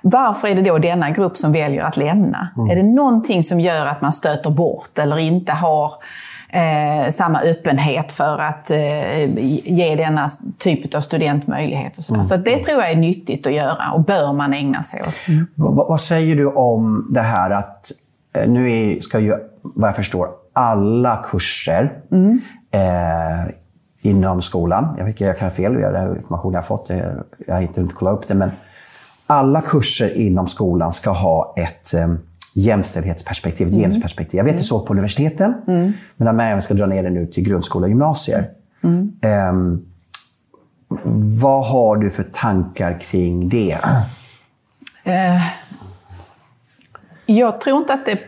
Varför 0.03 0.47
är 0.47 0.55
det 0.55 0.61
då 0.61 0.77
denna 0.77 1.11
grupp 1.11 1.37
som 1.37 1.51
väljer 1.51 1.83
att 1.83 1.97
lämna? 1.97 2.47
Mm. 2.57 2.69
Är 2.69 2.75
det 2.75 2.83
någonting 2.83 3.43
som 3.43 3.59
gör 3.59 3.85
att 3.85 4.01
man 4.01 4.11
stöter 4.11 4.49
bort 4.49 4.99
eller 4.99 5.17
inte 5.17 5.51
har 5.51 5.91
eh, 6.49 7.09
samma 7.09 7.41
öppenhet 7.41 8.11
för 8.11 8.39
att 8.39 8.71
eh, 8.71 9.37
ge 9.73 9.95
denna 9.95 10.27
typ 10.57 10.95
av 10.95 11.01
student 11.01 11.47
möjligheter. 11.47 12.01
Så, 12.01 12.13
mm. 12.13 12.25
så 12.25 12.37
det 12.37 12.57
tror 12.57 12.81
jag 12.81 12.91
är 12.91 12.95
nyttigt 12.95 13.47
att 13.47 13.53
göra 13.53 13.91
och 13.91 14.03
bör 14.03 14.33
man 14.33 14.53
ägna 14.53 14.83
sig 14.83 15.01
åt. 15.01 15.27
Mm. 15.27 15.47
Vad, 15.55 16.01
säger 16.01 16.35
du 16.35 16.45
om 16.45 17.07
det 17.13 17.21
här 17.21 17.49
att 17.51 17.91
eh, 18.33 18.49
nu 18.49 18.97
ska 19.01 19.19
ju, 19.19 19.35
vad 19.61 19.89
jag 19.89 19.95
förstår, 19.95 20.29
alla 20.53 21.23
kurser 21.31 21.93
mm. 22.11 22.41
eh, 22.71 23.53
inom 24.01 24.41
skolan, 24.41 24.95
jag, 24.97 25.05
vet, 25.05 25.21
jag 25.21 25.37
kan 25.37 25.51
fel, 25.51 25.75
är 25.75 26.15
information 26.15 26.53
jag 26.53 26.59
har 26.59 26.65
fått, 26.65 26.89
jag 27.47 27.55
har 27.55 27.61
inte 27.61 27.79
hunnit 27.79 27.95
kolla 27.95 28.11
upp 28.11 28.27
det, 28.27 28.35
men 28.35 28.51
alla 29.27 29.61
kurser 29.61 30.17
inom 30.17 30.47
skolan 30.47 30.91
ska 30.91 31.11
ha 31.11 31.53
ett 31.57 31.93
eh, 31.93 32.07
jämställdhetsperspektiv, 32.53 33.67
ett 33.67 33.73
mm. 33.73 33.83
genusperspektiv. 33.83 34.37
Jag 34.37 34.45
vet 34.45 34.53
att 34.53 34.59
det 34.59 34.63
så 34.63 34.79
på 34.79 34.93
universiteten, 34.93 35.53
mm. 35.67 35.93
men 36.17 36.27
att 36.27 36.35
man 36.35 36.45
även 36.45 36.61
ska 36.61 36.73
dra 36.73 36.85
ner 36.85 37.03
det 37.03 37.09
nu 37.09 37.25
till 37.25 37.43
grundskola 37.43 37.83
och 37.83 37.89
gymnasier. 37.89 38.49
Mm. 38.83 39.11
Um, 39.49 39.85
vad 41.39 41.65
har 41.65 41.97
du 41.97 42.09
för 42.09 42.23
tankar 42.23 42.99
kring 42.99 43.49
det? 43.49 43.77
Uh, 45.07 45.41
jag 47.25 47.61
tror 47.61 47.77
inte 47.77 47.93
att 47.93 48.05
det 48.05 48.19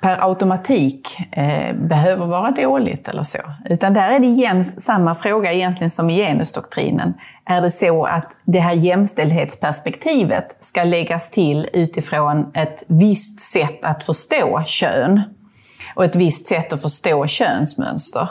per 0.00 0.18
automatik 0.28 1.18
eh, 1.32 1.74
behöver 1.76 2.26
vara 2.26 2.50
dåligt 2.50 3.08
eller 3.08 3.22
så. 3.22 3.38
Utan 3.64 3.94
där 3.94 4.10
är 4.10 4.18
det 4.18 4.26
igen 4.26 4.64
samma 4.64 5.14
fråga 5.14 5.52
egentligen 5.52 5.90
som 5.90 6.10
i 6.10 6.16
genusdoktrinen. 6.16 7.14
Är 7.44 7.60
det 7.60 7.70
så 7.70 8.04
att 8.04 8.36
det 8.44 8.58
här 8.58 8.72
jämställdhetsperspektivet 8.72 10.56
ska 10.58 10.84
läggas 10.84 11.30
till 11.30 11.68
utifrån 11.72 12.50
ett 12.54 12.84
visst 12.86 13.40
sätt 13.40 13.84
att 13.84 14.04
förstå 14.04 14.62
kön 14.66 15.22
och 15.94 16.04
ett 16.04 16.16
visst 16.16 16.48
sätt 16.48 16.72
att 16.72 16.82
förstå 16.82 17.26
könsmönster? 17.26 18.28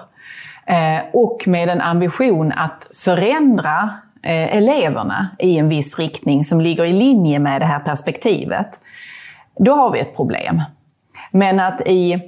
Eh, 0.65 0.99
och 1.13 1.43
med 1.47 1.69
en 1.69 1.81
ambition 1.81 2.51
att 2.51 2.87
förändra 2.95 3.89
eh, 4.23 4.57
eleverna 4.57 5.27
i 5.39 5.57
en 5.57 5.69
viss 5.69 5.99
riktning 5.99 6.43
som 6.43 6.61
ligger 6.61 6.85
i 6.85 6.93
linje 6.93 7.39
med 7.39 7.61
det 7.61 7.65
här 7.65 7.79
perspektivet, 7.79 8.67
då 9.59 9.73
har 9.73 9.91
vi 9.91 9.99
ett 9.99 10.15
problem. 10.15 10.61
Men 11.37 11.59
att 11.59 11.81
i 11.85 12.21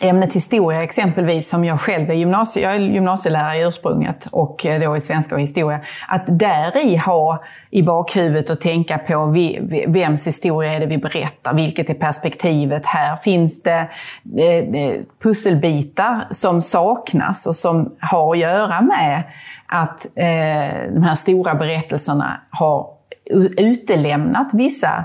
ämnet 0.00 0.36
historia 0.36 0.82
exempelvis, 0.82 1.48
som 1.48 1.64
jag 1.64 1.80
själv 1.80 2.10
är, 2.10 2.14
gymnasie, 2.14 2.62
jag 2.62 2.74
är 2.74 2.78
gymnasielärare 2.80 3.56
i 3.56 3.62
ursprunget 3.62 4.26
och 4.32 4.66
eh, 4.66 4.80
då 4.80 4.96
i 4.96 5.00
svenska 5.00 5.34
och 5.34 5.40
historia, 5.40 5.80
att 6.08 6.38
där 6.38 6.84
i 6.84 6.96
ha 6.96 7.42
i 7.70 7.82
bakhuvudet 7.82 8.50
och 8.50 8.60
tänka 8.60 8.98
på 8.98 9.34
vems 9.86 10.26
historia 10.26 10.74
är 10.74 10.80
det 10.80 10.86
vi 10.86 10.98
berättar, 10.98 11.54
vilket 11.54 11.90
är 11.90 11.94
perspektivet 11.94 12.86
här? 12.86 13.16
Finns 13.16 13.62
det 13.62 13.88
eh, 14.38 14.82
eh, 14.82 15.00
pusselbitar 15.22 16.20
som 16.30 16.62
saknas 16.62 17.46
och 17.46 17.54
som 17.54 17.96
har 18.00 18.32
att 18.32 18.38
göra 18.38 18.80
med 18.80 19.22
att 19.66 20.06
de 20.94 21.02
här 21.02 21.14
stora 21.14 21.54
berättelserna 21.54 22.40
har 22.50 22.86
utelämnat 23.56 24.54
vissa 24.54 25.04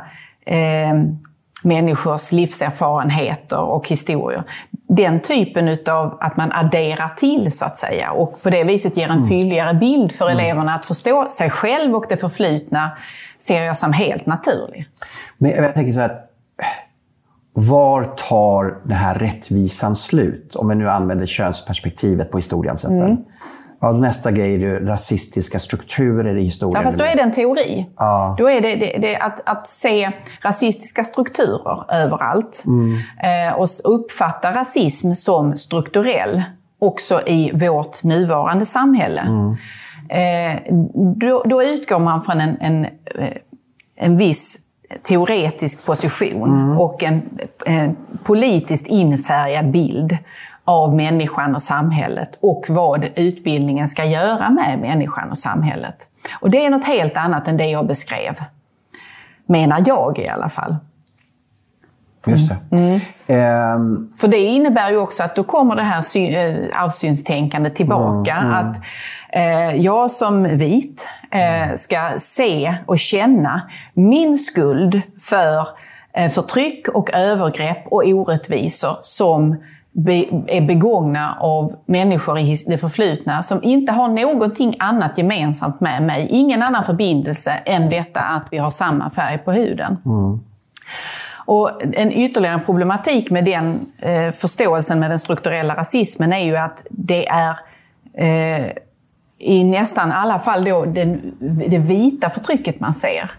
människors 1.63 2.31
livserfarenheter 2.31 3.59
och 3.59 3.87
historier. 3.87 4.43
Den 4.71 5.19
typen 5.19 5.77
av 5.87 6.17
att 6.19 6.37
man 6.37 6.51
adderar 6.51 7.09
till, 7.09 7.51
så 7.51 7.65
att 7.65 7.77
säga, 7.77 8.11
och 8.11 8.43
på 8.43 8.49
det 8.49 8.63
viset 8.63 8.97
ger 8.97 9.05
en 9.05 9.17
mm. 9.17 9.27
fylligare 9.27 9.73
bild 9.73 10.11
för 10.11 10.29
mm. 10.29 10.39
eleverna 10.39 10.75
att 10.75 10.85
förstå 10.85 11.27
sig 11.29 11.49
själv 11.49 11.95
och 11.95 12.05
det 12.09 12.17
förflutna, 12.17 12.91
ser 13.37 13.63
jag 13.63 13.77
som 13.77 13.93
helt 13.93 14.25
naturlig. 14.25 14.87
Men 15.37 15.51
jag 15.51 15.73
tänker 15.73 15.91
så 15.91 15.99
här, 15.99 16.21
var 17.53 18.03
tar 18.03 18.77
den 18.83 18.97
här 18.97 19.15
rättvisan 19.15 19.95
slut? 19.95 20.55
Om 20.55 20.69
vi 20.69 20.75
nu 20.75 20.89
använder 20.89 21.25
könsperspektivet 21.25 22.31
på 22.31 22.37
historien. 22.37 22.75
Mm. 22.87 23.17
Ja, 23.81 23.91
nästa 23.91 24.31
grej 24.31 24.53
är 24.53 24.57
ju 24.57 24.85
rasistiska 24.85 25.59
strukturer 25.59 26.37
i 26.37 26.43
historien. 26.43 26.81
Ja, 26.81 26.83
fast 26.83 26.97
då 26.97 27.03
är 27.03 27.15
det 27.15 27.21
en 27.21 27.31
teori. 27.31 27.89
Ja. 27.97 28.35
Då 28.37 28.49
är 28.49 28.61
det, 28.61 28.75
det, 28.75 28.97
det 29.01 29.17
att, 29.17 29.41
att, 29.45 29.67
se 29.67 30.11
rasistiska 30.41 31.03
strukturer 31.03 31.93
överallt 31.93 32.63
mm. 32.67 32.97
eh, 33.23 33.59
och 33.59 33.67
uppfatta 33.83 34.51
rasism 34.51 35.13
som 35.13 35.55
strukturell 35.55 36.41
också 36.79 37.21
i 37.27 37.51
vårt 37.67 38.03
nuvarande 38.03 38.65
samhälle. 38.65 39.21
Mm. 39.21 39.55
Eh, 40.09 40.61
då, 41.15 41.43
då, 41.43 41.63
utgår 41.63 41.99
man 41.99 42.21
från 42.21 42.41
en, 42.41 42.57
en, 42.61 42.85
eh, 42.85 42.89
en 43.95 44.17
viss 44.17 44.59
teoretisk 45.03 45.85
position 45.85 46.49
mm. 46.49 46.79
och 46.79 47.03
en, 47.03 47.21
en 47.65 47.95
politiskt 48.23 48.87
infärgad 48.87 49.71
bild 49.71 50.17
av 50.69 50.95
människan 50.95 51.55
och 51.55 51.61
samhället 51.61 52.37
och 52.41 52.65
vad 52.69 53.07
utbildningen 53.15 53.87
ska 53.87 54.05
göra 54.05 54.49
med 54.49 54.79
människan 54.79 55.29
och 55.29 55.37
samhället. 55.37 55.95
Och 56.39 56.49
det 56.49 56.65
är 56.65 56.69
något 56.69 56.85
helt 56.85 57.17
annat 57.17 57.47
än 57.47 57.57
det 57.57 57.65
jag 57.65 57.87
beskrev. 57.87 58.35
Menar 59.45 59.83
jag 59.85 60.19
i 60.19 60.27
alla 60.27 60.49
fall. 60.49 60.75
Just 62.25 62.49
det. 62.49 62.77
Mm. 62.77 63.75
Um... 63.75 64.13
För 64.17 64.27
det 64.27 64.37
innebär 64.37 64.89
ju 64.89 64.97
också 64.97 65.23
att 65.23 65.35
då 65.35 65.43
kommer 65.43 65.75
det 65.75 65.83
här 65.83 66.17
eh, 66.17 66.81
arvssynstänkandet 66.81 67.75
tillbaka. 67.75 68.33
Mm, 68.33 68.53
mm. 68.53 68.69
Att 68.69 68.75
eh, 69.29 69.81
jag 69.81 70.11
som 70.11 70.43
vit 70.43 71.09
eh, 71.31 71.75
ska 71.75 72.09
se 72.17 72.75
och 72.85 72.99
känna 72.99 73.61
min 73.93 74.37
skuld 74.37 75.01
för 75.19 75.67
eh, 76.13 76.29
förtryck 76.31 76.87
och 76.87 77.13
övergrepp 77.13 77.87
och 77.87 78.03
orättvisor 78.07 78.97
som 79.01 79.55
är 80.47 80.61
begångna 80.61 81.37
av 81.39 81.75
människor 81.85 82.39
i 82.39 82.55
det 82.67 82.77
förflutna 82.77 83.43
som 83.43 83.63
inte 83.63 83.91
har 83.91 84.07
någonting 84.07 84.75
annat 84.79 85.17
gemensamt 85.17 85.81
med 85.81 86.03
mig. 86.03 86.27
Ingen 86.29 86.61
annan 86.61 86.83
förbindelse 86.83 87.51
än 87.51 87.89
detta 87.89 88.19
att 88.19 88.47
vi 88.51 88.57
har 88.57 88.69
samma 88.69 89.09
färg 89.09 89.37
på 89.37 89.51
huden. 89.51 89.97
Mm. 90.05 90.39
Och 91.45 91.71
en 91.93 92.11
ytterligare 92.11 92.59
problematik 92.59 93.31
med 93.31 93.45
den 93.45 93.79
eh, 93.99 94.31
förståelsen 94.31 94.99
med 94.99 95.11
den 95.11 95.19
strukturella 95.19 95.75
rasismen 95.75 96.33
är 96.33 96.45
ju 96.45 96.57
att 96.57 96.85
det 96.89 97.27
är 97.27 97.55
eh, 98.13 98.71
i 99.39 99.63
nästan 99.63 100.11
alla 100.11 100.39
fall 100.39 100.65
då 100.65 100.85
den, 100.85 101.33
det 101.67 101.77
vita 101.77 102.29
förtrycket 102.29 102.79
man 102.79 102.93
ser. 102.93 103.31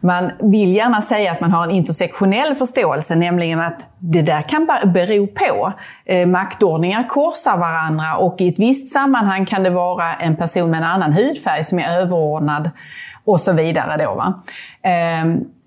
Man 0.00 0.30
vill 0.38 0.72
gärna 0.72 1.02
säga 1.02 1.32
att 1.32 1.40
man 1.40 1.52
har 1.52 1.64
en 1.64 1.70
intersektionell 1.70 2.54
förståelse, 2.54 3.14
nämligen 3.14 3.60
att 3.60 3.86
det 3.98 4.22
där 4.22 4.42
kan 4.42 4.68
bero 4.84 5.26
på. 5.26 5.72
Eh, 6.04 6.26
maktordningar 6.26 7.08
korsar 7.08 7.56
varandra 7.56 8.16
och 8.16 8.40
i 8.40 8.48
ett 8.48 8.58
visst 8.58 8.92
sammanhang 8.92 9.46
kan 9.46 9.62
det 9.62 9.70
vara 9.70 10.14
en 10.14 10.36
person 10.36 10.70
med 10.70 10.78
en 10.78 10.84
annan 10.84 11.12
hudfärg 11.12 11.64
som 11.64 11.78
är 11.78 12.00
överordnad 12.00 12.70
och 13.24 13.40
så 13.40 13.52
vidare. 13.52 14.04
Då, 14.04 14.14
va? 14.14 14.42
Eh, 14.82 15.24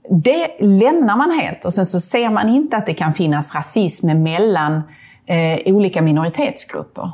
det 0.10 0.48
lämnar 0.60 1.18
man 1.18 1.32
helt 1.32 1.66
och 1.66 1.74
sen 1.74 1.86
så 1.86 2.00
ser 2.00 2.30
man 2.30 2.50
inte 2.50 2.78
att 2.78 2.86
det 2.86 2.94
kan 2.94 3.14
finnas 3.14 3.56
rasism 3.56 4.08
mellan 4.24 4.84
eh, 5.26 5.76
olika 5.76 6.02
minoritetsgrupper. 6.02 7.12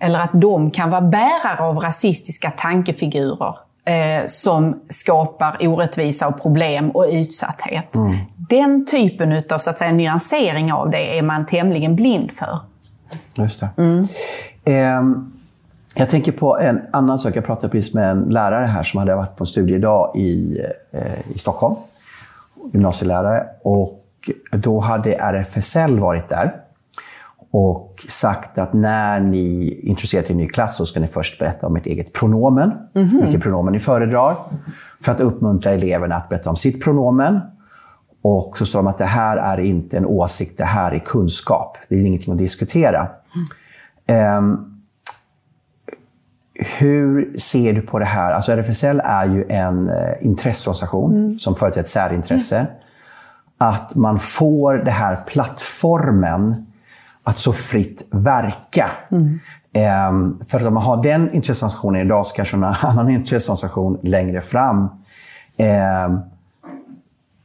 Eller 0.00 0.18
att 0.18 0.30
de 0.32 0.70
kan 0.70 0.90
vara 0.90 1.00
bärare 1.00 1.58
av 1.58 1.78
rasistiska 1.78 2.50
tankefigurer 2.50 3.54
eh, 3.88 4.26
som 4.26 4.80
skapar 4.88 5.56
orättvisa 5.60 6.28
och 6.28 6.42
problem 6.42 6.90
och 6.90 7.06
utsatthet. 7.10 7.94
Mm. 7.94 8.16
Den 8.36 8.86
typen 8.86 9.42
av 9.50 9.58
så 9.58 9.70
att 9.70 9.78
säga, 9.78 9.92
nyansering 9.92 10.72
av 10.72 10.90
det 10.90 11.18
är 11.18 11.22
man 11.22 11.46
tämligen 11.46 11.96
blind 11.96 12.32
för. 12.32 12.58
Just 13.34 13.60
det. 13.60 13.68
Mm. 13.76 14.04
Eh, 14.64 15.18
jag 15.94 16.10
tänker 16.10 16.32
på 16.32 16.58
en 16.58 16.80
annan 16.92 17.18
sak. 17.18 17.36
Jag 17.36 17.46
pratade 17.46 17.68
precis 17.68 17.94
med 17.94 18.10
en 18.10 18.20
lärare 18.20 18.64
här 18.64 18.82
som 18.82 18.98
hade 18.98 19.14
varit 19.14 19.36
på 19.36 19.42
en 19.42 19.46
studiedag 19.46 20.16
i, 20.16 20.60
eh, 20.90 21.30
i 21.34 21.38
Stockholm. 21.38 21.74
Gymnasielärare. 22.72 23.46
Och 23.62 24.04
då 24.52 24.80
hade 24.80 25.14
RFSL 25.14 25.98
varit 25.98 26.28
där 26.28 26.54
och 27.50 28.04
sagt 28.08 28.58
att 28.58 28.72
när 28.72 29.20
ni 29.20 29.68
är 29.68 29.88
intresserade 29.88 30.26
till 30.26 30.34
en 30.34 30.40
ny 30.40 30.48
klass 30.48 30.76
så 30.76 30.86
ska 30.86 31.00
ni 31.00 31.06
först 31.06 31.38
berätta 31.38 31.66
om 31.66 31.76
ert 31.76 31.86
eget 31.86 32.12
pronomen, 32.12 32.72
mm 32.94 33.08
-hmm. 33.08 33.22
vilket 33.22 33.42
pronomen 33.42 33.72
ni 33.72 33.80
föredrar, 33.80 34.36
för 35.00 35.12
att 35.12 35.20
uppmuntra 35.20 35.72
eleverna 35.72 36.16
att 36.16 36.28
berätta 36.28 36.50
om 36.50 36.56
sitt 36.56 36.84
pronomen. 36.84 37.40
Och 38.22 38.58
så 38.58 38.66
sa 38.66 38.78
de 38.78 38.86
att 38.86 38.98
det 38.98 39.04
här 39.04 39.36
är 39.36 39.60
inte 39.60 39.96
en 39.96 40.06
åsikt, 40.06 40.58
det 40.58 40.64
här 40.64 40.92
är 40.92 40.98
kunskap. 40.98 41.78
Det 41.88 41.94
är 41.94 42.06
ingenting 42.06 42.32
att 42.32 42.38
diskutera. 42.38 43.08
Mm. 44.08 44.36
Um, 44.38 44.74
hur 46.78 47.32
ser 47.38 47.72
du 47.72 47.80
på 47.80 47.98
det 47.98 48.04
här? 48.04 48.32
Alltså 48.32 48.52
RFSL 48.52 49.00
är 49.04 49.26
ju 49.26 49.44
en 49.48 49.88
eh, 49.88 49.94
intresseorganisation 50.20 51.16
mm. 51.16 51.38
som 51.38 51.54
företräder 51.56 51.82
ett 51.82 51.88
särintresse. 51.88 52.56
Mm. 52.56 52.70
Att 53.58 53.94
man 53.94 54.18
får 54.18 54.74
den 54.74 54.94
här 54.94 55.16
plattformen 55.26 56.66
att 57.28 57.38
så 57.38 57.52
fritt 57.52 58.06
verka. 58.10 58.90
Mm. 59.10 59.40
Eh, 59.72 60.46
för 60.48 60.58
att 60.58 60.66
om 60.66 60.74
man 60.74 60.82
har 60.82 61.02
den 61.02 61.34
intresseorganisationen 61.34 62.06
idag 62.06 62.26
så 62.26 62.34
kanske 62.34 62.56
man 62.56 62.74
har 62.74 62.90
en 62.90 62.98
annan 62.98 63.10
intresseorganisation 63.14 63.98
längre 64.02 64.40
fram. 64.40 64.88
Eh, 65.56 66.18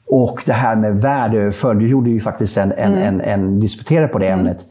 och 0.08 0.44
det 0.46 0.54
här 0.54 0.76
med 0.76 1.02
värdeöverföring, 1.02 1.80
du 1.80 1.88
gjorde 1.88 2.10
ju 2.10 2.20
faktiskt 2.20 2.58
en, 2.58 2.72
en, 2.72 2.94
mm. 2.94 3.04
en, 3.04 3.22
en 3.22 3.60
disputerare 3.60 4.08
på 4.08 4.20
det 4.20 4.28
mm. 4.28 4.40
ämnet. 4.40 4.66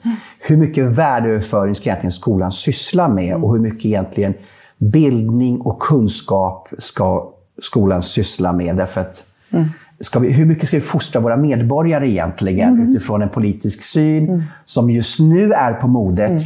Hur 0.48 0.56
mycket 0.56 0.84
värdeöverföring 0.84 1.74
ska 1.74 1.88
egentligen 1.88 2.12
skolan 2.12 2.52
syssla 2.52 3.08
med 3.08 3.30
mm. 3.30 3.44
och 3.44 3.52
hur 3.52 3.60
mycket 3.60 3.86
egentligen 3.86 4.34
bildning 4.78 5.60
och 5.60 5.82
kunskap 5.82 6.68
ska 6.78 7.32
skolan 7.58 8.02
syssla 8.02 8.52
med? 8.52 8.76
Därför 8.76 9.00
att 9.00 9.24
mm. 9.50 9.68
Ska 10.02 10.18
vi, 10.18 10.32
hur 10.32 10.44
mycket 10.44 10.68
ska 10.68 10.76
vi 10.76 10.80
fostra 10.80 11.20
våra 11.20 11.36
medborgare 11.36 12.10
egentligen 12.10 12.68
mm. 12.68 12.88
utifrån 12.88 13.22
en 13.22 13.28
politisk 13.28 13.82
syn 13.82 14.28
mm. 14.28 14.42
som 14.64 14.90
just 14.90 15.20
nu 15.20 15.52
är 15.52 15.72
på 15.72 15.86
modet? 15.86 16.40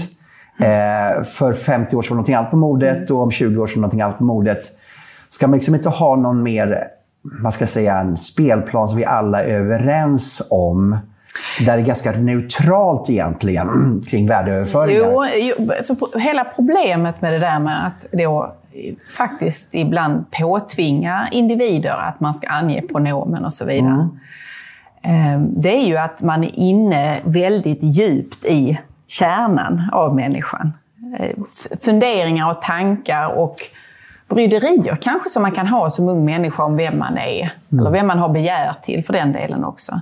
Eh, 0.59 1.25
för 1.25 1.53
50 1.53 1.97
år 1.97 2.03
sedan 2.03 2.11
var 2.11 2.17
någonting 2.17 2.35
annat 2.35 2.51
på 2.51 2.57
modet 2.57 3.11
och 3.11 3.23
om 3.23 3.31
20 3.31 3.63
år 3.63 3.67
sedan 3.67 3.81
någonting 3.81 4.01
annat 4.01 4.19
på 4.19 4.25
modet. 4.25 4.59
Ska 5.29 5.47
man 5.47 5.57
liksom 5.57 5.75
inte 5.75 5.89
ha 5.89 6.17
någon 6.17 6.43
mer 6.43 6.89
vad 7.43 7.55
ska 7.55 7.63
jag 7.63 7.69
säga, 7.69 7.99
en 7.99 8.17
spelplan 8.17 8.89
som 8.89 8.99
vi 8.99 9.05
alla 9.05 9.45
är 9.45 9.61
överens 9.61 10.47
om. 10.51 10.99
Där 11.59 11.77
det 11.77 11.83
är 11.83 11.87
ganska 11.87 12.13
neutralt 12.13 13.11
egentligen 13.11 13.69
kring 14.09 14.29
värdeöverföringar. 14.29 15.01
Jo, 15.01 15.25
jo 15.59 15.73
alltså, 15.79 16.19
hela 16.19 16.45
problemet 16.45 17.23
med 17.23 17.33
det 17.33 17.39
där 17.39 17.59
med 17.59 17.87
att 17.87 18.07
då 18.13 18.55
faktiskt 19.17 19.75
ibland 19.75 20.31
påtvinga 20.31 21.29
individer 21.33 21.97
att 22.09 22.21
man 22.21 22.35
ska 22.35 22.49
ange 22.49 22.83
pronomen 22.83 23.45
och 23.45 23.53
så 23.53 23.65
vidare. 23.65 23.93
Mm. 23.93 24.19
Ehm, 25.03 25.63
det 25.63 25.77
är 25.77 25.87
ju 25.87 25.97
att 25.97 26.23
man 26.23 26.45
är 26.45 26.59
inne 26.59 27.21
väldigt 27.25 27.83
djupt 27.83 28.45
i 28.45 28.79
kärnan 29.07 29.83
av 29.93 30.15
människan. 30.15 30.73
Ehm, 31.19 31.45
funderingar 31.81 32.51
och 32.51 32.63
tankar 32.63 33.39
och 33.39 33.57
bryderier 34.29 34.97
kanske 34.97 35.31
som 35.31 35.43
man 35.43 35.53
kan 35.53 35.67
ha 35.67 35.91
som 35.91 36.09
ung 36.09 36.25
människa 36.25 36.65
om 36.65 36.77
vem 36.77 36.99
man 36.99 37.19
är. 37.19 37.53
Mm. 37.73 37.81
Eller 37.81 37.91
vem 37.91 38.07
man 38.07 38.19
har 38.19 38.29
begär 38.29 38.73
till 38.83 39.05
för 39.05 39.13
den 39.13 39.33
delen 39.33 39.65
också. 39.65 40.01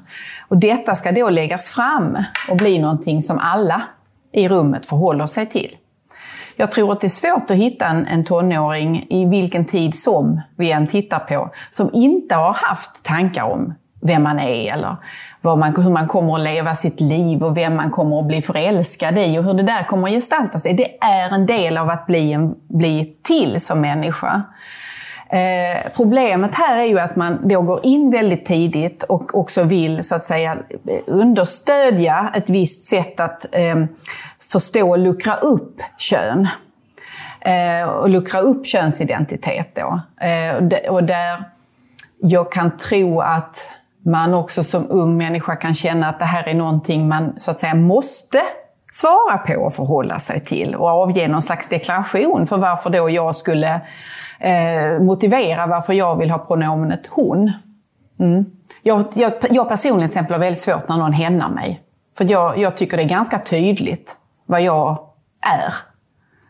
Och 0.49 0.59
detta 0.59 0.95
ska 0.95 1.13
då 1.13 1.31
läggas 1.31 1.71
fram 1.71 2.19
och 2.51 2.57
bli 2.57 2.79
någonting 2.79 3.23
som 3.23 3.39
alla 3.39 3.83
i 4.33 4.49
rummet 4.49 4.87
förhåller 4.87 5.27
sig 5.27 5.47
till. 5.47 5.77
Jag 6.57 6.73
tror 6.73 6.93
att 6.93 7.01
det 7.01 7.07
är 7.07 7.09
svårt 7.09 7.51
att 7.51 7.57
hitta 7.57 7.87
en, 7.87 8.07
en 8.07 8.25
tonåring 8.25 9.07
i 9.11 9.25
vilken 9.25 9.65
tid 9.65 9.95
som 9.95 10.41
vi 10.57 10.71
än 10.71 10.87
tittar 10.87 11.19
på, 11.19 11.51
som 11.71 11.91
inte 11.93 12.35
har 12.35 12.53
haft 12.53 13.05
tankar 13.05 13.45
om 13.45 13.75
vem 14.03 14.23
man 14.23 14.39
är 14.39 14.73
eller 14.73 14.97
vad 15.41 15.59
man, 15.59 15.83
hur 15.83 15.91
man 15.91 16.09
kommer 16.09 16.35
att 16.35 16.41
leva 16.41 16.75
sitt 16.75 17.01
liv 17.01 17.45
och 17.45 17.57
vem 17.57 17.77
man 17.77 17.91
kommer 17.91 18.21
att 18.21 18.27
bli 18.27 18.43
förälskad 18.43 19.19
i 19.19 19.39
och 19.39 19.45
hur 19.45 19.55
det 19.55 19.63
där 19.63 19.83
kommer 19.83 20.09
att 20.09 20.15
gestalta 20.15 20.61
sig. 20.61 20.75
Det 20.75 21.05
är 21.05 21.35
en 21.35 21.47
del 21.47 21.77
av 21.77 21.89
att 21.89 22.07
bli, 22.07 22.33
en, 22.33 22.55
bli 22.69 23.17
till 23.23 23.61
som 23.61 23.81
människa. 23.81 24.43
Eh, 25.29 25.93
problemet 25.97 26.55
här 26.55 26.79
är 26.79 26.85
ju 26.85 26.99
att 26.99 27.17
man 27.17 27.49
då 27.49 27.63
går 27.63 27.81
in 27.83 28.11
väldigt 28.11 28.45
tidigt 28.45 29.03
och 29.03 29.39
också 29.39 29.63
vill 29.63 30.05
så 30.05 30.15
att 30.15 30.25
säga 30.25 30.57
understödja 31.07 32.33
ett 32.35 32.51
visst 32.51 32.85
sätt 32.85 33.21
att 33.21 33.47
eh, 33.53 33.85
förstå 34.53 34.91
och 34.91 34.99
luckra 34.99 35.37
upp 35.37 35.81
kön. 35.99 36.49
Eh, 37.41 37.89
och 37.89 38.09
luckra 38.09 38.41
upp 38.41 38.67
könsidentitet 38.67 39.75
då. 39.75 40.01
Eh, 40.27 40.89
och 40.89 41.05
där 41.05 41.45
jag 42.19 42.53
kan 42.53 42.77
tro 42.77 43.21
att 43.21 43.69
man 44.05 44.35
också 44.35 44.65
som 44.65 44.91
ung 44.91 45.17
människa 45.17 45.57
kan 45.57 45.75
känna 45.75 46.09
att 46.09 46.19
det 46.19 46.25
här 46.25 46.49
är 46.49 46.55
någonting 46.55 47.09
man 47.09 47.35
så 47.39 47.51
att 47.51 47.61
säga 47.61 47.75
måste 47.75 48.43
svara 48.93 49.39
på 49.39 49.55
och 49.55 49.75
förhålla 49.75 50.19
sig 50.19 50.41
till 50.41 50.75
och 50.75 50.89
avge 50.89 51.29
någon 51.29 51.43
slags 51.43 51.69
deklaration 51.69 52.47
för 52.47 52.57
varför 52.57 52.91
då 52.91 53.11
jag 53.11 53.37
skulle 53.37 53.81
eh, 54.39 55.01
motivera 55.01 55.67
varför 55.67 55.93
jag 55.93 56.17
vill 56.17 56.31
ha 56.31 56.39
pronomenet 56.39 57.07
hon. 57.11 57.53
Mm. 58.21 58.45
Jag, 58.83 59.05
jag, 59.15 59.33
jag 59.51 59.69
personligen 59.69 60.11
till 60.11 60.19
exempel 60.19 60.33
har 60.33 60.41
väldigt 60.41 60.63
svårt 60.63 60.89
när 60.89 60.97
någon 60.97 61.13
hämnar 61.13 61.49
mig. 61.49 61.81
För 62.19 62.31
jag, 62.31 62.59
jag 62.59 62.77
tycker 62.77 62.97
det 62.97 63.03
är 63.03 63.09
ganska 63.09 63.39
tydligt 63.39 64.17
vad 64.47 64.63
jag 64.63 64.99
är. 65.41 65.75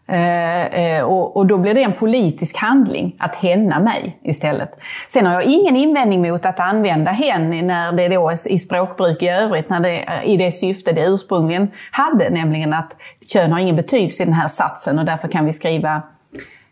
Eh, 0.06 0.64
eh, 0.64 1.04
och, 1.04 1.36
och, 1.36 1.46
då 1.46 1.58
blir 1.58 1.74
det 1.74 1.82
en 1.82 1.92
politisk 1.92 2.56
handling 2.56 3.16
att 3.18 3.34
hänna 3.34 3.80
mig 3.80 4.18
istället. 4.22 4.70
Sen 5.08 5.26
har 5.26 5.34
jag 5.34 5.44
ingen 5.44 5.76
invändning 5.76 6.22
mot 6.22 6.46
att 6.46 6.60
använda 6.60 7.10
hen 7.10 7.66
när 7.66 7.92
det 7.92 8.08
då 8.08 8.32
i 8.48 8.58
språkbruk 8.58 9.22
i 9.22 9.28
övrigt, 9.28 9.68
när 9.68 9.80
det, 9.80 10.04
i 10.24 10.36
det 10.36 10.52
syfte 10.52 10.92
det 10.92 11.04
ursprungligen 11.06 11.68
hade, 11.90 12.30
nämligen 12.30 12.72
att 12.72 12.96
kön 13.32 13.52
har 13.52 13.60
ingen 13.60 13.76
betydelse 13.76 14.22
i 14.22 14.26
den 14.26 14.34
här 14.34 14.48
satsen 14.48 14.98
och 14.98 15.04
därför 15.04 15.28
kan 15.28 15.44
vi 15.44 15.52
skriva 15.52 16.02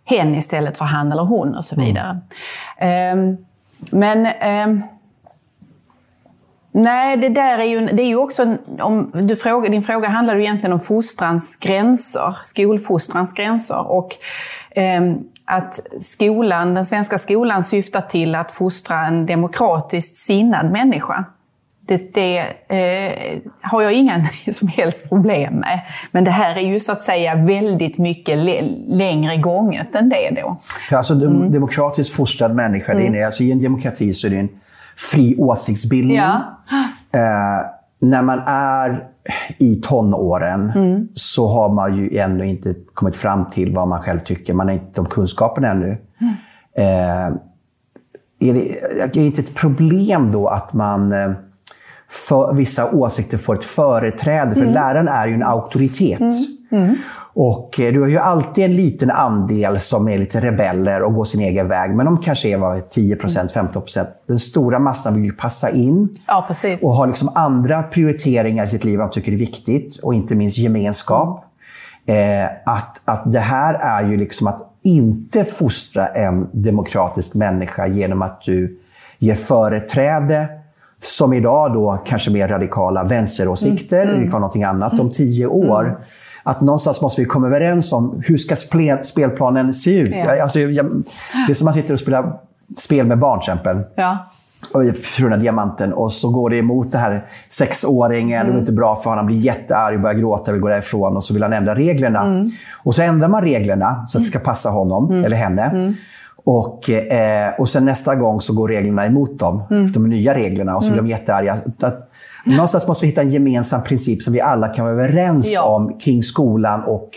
hen 0.05 0.35
istället 0.35 0.79
för 0.79 0.85
han 0.85 1.12
eller 1.12 1.23
hon 1.23 1.55
och 1.55 1.64
så 1.64 1.77
vidare. 1.81 2.20
Mm. 2.79 3.18
Um, 3.18 3.37
men 3.91 4.27
um, 4.68 4.83
Nej, 6.73 7.16
det 7.16 7.29
där 7.29 7.59
är 7.59 7.64
ju, 7.64 7.87
det 7.87 8.03
är 8.03 8.07
ju 8.07 8.16
också... 8.16 8.57
Om 8.81 9.11
du 9.14 9.37
fråga, 9.37 9.68
din 9.68 9.83
fråga 9.83 10.09
handlar 10.09 10.37
ju 10.37 10.43
egentligen 10.43 10.73
om 10.73 10.81
fostrans 10.81 11.57
gränser, 11.57 12.37
skolfostrans 12.43 13.33
gränser. 13.33 13.91
Och 13.91 14.16
eh, 14.70 15.01
att 15.45 15.81
skolan, 16.01 16.75
den 16.75 16.85
svenska 16.85 17.18
skolan 17.18 17.62
syftar 17.62 18.01
till 18.01 18.35
att 18.35 18.51
fostra 18.51 19.07
en 19.07 19.27
demokratiskt 19.27 20.16
sinnad 20.16 20.73
människa. 20.73 21.25
Det, 21.87 22.14
det 22.14 22.39
eh, 22.68 23.39
har 23.61 23.83
jag 23.83 23.93
inga 23.93 24.25
som 24.53 24.68
helst 24.68 25.09
problem 25.09 25.55
med. 25.55 25.81
Men 26.11 26.25
det 26.25 26.31
här 26.31 26.57
är 26.57 26.61
ju 26.61 26.81
så 26.81 26.93
att 26.93 27.03
säga 27.03 27.35
väldigt 27.35 27.99
mycket 27.99 28.39
längre 28.89 29.37
gånget 29.37 29.95
än 29.95 30.09
det 30.09 30.43
då. 30.43 30.57
Alltså, 30.97 31.14
mm. 31.14 31.53
demokratiskt 31.53 32.14
fostrad 32.14 32.55
människa, 32.55 32.93
mm. 32.93 33.12
det 33.12 33.18
är, 33.18 33.27
alltså, 33.27 33.43
i 33.43 33.53
en 33.53 33.62
demokrati 33.62 34.12
så 34.12 34.27
är 34.27 34.31
det 34.31 34.37
en 34.37 34.49
fri 34.97 35.36
åsiktsbildning. 35.38 36.16
Ja. 36.16 36.43
Eh, 37.12 37.66
när 37.99 38.22
man 38.22 38.38
är 38.47 39.09
i 39.59 39.76
tonåren 39.76 40.72
mm. 40.74 41.09
så 41.14 41.49
har 41.49 41.68
man 41.68 41.97
ju 41.97 42.16
ännu 42.16 42.47
inte 42.47 42.74
kommit 42.95 43.16
fram 43.16 43.51
till 43.51 43.74
vad 43.74 43.88
man 43.88 44.03
själv 44.03 44.18
tycker. 44.18 44.55
Man 44.55 44.66
har 44.66 44.74
inte 44.74 44.93
de 44.95 45.07
kunskaperna 45.07 45.70
ännu. 45.70 45.97
Mm. 46.20 46.34
Eh, 46.76 47.36
är, 48.49 48.55
det, 48.55 48.80
är 49.01 49.11
det 49.12 49.26
inte 49.26 49.40
ett 49.40 49.55
problem 49.55 50.32
då 50.32 50.49
att 50.49 50.72
man 50.72 51.12
eh, 51.12 51.32
för 52.09 52.53
vissa 52.53 52.90
åsikter 52.90 53.38
får 53.38 53.55
ett 53.55 53.64
företräde? 53.64 54.55
För 54.55 54.62
mm. 54.62 54.74
läraren 54.74 55.09
är 55.09 55.26
ju 55.26 55.34
en 55.34 55.43
auktoritet. 55.43 56.32
Mm. 56.70 56.97
Mm. 57.37 57.47
Och 57.47 57.80
eh, 57.80 57.93
du 57.93 58.01
har 58.01 58.09
ju 58.09 58.18
alltid 58.18 58.64
en 58.64 58.76
liten 58.76 59.11
andel 59.11 59.80
som 59.80 60.09
är 60.09 60.18
lite 60.18 60.41
rebeller 60.41 61.03
och 61.03 61.14
går 61.14 61.24
sin 61.24 61.41
egen 61.41 61.68
väg. 61.68 61.91
Men 61.91 62.07
de 62.07 62.18
kanske 62.18 62.49
är 62.49 62.57
vad, 62.57 62.76
10% 62.76 63.55
15% 63.55 64.07
Den 64.26 64.39
stora 64.39 64.78
massan 64.78 65.14
vill 65.14 65.24
ju 65.24 65.33
passa 65.33 65.70
in. 65.70 66.09
Ja. 66.26 66.49
Och 66.83 66.97
har 66.97 67.07
liksom 67.07 67.28
andra 67.35 67.83
prioriteringar 67.83 68.64
i 68.64 68.68
sitt 68.68 68.85
liv 68.85 68.99
de 68.99 69.11
tycker 69.11 69.33
är 69.33 69.37
viktigt. 69.37 69.97
Och 70.03 70.14
inte 70.14 70.35
minst 70.35 70.59
gemenskap. 70.59 71.45
Eh, 72.07 72.45
att, 72.66 73.01
att 73.05 73.33
det 73.33 73.41
här 73.41 73.74
är 73.74 74.11
ju 74.11 74.16
liksom 74.16 74.47
att 74.47 74.68
inte 74.85 75.45
fostra 75.45 76.07
en 76.07 76.49
demokratisk 76.53 77.35
människa 77.35 77.87
genom 77.87 78.22
att 78.22 78.43
du 78.43 78.78
ger 79.18 79.35
företräde 79.35 80.49
som 81.01 81.33
idag 81.33 81.72
då 81.72 82.03
kanske 82.05 82.30
mer 82.30 82.49
radikala 82.49 83.05
vänsteråsikter, 83.05 84.03
mm. 84.03 84.16
Mm. 84.16 84.28
någonting 84.30 84.64
annat, 84.64 85.01
om 85.01 85.11
tio 85.11 85.47
år. 85.47 85.85
Mm 85.85 85.97
att 86.43 86.61
någonstans 86.61 87.03
måste 87.03 87.20
vi 87.20 87.26
komma 87.26 87.47
överens 87.47 87.93
om 87.93 88.22
hur 88.26 88.38
ska 88.38 88.57
spelplanen 89.03 89.74
se 89.74 89.99
ut. 90.01 90.14
Ja. 90.14 90.43
Alltså, 90.43 90.61
jag, 90.61 90.86
det 91.47 91.53
är 91.53 91.55
som 91.55 91.68
att 91.68 91.74
man 91.74 91.82
sitter 91.82 91.93
och 91.93 92.01
spelar 92.01 92.32
spel 92.76 93.07
med 93.07 93.18
barn 93.18 93.40
till 93.40 93.53
exempel. 93.53 93.80
Ja. 93.95 94.26
Och 94.74 94.97
Fruna 94.97 95.36
Diamanten 95.36 95.93
och 95.93 96.12
så 96.12 96.30
går 96.30 96.51
det 96.51 96.57
emot 96.57 96.93
det 96.93 96.99
här 96.99 97.26
sexåringen. 97.49 98.40
Mm. 98.40 98.53
Det 98.53 98.59
är 98.59 98.61
inte 98.61 98.72
bra 98.72 98.97
för 98.97 99.11
honom. 99.11 99.18
Han 99.18 99.26
blir 99.26 99.38
jättearg, 99.38 100.01
börjar 100.03 100.14
gråta, 100.14 100.53
vill 100.53 100.61
gå 100.61 100.68
därifrån 100.68 101.16
och 101.16 101.24
så 101.24 101.34
vill 101.34 101.43
han 101.43 101.53
ändra 101.53 101.74
reglerna. 101.74 102.22
Mm. 102.22 102.51
Och 102.84 102.95
så 102.95 103.03
ändrar 103.03 103.28
man 103.28 103.43
reglerna 103.43 104.05
så 104.07 104.18
att 104.18 104.24
det 104.24 104.30
ska 104.30 104.38
passa 104.38 104.70
honom 104.70 105.11
mm. 105.11 105.24
eller 105.24 105.36
henne. 105.36 105.62
Mm. 105.62 105.95
Och, 106.45 106.90
eh, 106.90 107.53
och 107.59 107.68
sen 107.68 107.84
nästa 107.84 108.14
gång 108.14 108.40
så 108.40 108.55
går 108.55 108.68
reglerna 108.68 109.07
emot 109.07 109.38
dem, 109.38 109.62
mm. 109.70 109.93
de 109.93 110.09
nya 110.09 110.34
reglerna, 110.34 110.76
och 110.76 110.84
så 110.84 110.90
blir 110.90 111.03
de 111.03 111.07
mm. 111.07 111.18
jättearga. 111.18 111.53
Att, 111.82 112.11
Någonstans 112.45 112.88
måste 112.88 113.07
vi 113.07 113.11
hitta 113.11 113.20
en 113.20 113.30
gemensam 113.30 113.84
princip 113.84 114.22
som 114.22 114.32
vi 114.32 114.40
alla 114.40 114.68
kan 114.68 114.84
vara 114.84 114.95
överens 114.95 115.53
ja. 115.55 115.62
om 115.62 115.99
kring 115.99 116.22
skolan 116.22 116.84
och 116.84 117.11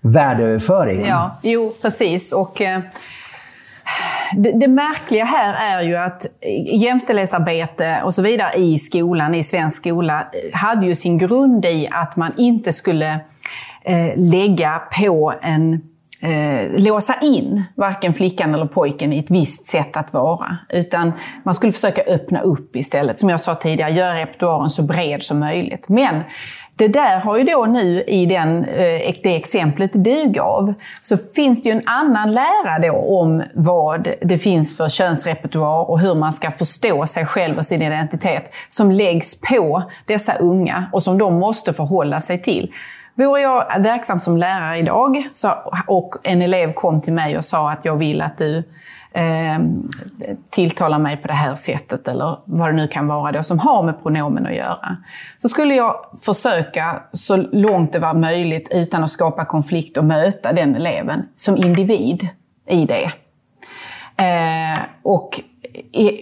värdeöverföring. 0.00 1.06
Ja, 1.06 1.38
jo 1.42 1.72
precis. 1.82 2.32
Och, 2.32 2.60
eh, 2.60 2.80
det, 4.36 4.52
det, 4.52 4.68
märkliga 4.68 5.24
här 5.24 5.78
är 5.78 5.82
ju 5.82 5.96
att 5.96 6.26
jämställdhetsarbete 6.80 8.00
och 8.04 8.14
så 8.14 8.22
vidare 8.22 8.58
i 8.58 8.78
skolan, 8.78 9.34
i 9.34 9.42
svensk 9.42 9.76
skola, 9.76 10.26
hade 10.52 10.86
ju 10.86 10.94
sin 10.94 11.18
grund 11.18 11.64
i 11.64 11.88
att 11.90 12.16
man 12.16 12.32
inte 12.36 12.72
skulle 12.72 13.20
eh, 13.84 14.12
lägga 14.16 14.82
på 15.00 15.34
en 15.42 15.89
eh, 16.20 16.80
låsa 16.80 17.14
in 17.22 17.64
varken 17.74 18.14
flickan 18.14 18.54
eller 18.54 18.66
pojken 18.66 19.12
i 19.12 19.18
ett 19.18 19.30
visst 19.30 19.66
sätt 19.66 19.96
att 19.96 20.12
vara. 20.12 20.56
Utan 20.68 21.12
man 21.42 21.54
skulle 21.54 21.72
försöka 21.72 22.02
öppna 22.02 22.40
upp 22.40 22.76
istället. 22.76 23.18
Som 23.18 23.28
jag 23.28 23.40
sa 23.40 23.54
tidigare, 23.54 23.90
göra 23.90 24.20
repertoaren 24.20 24.70
så 24.70 24.82
bred 24.82 25.22
som 25.22 25.38
möjligt. 25.38 25.88
Men 25.88 26.22
det 26.80 26.88
där 26.88 27.20
har 27.20 27.38
ju 27.38 27.44
då 27.44 27.64
nu 27.64 28.02
i 28.02 28.26
den, 28.26 28.64
eh, 28.64 29.14
det 29.22 29.36
exemplet 29.36 29.90
du 29.94 30.28
gav, 30.28 30.74
så 31.02 31.16
finns 31.16 31.62
det 31.62 31.68
ju 31.68 31.72
en 31.72 31.88
annan 31.88 32.32
lära 32.32 32.78
då 32.78 32.96
om 32.96 33.42
vad 33.54 34.08
det 34.22 34.38
finns 34.38 34.76
för 34.76 34.88
könsrepertoar 34.88 35.90
och 35.90 36.00
hur 36.00 36.14
man 36.14 36.32
ska 36.32 36.50
förstå 36.50 37.06
sig 37.06 37.26
själv 37.26 37.58
och 37.58 37.66
sin 37.66 37.82
identitet 37.82 38.52
som 38.68 38.90
läggs 38.90 39.40
på 39.40 39.82
dessa 40.06 40.34
unga 40.34 40.84
och 40.92 41.02
som 41.02 41.18
de 41.18 41.34
måste 41.34 41.72
förhålla 41.72 42.20
sig 42.20 42.42
till. 42.42 42.72
Vore 43.14 43.40
jag 43.40 43.82
verksam 43.82 44.20
som 44.20 44.36
lärare 44.36 44.78
idag 44.78 45.24
så, 45.32 45.52
och 45.86 46.14
en 46.22 46.42
elev 46.42 46.72
kom 46.72 47.00
till 47.00 47.12
mig 47.12 47.36
och 47.36 47.44
sa 47.44 47.70
att 47.70 47.84
jag 47.84 47.96
vill 47.96 48.22
att 48.22 48.38
du 48.38 48.56
eh, 49.12 49.58
tilltalar 50.50 50.98
mig 50.98 51.16
på 51.16 51.28
det 51.28 51.34
här 51.34 51.54
sättet 51.54 52.08
eller 52.08 52.38
vad 52.44 52.68
det 52.68 52.72
nu 52.72 52.88
kan 52.88 53.06
vara 53.06 53.32
då 53.32 53.42
som 53.42 53.58
har 53.58 53.82
med 53.82 54.02
pronomen 54.02 54.46
att 54.46 54.54
göra. 54.54 54.96
Så 55.38 55.48
skulle 55.48 55.74
jag 55.74 55.94
försöka 56.20 57.02
så 57.12 57.36
långt 57.36 57.92
det 57.92 57.98
var 57.98 58.14
möjligt 58.14 58.68
utan 58.72 59.04
att 59.04 59.10
skapa 59.10 59.44
konflikt 59.44 59.96
och 59.96 60.04
möta 60.04 60.52
den 60.52 60.76
eleven 60.76 61.28
som 61.36 61.56
individ 61.56 62.28
i 62.66 62.84
det. 62.84 63.10
Eh, 64.16 64.78
och 65.02 65.40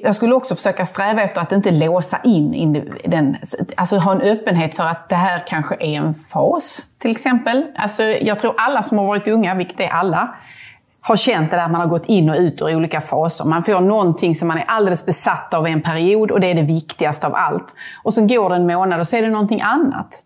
jag 0.03 0.15
skulle 0.15 0.35
också 0.35 0.55
försöka 0.55 0.87
sträva 0.87 1.23
efter 1.23 1.41
att 1.41 1.53
inte 1.53 1.71
låsa 1.71 2.21
in 2.25 2.85
den, 3.05 3.37
alltså 3.77 3.97
ha 3.97 4.13
en 4.13 4.21
öppenhet 4.21 4.77
för 4.77 4.85
att 4.85 5.09
det 5.09 5.15
här 5.15 5.45
kanske 5.47 5.75
är 5.75 5.97
en 5.97 6.15
fas, 6.15 6.87
till 6.99 7.11
exempel. 7.11 7.67
Alltså, 7.77 8.03
jag 8.03 8.39
tror 8.39 8.55
alla 8.57 8.83
som 8.83 8.99
har 8.99 9.07
varit 9.07 9.29
unga, 9.29 9.55
vilket 9.55 9.81
är 9.81 9.89
alla, 9.89 10.35
har 11.01 11.17
känt 11.17 11.51
det 11.51 11.57
där 11.57 11.69
man 11.69 11.81
har 11.81 11.89
gått 11.89 12.07
in 12.07 12.31
och 12.31 12.37
ut 12.37 12.63
ur 12.63 12.77
olika 12.77 13.01
faser. 13.01 13.45
Man 13.45 13.63
får 13.63 13.81
någonting 13.81 14.35
som 14.35 14.49
man 14.49 14.59
är 14.59 14.65
alldeles 14.67 15.07
besatt 15.07 15.55
av 15.55 15.69
i 15.69 15.71
en 15.71 15.83
period 15.83 16.31
och 16.31 16.41
det 16.41 16.47
är 16.47 16.55
det 16.55 16.63
viktigaste 16.63 17.27
av 17.27 17.35
allt. 17.35 17.75
Och 18.03 18.15
sen 18.15 18.27
går 18.27 18.51
det 18.51 18.57
en 18.57 18.67
månad 18.67 19.01
och 19.01 19.07
så 19.07 19.17
är 19.17 19.23
det 19.23 19.31
någonting 19.31 19.61
annat. 19.61 20.23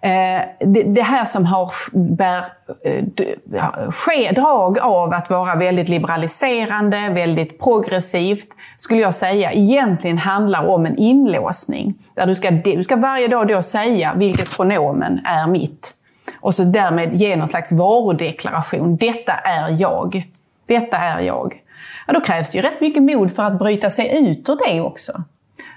Eh, 0.00 0.40
det 0.86 1.02
här 1.02 1.24
som 1.24 1.46
har 1.46 1.72
bär, 2.16 2.44
eh, 2.84 3.90
ske, 3.90 4.32
drag 4.32 4.78
av 4.78 5.12
att 5.12 5.30
vara 5.30 5.54
väldigt 5.54 5.88
liberaliserande, 5.88 7.08
väldigt 7.08 7.60
progressivt, 7.60 8.48
skulle 8.78 9.00
jag 9.00 9.14
säga 9.14 9.52
egentligen 9.52 10.18
handlar 10.18 10.66
om 10.66 10.86
en 10.86 10.96
inlåsning. 10.96 11.94
Där 12.14 12.26
du 12.26 12.34
ska, 12.34 12.50
du 12.50 12.84
ska 12.84 12.96
varje 12.96 13.28
dag 13.28 13.48
då 13.48 13.62
säga 13.62 14.12
vilket 14.16 14.56
pronomen 14.56 15.20
är 15.24 15.46
mitt 15.46 15.94
och 16.40 16.54
så 16.54 16.62
därmed 16.64 17.14
ge 17.14 17.36
någon 17.36 17.48
slags 17.48 17.72
varudeklaration. 17.72 18.96
Detta 18.96 19.32
är 19.32 19.80
jag. 19.80 20.22
Detta 20.66 20.96
är 20.96 21.20
jag. 21.20 21.62
Ja, 22.06 22.12
då 22.12 22.20
krävs 22.20 22.50
det 22.50 22.58
ju 22.58 22.62
rätt 22.62 22.80
mycket 22.80 23.02
mod 23.02 23.32
för 23.32 23.42
att 23.42 23.58
bryta 23.58 23.90
sig 23.90 24.18
ut 24.18 24.48
ur 24.48 24.58
det 24.66 24.80
också. 24.80 25.22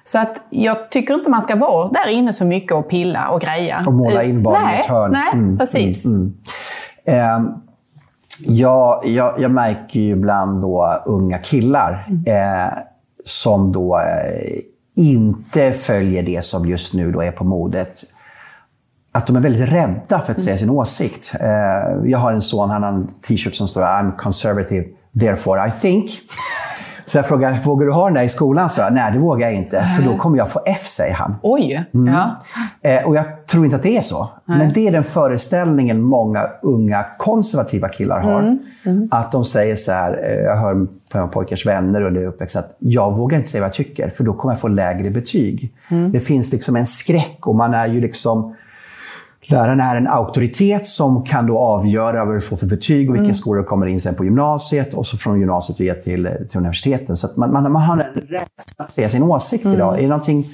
Så 0.06 0.20
att 0.20 0.42
jag 0.50 0.90
tycker 0.90 1.14
inte 1.14 1.30
man 1.30 1.42
ska 1.42 1.56
vara 1.56 1.88
där 1.88 2.08
inne 2.10 2.34
så 2.34 2.46
mycket 2.46 2.72
och 2.72 2.90
pilla 2.90 3.30
och 3.30 3.42
greja. 3.42 3.84
Och 3.88 3.94
måla 3.94 4.24
in 4.24 4.44
barn 4.44 4.70
i 4.76 4.80
ett 4.80 4.86
hörn. 4.86 5.12
Nej, 5.12 5.34
mm, 5.34 5.58
precis. 5.58 6.06
Mm, 6.06 6.34
mm. 7.06 7.46
Eh, 7.46 7.52
ja, 8.46 9.02
jag, 9.06 9.40
jag, 9.40 9.52
märker 9.52 10.00
ju 10.00 10.12
ibland 10.12 10.62
då 10.62 11.02
unga 11.06 11.38
killar 11.38 12.08
mm. 12.10 12.68
eh, 12.68 12.74
som 13.26 13.72
då 13.72 13.98
eh, 13.98 14.62
inte 14.96 15.72
följer 15.72 16.24
det 16.24 16.44
som 16.44 16.70
just 16.70 16.94
nu 16.94 17.12
då 17.12 17.22
är 17.22 17.32
på 17.32 17.44
modet 17.44 18.04
att 19.12 19.28
de 19.28 19.36
är 19.36 19.40
väldigt 19.40 19.70
rädda 19.70 20.20
för 20.20 20.32
att 20.34 20.42
säga 20.42 20.58
sin 20.58 20.70
åsikt. 20.70 21.34
Eh, 21.40 22.10
jag 22.10 22.18
har 22.18 22.34
en 22.34 22.42
son, 22.42 22.70
han 22.70 22.84
har 22.84 22.90
en 22.90 23.08
t-shirt 23.08 23.56
som 23.56 23.68
står 23.68 23.82
I'm 23.82 24.16
conservative, 24.18 24.86
therefore 25.20 25.68
I 25.68 25.72
think. 25.72 26.12
Så 27.06 27.18
jag 27.18 27.26
frågar, 27.26 27.60
vågar 27.64 27.86
du 27.86 27.92
ha 27.92 28.06
den 28.06 28.14
där 28.14 28.24
i 28.24 28.30
skolan? 28.30 28.70
Så 28.70 28.82
jag, 28.82 28.94
Nej, 28.94 29.12
det 29.12 29.20
vågar 29.20 29.48
jag 29.48 29.56
inte, 29.56 29.84
för 29.98 30.04
då 30.04 30.18
kommer 30.18 30.38
jag 30.38 30.52
få 30.52 30.62
F, 30.66 30.88
säger 30.88 31.14
han. 31.14 31.36
Oj! 31.42 31.86
Mm. 31.94 32.14
Ja. 32.14 32.36
Eh, 32.90 33.08
och 33.08 33.16
jag 33.16 33.48
tror 33.48 33.66
inte 33.66 33.78
att 33.78 33.84
det 33.84 33.98
är 33.98 34.02
så. 34.02 34.30
Nej. 34.46 34.58
Men 34.58 34.74
det 34.74 34.88
är 34.88 34.92
den 34.92 35.04
föreställningen 35.04 36.02
många 36.02 36.48
unga 36.62 37.06
konservativa 37.18 37.90
killar 37.90 38.20
har. 38.20 38.40
Mm. 38.40 38.60
Mm. 38.86 39.08
Att 39.12 39.32
de 39.32 39.46
säger 39.46 39.76
så 39.76 39.92
här, 39.92 40.24
eh, 40.24 40.44
jag 40.44 40.58
hör 40.58 40.88
på 41.12 41.28
pojkars 41.28 41.66
vänner 41.66 42.04
och 42.04 42.14
det 42.14 42.26
uppväxt 42.26 42.56
att 42.56 42.76
jag 42.80 43.16
vågar 43.16 43.38
inte 43.38 43.50
säga 43.50 43.62
vad 43.62 43.68
jag 43.68 43.74
tycker, 43.74 44.10
för 44.10 44.24
då 44.24 44.34
kommer 44.34 44.54
jag 44.54 44.60
få 44.60 44.68
lägre 44.68 45.10
betyg. 45.10 45.74
Mm. 45.92 46.12
Det 46.12 46.20
finns 46.20 46.52
liksom 46.52 46.76
en 46.76 46.86
skräck 46.86 47.48
och 47.48 47.56
man 47.56 47.74
är 47.74 47.88
ju 47.88 48.02
liksom 48.02 48.56
Läraren 49.48 49.80
är 49.80 49.96
en 49.96 50.08
auktoritet 50.08 50.88
som 50.88 51.24
kan 51.24 51.48
då 51.48 51.60
avgöra 51.60 52.26
vad 52.26 52.36
du 52.36 52.42
får 52.42 52.58
för 52.58 52.68
betyg 52.68 53.10
och 53.10 53.16
vilken 53.16 53.26
mm. 53.26 53.34
skola 53.34 53.62
du 53.62 53.68
kommer 53.68 53.86
in 53.86 54.00
sen 54.00 54.16
på 54.16 54.26
gymnasiet 54.26 54.94
och 54.94 55.08
så 55.08 55.18
från 55.18 55.40
gymnasiet 55.40 55.80
via 55.80 55.96
till, 55.96 56.30
till 56.50 56.58
universiteten. 56.58 57.16
Så 57.16 57.28
man, 57.36 57.54
man, 57.54 57.72
man 57.72 57.82
har 57.82 57.98
en 57.98 58.22
rätt 58.22 58.50
att 58.78 58.92
säga 58.92 59.10
sin 59.10 59.24
åsikt 59.24 59.64
mm. 59.66 59.76
idag. 59.76 59.98
Är 59.98 60.02
det 60.02 60.08
någonting 60.08 60.46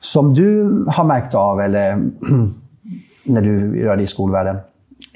som 0.00 0.34
du 0.34 0.62
har 0.88 1.04
märkt 1.04 1.34
av 1.34 1.60
eller 1.60 1.96
när 3.24 3.42
du 3.42 3.84
rör 3.84 3.96
dig 3.96 4.04
i 4.04 4.06
skolvärlden? 4.06 4.56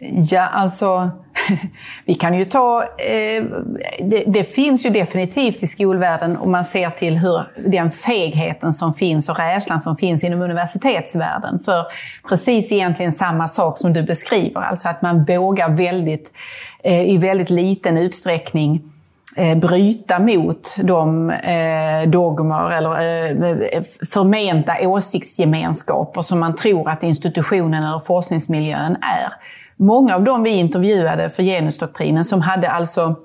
Ja, 0.01 0.43
alltså 0.43 1.11
vi 2.05 2.15
kan 2.15 2.35
ju 2.35 2.45
ta... 2.45 2.83
Eh, 2.83 3.45
det, 4.01 4.25
det, 4.27 4.45
finns 4.45 4.87
ju 4.87 4.91
definitivt 4.91 5.63
i 5.63 5.67
skolvärlden 5.67 6.37
om 6.37 6.53
man 6.53 6.65
ser 6.65 6.91
till 6.91 7.19
hur 7.19 7.43
den 7.71 7.91
fegheten 7.91 8.73
som 8.73 8.95
finns 8.95 9.29
och 9.29 9.39
rädslan 9.39 9.81
som 9.81 9.97
finns 9.97 10.25
inom 10.25 10.43
universitetsvärlden. 10.43 11.61
För 11.65 11.87
precis 12.29 12.73
egentligen 12.73 13.13
samma 13.13 13.49
sak 13.49 13.79
som 13.79 13.93
du 13.93 14.03
beskriver, 14.03 14.61
alltså 14.61 14.89
att 14.89 15.03
man 15.03 15.25
vågar 15.25 15.69
väldigt, 15.69 16.33
eh, 16.83 17.11
i 17.11 17.17
väldigt 17.17 17.51
liten 17.51 17.99
utsträckning 17.99 18.83
eh, 19.37 19.59
bryta 19.59 20.19
mot 20.19 20.77
de 20.83 21.31
eh, 21.31 22.09
dogmer 22.09 22.71
eller 22.71 22.91
eh, 22.91 23.51
eh, 23.51 23.83
förmenta 24.13 24.89
åsiktsgemenskaper 24.89 26.23
som 26.23 26.41
man 26.41 26.55
tror 26.55 26.91
att 26.91 27.03
institutionen 27.03 27.85
eller 27.85 27.99
forskningsmiljön 27.99 28.97
är. 29.01 29.33
Många 29.81 30.15
av 30.15 30.25
dem 30.25 30.43
vi 30.43 30.51
intervjuade 30.51 31.31
för 31.31 31.43
genusdoktrinen 31.43 32.25
som 32.25 32.41
hade 32.41 32.71
alltså 32.71 33.17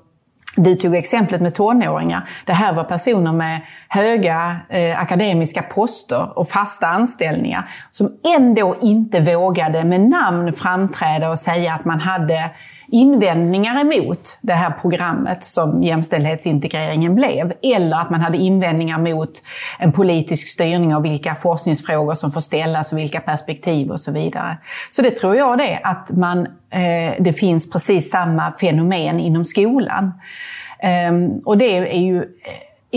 du 0.56 0.76
tog 0.76 0.96
exemplet 0.96 1.40
med 1.40 1.54
tonåringar. 1.54 2.28
Det 2.44 2.52
här 2.52 2.72
var 2.72 2.84
personer 2.84 3.32
med 3.32 3.60
höga 3.88 4.56
eh, 4.68 5.00
akademiska 5.00 5.62
poster 5.62 6.38
och 6.38 6.48
fasta 6.48 6.86
anställningar 6.86 7.70
som 7.90 8.12
ändå 8.36 8.76
inte 8.82 9.20
vågade 9.20 9.84
med 9.84 10.00
namn 10.00 10.52
framträda 10.52 11.30
och 11.30 11.38
säga 11.38 11.74
att 11.74 11.84
man 11.84 12.00
hade 12.00 12.50
invändningar 12.88 13.80
emot 13.80 14.38
det 14.40 14.52
här 14.52 14.70
programmet 14.70 15.44
som 15.44 15.82
jämställdhetsintegreringen 15.82 17.14
blev. 17.14 17.52
Eller 17.62 17.96
att 17.96 18.10
man 18.10 18.20
hade 18.20 18.38
invändningar 18.38 18.98
mot 18.98 19.30
en 19.78 19.92
politisk 19.92 20.48
styrning 20.48 20.94
av 20.94 21.02
vilka 21.02 21.34
forskningsfrågor 21.34 22.14
som 22.14 22.32
får 22.32 22.40
ställas 22.40 22.92
och 22.92 22.98
vilka 22.98 23.20
perspektiv 23.20 23.90
och 23.90 24.00
så 24.00 24.12
vidare. 24.12 24.58
Så 24.90 25.02
det 25.02 25.10
tror 25.10 25.36
jag 25.36 25.58
det, 25.58 25.80
att 25.82 26.10
man, 26.10 26.46
eh, 26.70 27.14
det 27.18 27.32
finns 27.32 27.70
precis 27.70 28.10
samma 28.10 28.52
fenomen 28.60 29.20
inom 29.20 29.44
skolan. 29.44 30.12
Um, 31.10 31.42
och 31.44 31.58
det 31.58 31.76
är 31.76 32.00
ju 32.00 32.16
eh, 32.16 32.24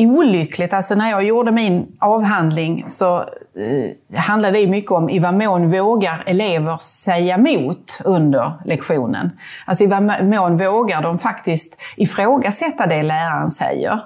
olyckligt. 0.07 0.73
Alltså 0.73 0.95
när 0.95 1.09
jag 1.09 1.23
gjorde 1.23 1.51
min 1.51 1.97
avhandling 1.99 2.85
så 2.87 3.17
eh, 3.19 4.19
handlade 4.19 4.59
det 4.59 4.67
mycket 4.67 4.91
om 4.91 5.09
i 5.09 5.19
vad 5.19 5.33
mån 5.33 5.71
vågar 5.71 6.23
elever 6.25 6.77
säga 6.77 7.35
emot 7.35 8.01
under 8.05 8.53
lektionen? 8.65 9.31
Alltså 9.65 9.83
i 9.83 9.87
vad 9.87 10.25
mån 10.25 10.57
vågar 10.57 11.01
de 11.01 11.19
faktiskt 11.19 11.77
ifrågasätta 11.97 12.87
det 12.87 13.03
läraren 13.03 13.47
säger? 13.47 13.99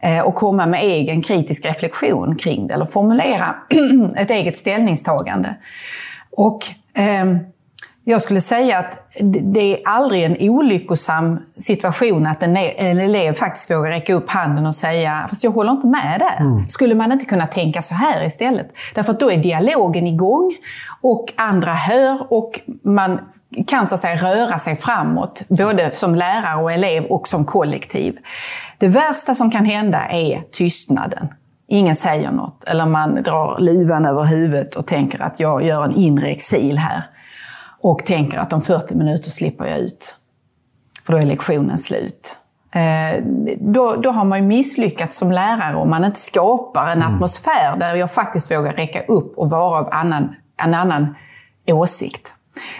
Eh, 0.00 0.20
och 0.20 0.34
komma 0.34 0.66
med 0.66 0.82
egen 0.82 1.22
kritisk 1.22 1.66
reflektion 1.66 2.36
kring 2.36 2.66
det, 2.66 2.74
eller 2.74 2.84
formulera 2.84 3.54
ett 4.16 4.30
eget 4.30 4.56
ställningstagande. 4.56 5.54
Och 6.36 6.58
eh, 7.00 7.24
jag 8.04 8.22
skulle 8.22 8.40
säga 8.40 8.78
att 8.78 9.08
det 9.42 9.72
är 9.72 9.80
aldrig 9.84 10.22
en 10.22 10.36
olyckosam 10.50 11.38
situation 11.56 12.26
att 12.26 12.42
en, 12.42 12.56
elev 12.56 13.32
faktiskt 13.32 13.70
vågar 13.70 13.90
räcka 13.90 14.14
upp 14.14 14.30
handen 14.30 14.66
och 14.66 14.74
säga 14.74 15.26
“fast 15.28 15.44
jag 15.44 15.50
håller 15.50 15.72
inte 15.72 15.86
med 15.86 16.20
där”. 16.20 16.44
Mm. 16.44 16.68
Skulle 16.68 16.94
man 16.94 17.12
inte 17.12 17.24
kunna 17.24 17.46
tänka 17.46 17.82
så 17.82 17.94
här 17.94 18.24
istället? 18.24 18.72
Därför 18.94 19.12
att 19.12 19.20
då 19.20 19.30
är 19.30 19.36
dialogen 19.36 20.06
igång 20.06 20.54
och 21.00 21.32
andra 21.36 21.72
hör 21.72 22.32
och 22.32 22.60
man 22.82 23.20
kan 23.66 23.86
så 23.86 23.94
att 23.94 24.00
säga 24.00 24.16
röra 24.16 24.58
sig 24.58 24.76
framåt, 24.76 25.42
både 25.48 25.90
som 25.94 26.14
lärare 26.14 26.62
och 26.62 26.72
elev 26.72 27.04
och 27.04 27.28
som 27.28 27.44
kollektiv. 27.44 28.16
Det 28.78 28.88
värsta 28.88 29.34
som 29.34 29.50
kan 29.50 29.64
hända 29.64 30.08
är 30.08 30.42
tystnaden. 30.52 31.28
Ingen 31.66 31.96
säger 31.96 32.30
något, 32.30 32.64
eller 32.64 32.86
man 32.86 33.22
drar 33.22 33.58
luvan 33.60 34.06
över 34.06 34.24
huvudet 34.24 34.76
och 34.76 34.86
tänker 34.86 35.22
att 35.22 35.40
jag 35.40 35.64
gör 35.64 35.84
en 35.84 35.94
inre 35.94 36.28
exil 36.28 36.78
här 36.78 37.02
och 37.84 38.04
tänker 38.04 38.38
att 38.38 38.52
om 38.52 38.62
40 38.62 38.94
minuter 38.94 39.30
slipper 39.30 39.64
jag 39.64 39.78
ut. 39.78 40.16
För 41.06 41.12
då 41.12 41.18
är 41.18 41.22
lektionen 41.22 41.78
slut. 41.78 42.36
Eh, 42.72 43.22
då, 43.60 43.96
då 43.96 44.10
har 44.10 44.24
man 44.24 44.38
ju 44.38 44.46
misslyckats 44.46 45.18
som 45.18 45.32
lärare 45.32 45.76
om 45.76 45.90
man 45.90 46.04
inte 46.04 46.20
skapar 46.20 46.86
en 46.86 47.02
mm. 47.02 47.14
atmosfär 47.14 47.76
där 47.76 47.94
jag 47.94 48.12
faktiskt 48.12 48.50
vågar 48.50 48.72
räcka 48.72 49.02
upp 49.02 49.38
och 49.38 49.50
vara 49.50 49.78
av 49.78 49.88
annan, 49.92 50.34
en 50.62 50.74
annan 50.74 51.14
åsikt. 51.66 52.34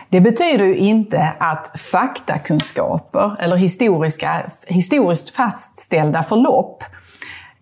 Det 0.08 0.20
betyder 0.20 0.64
ju 0.64 0.76
inte 0.76 1.32
att 1.38 1.80
faktakunskaper 1.80 3.36
eller 3.40 3.56
historiska, 3.56 4.42
historiskt 4.66 5.30
fastställda 5.30 6.22
förlopp 6.22 6.84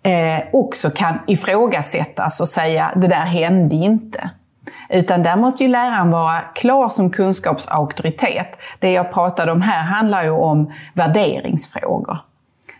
eh, 0.03 0.39
också 0.53 0.91
kan 0.91 1.19
ifrågasättas 1.27 2.41
och 2.41 2.49
säga 2.49 2.93
det 2.97 3.09
där 3.09 3.25
hände 3.25 3.75
inte. 3.75 4.31
Utan 4.89 5.23
där 5.23 5.37
måste 5.37 5.63
ju 5.63 5.69
läraren 5.69 6.11
vara 6.11 6.41
klar 6.41 6.89
som 6.89 7.11
kunskapsauktoritet. 7.11 8.49
Det 8.79 8.93
jag 8.93 9.13
pratade 9.13 9.53
om 9.53 9.61
här 9.61 9.83
handlar 9.83 10.23
ju 10.23 10.31
om 10.31 10.73
värderingsfrågor. 10.95 12.19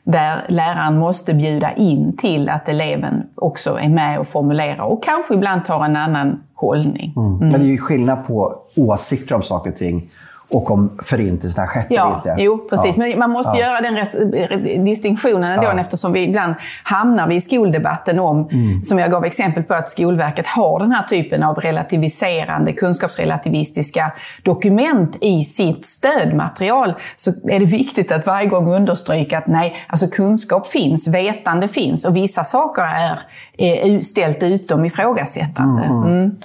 Där 0.05 0.45
läraren 0.49 0.99
måste 0.99 1.35
bjuda 1.35 1.73
in 1.73 2.17
till 2.17 2.49
att 2.49 2.69
eleven 2.69 3.23
också 3.35 3.79
är 3.79 3.89
med 3.89 4.19
och 4.19 4.27
formulerar 4.27 4.85
och 4.85 5.05
kanske 5.05 5.35
ibland 5.35 5.65
tar 5.65 5.85
en 5.85 5.97
annan 5.97 6.43
hållning. 6.55 7.15
Mm. 7.17 7.39
Men 7.39 7.51
det 7.51 7.57
är 7.67 7.71
ju 7.71 7.79
skillnad 7.79 8.27
på 8.27 8.59
åsikter 8.77 9.35
om 9.35 9.43
saker 9.43 9.71
och 9.71 9.77
ting 9.77 10.11
och 10.53 10.71
om 10.71 10.99
förintelsen 11.03 11.61
har 11.61 11.69
skett 11.69 11.87
ja, 11.91 12.07
eller 12.07 12.17
inte. 12.17 12.35
Jo, 12.39 12.69
precis. 12.71 12.97
Ja. 12.97 13.07
Men 13.07 13.19
man 13.19 13.31
måste 13.31 13.59
ja. 13.59 13.67
göra 13.67 13.81
den 13.81 14.85
distinktionen 14.85 15.53
ändå 15.53 15.65
ja. 15.65 15.81
eftersom 15.81 16.13
vi 16.13 16.21
ibland 16.21 16.55
hamnar 16.83 17.29
vi 17.29 17.35
i 17.35 17.41
skoldebatten 17.41 18.19
om, 18.19 18.49
mm. 18.53 18.83
som 18.83 18.99
jag 18.99 19.11
gav 19.11 19.25
exempel 19.25 19.63
på, 19.63 19.75
att 19.75 19.91
Skolverket 19.91 20.47
har 20.47 20.79
den 20.79 20.93
här 20.93 21.03
typen 21.03 21.43
av 21.43 21.57
relativiserande, 21.57 22.73
kunskapsrelativistiska 22.73 24.13
dokument 24.43 25.17
i 25.21 25.43
sitt 25.43 25.87
stödmaterial. 25.87 26.95
Så 27.17 27.31
är 27.31 27.61
det 27.61 27.67
viktigt 27.67 28.13
att 28.13 28.27
varje 28.27 28.49
gång 28.49 28.75
understryka 28.75 29.39
att 29.39 29.47
nej, 29.47 29.77
alltså 29.87 30.09
kunskap 30.09 30.67
finns, 30.67 31.09
vetande 31.09 31.69
finns 31.69 32.05
och 32.05 32.17
vissa 32.17 32.45
saker 32.45 32.83
är 32.83 34.01
ställt 34.01 34.43
utom 34.43 34.85
ifrågasättande. 34.85 35.83
Mm. 35.83 36.03
Mm. 36.03 36.37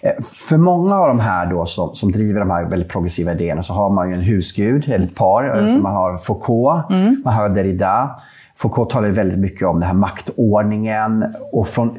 Eh, 0.00 0.24
för 0.48 0.56
många 0.56 0.94
av 0.94 1.08
de 1.08 1.20
här 1.20 1.46
då 1.46 1.66
som, 1.66 1.94
som 1.94 2.12
driver 2.12 2.40
de 2.40 2.50
här 2.50 2.64
väldigt 2.64 2.88
progressiva 2.88 3.32
idéerna 3.32 3.55
så 3.62 3.72
har 3.72 3.90
man 3.90 4.08
ju 4.08 4.14
en 4.14 4.22
husgud, 4.22 4.88
eller 4.88 5.04
ett 5.04 5.14
par. 5.14 5.44
Mm. 5.44 5.64
Alltså 5.64 5.78
man 5.78 5.94
har 5.94 6.16
Foucault, 6.16 6.90
mm. 6.90 7.22
man 7.24 7.34
har 7.34 7.48
Derrida. 7.48 8.10
Foucault 8.56 8.90
talar 8.90 9.08
väldigt 9.08 9.38
mycket 9.38 9.68
om 9.68 9.80
den 9.80 9.88
här 9.88 9.94
maktordningen 9.94 11.34
och 11.52 11.68
från, 11.68 11.96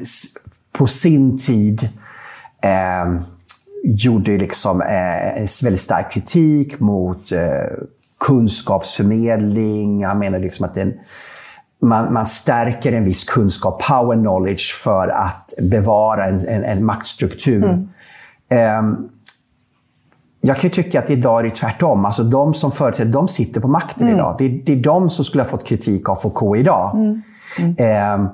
på 0.72 0.86
sin 0.86 1.38
tid 1.38 1.88
eh, 2.62 3.20
gjorde 3.84 4.38
liksom, 4.38 4.82
eh, 4.82 5.38
en 5.38 5.46
väldigt 5.64 5.80
stark 5.80 6.12
kritik 6.12 6.80
mot 6.80 7.32
eh, 7.32 7.40
kunskapsförmedling. 8.20 10.04
Han 10.04 10.18
menar 10.18 10.38
liksom 10.38 10.64
att 10.64 10.74
den 10.74 10.92
man, 11.80 12.12
man 12.12 12.26
stärker 12.26 12.92
en 12.92 13.04
viss 13.04 13.24
kunskap, 13.24 13.82
power 13.82 14.16
knowledge, 14.16 14.74
för 14.74 15.08
att 15.08 15.52
bevara 15.62 16.24
en, 16.24 16.48
en, 16.48 16.64
en 16.64 16.84
maktstruktur. 16.84 17.88
Mm. 18.50 18.78
Um, 18.78 19.10
jag 20.40 20.56
kan 20.56 20.70
tycka 20.70 20.98
att 20.98 21.10
idag 21.10 21.40
är 21.40 21.44
det 21.44 21.50
tvärtom. 21.50 22.04
Alltså 22.04 22.22
de 22.22 22.54
som 22.54 22.72
företräder, 22.72 23.12
de 23.12 23.28
sitter 23.28 23.60
på 23.60 23.68
makten 23.68 24.02
mm. 24.02 24.14
idag. 24.14 24.34
Det 24.38 24.44
är, 24.44 24.62
det 24.64 24.72
är 24.72 24.76
de 24.76 25.10
som 25.10 25.24
skulle 25.24 25.42
ha 25.42 25.50
fått 25.50 25.66
kritik 25.66 26.08
av 26.08 26.16
Foucault 26.16 26.60
idag. 26.60 26.94
Mm. 26.94 27.22
Mm. 27.78 28.20
Um, 28.20 28.28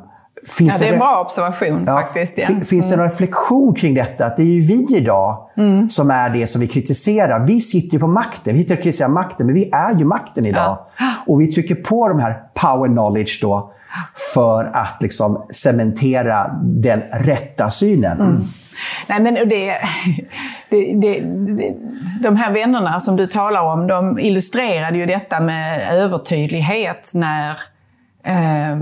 Finns 0.47 0.75
ja, 0.75 0.79
det 0.79 0.89
är 0.89 0.93
en 0.93 0.99
bra 0.99 1.21
observation 1.21 1.85
ja, 1.87 2.01
faktiskt. 2.01 2.33
Ja. 2.37 2.47
Finns 2.65 2.91
det 2.91 2.97
någon 2.97 3.05
reflektion 3.05 3.75
kring 3.75 3.95
detta? 3.95 4.27
Att 4.27 4.37
det 4.37 4.43
är 4.43 4.47
ju 4.47 4.61
vi 4.61 4.97
idag 4.97 5.51
mm. 5.57 5.89
som 5.89 6.11
är 6.11 6.31
det 6.31 6.47
som 6.47 6.61
vi 6.61 6.67
kritiserar. 6.67 7.47
Vi 7.47 7.61
sitter 7.61 7.93
ju 7.93 7.99
på 7.99 8.07
makten. 8.07 8.55
Vi 8.55 8.63
sitter 8.63 8.77
och 8.77 8.83
kritiserar 8.83 9.09
makten, 9.09 9.47
men 9.47 9.55
vi 9.55 9.71
är 9.73 9.99
ju 9.99 10.05
makten 10.05 10.47
idag. 10.47 10.79
Och 11.27 11.41
vi 11.41 11.47
trycker 11.47 11.75
på 11.75 12.09
de 12.09 12.19
här 12.19 12.43
power 12.55 12.89
knowledge 12.89 13.39
då 13.43 13.73
för 14.35 14.65
att 14.65 14.97
liksom 15.01 15.47
cementera 15.51 16.51
den 16.63 17.01
rätta 17.13 17.71
synen. 17.71 18.45
Nej, 19.09 19.21
men 19.21 19.35
det, 19.35 19.79
det, 20.69 20.95
det, 20.95 21.21
de 22.21 22.37
här 22.37 22.53
vännerna 22.53 23.01
som 23.01 23.17
du 23.17 23.27
talar 23.27 23.63
om, 23.63 23.87
de 23.87 24.19
illustrerade 24.19 24.99
ju 24.99 25.07
detta 25.07 25.41
med 25.41 25.93
övertydlighet 25.93 27.11
när 27.15 27.59
eh, 28.25 28.77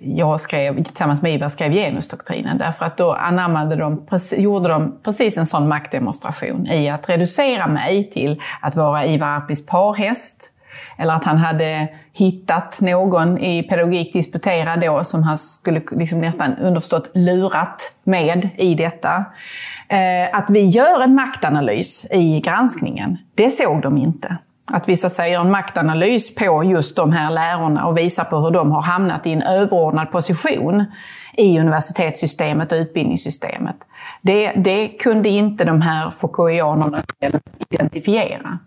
jag 0.00 0.40
skrev, 0.40 0.84
tillsammans 0.84 1.22
med 1.22 1.34
Ivar 1.34 1.48
skrev 1.48 1.72
genusdoktrinen. 1.72 2.58
Därför 2.58 2.84
att 2.84 2.96
då 2.96 3.12
anammade 3.12 3.76
de, 3.76 4.06
gjorde 4.36 4.68
de 4.68 4.98
precis 5.04 5.38
en 5.38 5.46
sån 5.46 5.68
maktdemonstration 5.68 6.66
i 6.66 6.88
att 6.88 7.08
reducera 7.08 7.66
mig 7.66 8.10
till 8.10 8.40
att 8.60 8.76
vara 8.76 9.06
Ivar 9.06 9.28
Arpis 9.28 9.66
parhäst. 9.66 10.50
Eller 10.98 11.14
att 11.14 11.24
han 11.24 11.36
hade 11.36 11.88
hittat 12.12 12.80
någon 12.80 13.38
i 13.38 13.62
pedagogik 13.62 14.12
disputerad 14.12 14.80
då 14.80 15.04
som 15.04 15.22
han 15.22 15.38
skulle 15.38 15.82
liksom 15.90 16.20
nästan 16.20 16.56
underförstått 16.56 17.10
lurat 17.14 17.92
med 18.04 18.48
i 18.56 18.74
detta. 18.74 19.24
Eh, 19.88 20.38
att 20.38 20.50
vi 20.50 20.60
gör 20.60 21.02
en 21.02 21.14
maktanalys 21.14 22.06
i 22.10 22.40
granskningen, 22.40 23.18
det 23.34 23.50
såg 23.50 23.82
de 23.82 23.98
inte. 23.98 24.36
Att 24.72 24.88
vi 24.88 24.96
så 24.96 25.06
att 25.06 25.12
säga 25.12 25.28
gör 25.28 25.40
en 25.40 25.50
maktanalys 25.50 26.34
på 26.34 26.64
just 26.64 26.96
de 26.96 27.12
här 27.12 27.30
lärorna 27.30 27.86
och 27.86 27.98
visar 27.98 28.24
på 28.24 28.38
hur 28.38 28.50
de 28.50 28.72
har 28.72 28.82
hamnat 28.82 29.26
i 29.26 29.32
en 29.32 29.42
överordnad 29.42 30.10
position 30.10 30.84
i 31.36 31.58
universitetssystemet 31.58 32.72
och 32.72 32.76
utbildningssystemet. 32.76 33.76
Det, 34.22 34.52
det 34.56 34.88
kunde 34.88 35.28
inte 35.28 35.64
de 35.64 35.80
här 35.80 36.10
Foucaultianerna 36.10 37.02
identifiera. 37.70 38.58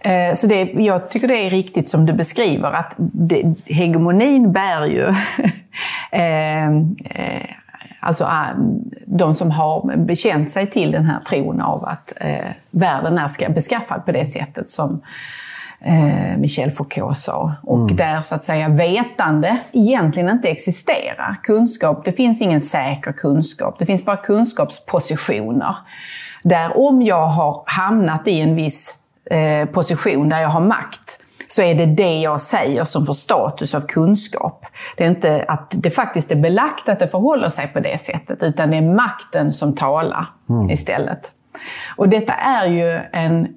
Eh, 0.00 0.34
så 0.34 0.46
det, 0.46 0.62
jag 0.72 1.10
tycker 1.10 1.28
det 1.28 1.46
är 1.46 1.50
riktigt 1.50 1.88
som 1.88 2.06
du 2.06 2.12
beskriver, 2.12 2.72
att 2.72 2.94
det, 2.98 3.54
hegemonin 3.66 4.52
bär 4.52 4.86
ju 4.86 5.04
eh, 6.12 6.66
eh, 6.66 7.50
Alltså 8.02 8.24
äh, 8.24 8.56
de 9.06 9.34
som 9.34 9.50
har 9.50 9.96
bekänt 9.96 10.50
sig 10.50 10.66
till 10.70 10.90
den 10.90 11.04
här 11.04 11.20
tron 11.20 11.60
av 11.60 11.84
att 11.84 12.12
eh, 12.20 12.50
världen 12.70 13.18
är 13.18 13.52
beskaffad 13.52 14.04
på 14.04 14.12
det 14.12 14.24
sättet 14.24 14.70
som 14.70 15.02
eh, 15.80 16.38
Michel 16.38 16.70
Foucault 16.70 17.16
sa. 17.16 17.52
Och 17.62 17.78
mm. 17.78 17.96
där 17.96 18.22
så 18.22 18.34
att 18.34 18.44
säga 18.44 18.68
vetande 18.68 19.58
egentligen 19.72 20.28
inte 20.28 20.48
existerar. 20.48 21.40
Kunskap, 21.42 22.04
det 22.04 22.12
finns 22.12 22.40
ingen 22.40 22.60
säker 22.60 23.12
kunskap. 23.12 23.78
Det 23.78 23.86
finns 23.86 24.04
bara 24.04 24.16
kunskapspositioner. 24.16 25.76
Där 26.42 26.76
om 26.88 27.02
jag 27.02 27.26
har 27.26 27.62
hamnat 27.66 28.28
i 28.28 28.40
en 28.40 28.56
viss 28.56 28.94
eh, 29.30 29.68
position 29.68 30.28
där 30.28 30.40
jag 30.40 30.48
har 30.48 30.60
makt, 30.60 31.18
så 31.48 31.62
är 31.62 31.74
det 31.74 31.86
det 31.86 32.20
jag 32.20 32.40
säger 32.40 32.84
som 32.84 33.06
får 33.06 33.12
status 33.12 33.74
av 33.74 33.80
kunskap. 33.80 34.66
Det 34.96 35.04
är 35.04 35.08
inte 35.08 35.44
att 35.48 35.70
det 35.70 35.90
faktiskt 35.90 36.30
är 36.30 36.36
belagt 36.36 36.88
att 36.88 36.98
det 36.98 37.08
förhåller 37.08 37.48
sig 37.48 37.68
på 37.68 37.80
det 37.80 38.00
sättet, 38.00 38.42
utan 38.42 38.70
det 38.70 38.76
är 38.76 38.94
makten 38.94 39.52
som 39.52 39.76
talar 39.76 40.26
mm. 40.48 40.70
istället. 40.70 41.32
Och 41.96 42.08
detta 42.08 42.32
är 42.32 42.66
ju 42.66 43.00
en 43.12 43.48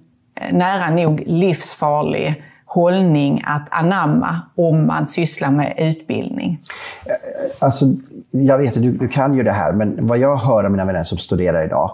nära 0.52 0.90
nog 0.90 1.24
livsfarlig 1.26 2.44
hållning 2.66 3.44
att 3.46 3.68
anamma 3.70 4.42
om 4.56 4.88
man 4.88 5.08
sysslar 5.08 5.52
med 5.52 5.74
utbildning? 5.78 6.60
Alltså, 7.60 7.86
jag 8.32 8.58
vet 8.58 8.78
att 8.78 8.84
du, 8.84 8.92
du 8.92 9.08
kan 9.08 9.34
ju 9.34 9.44
det 9.44 9.52
här, 9.52 9.72
men 9.72 10.08
vad 10.08 10.18
jag 10.18 10.38
hör 10.38 10.64
av 10.64 10.72
mina 10.72 10.86
vänner 10.86 11.04
som 11.04 11.18
studerar 11.18 11.66
idag 11.66 11.92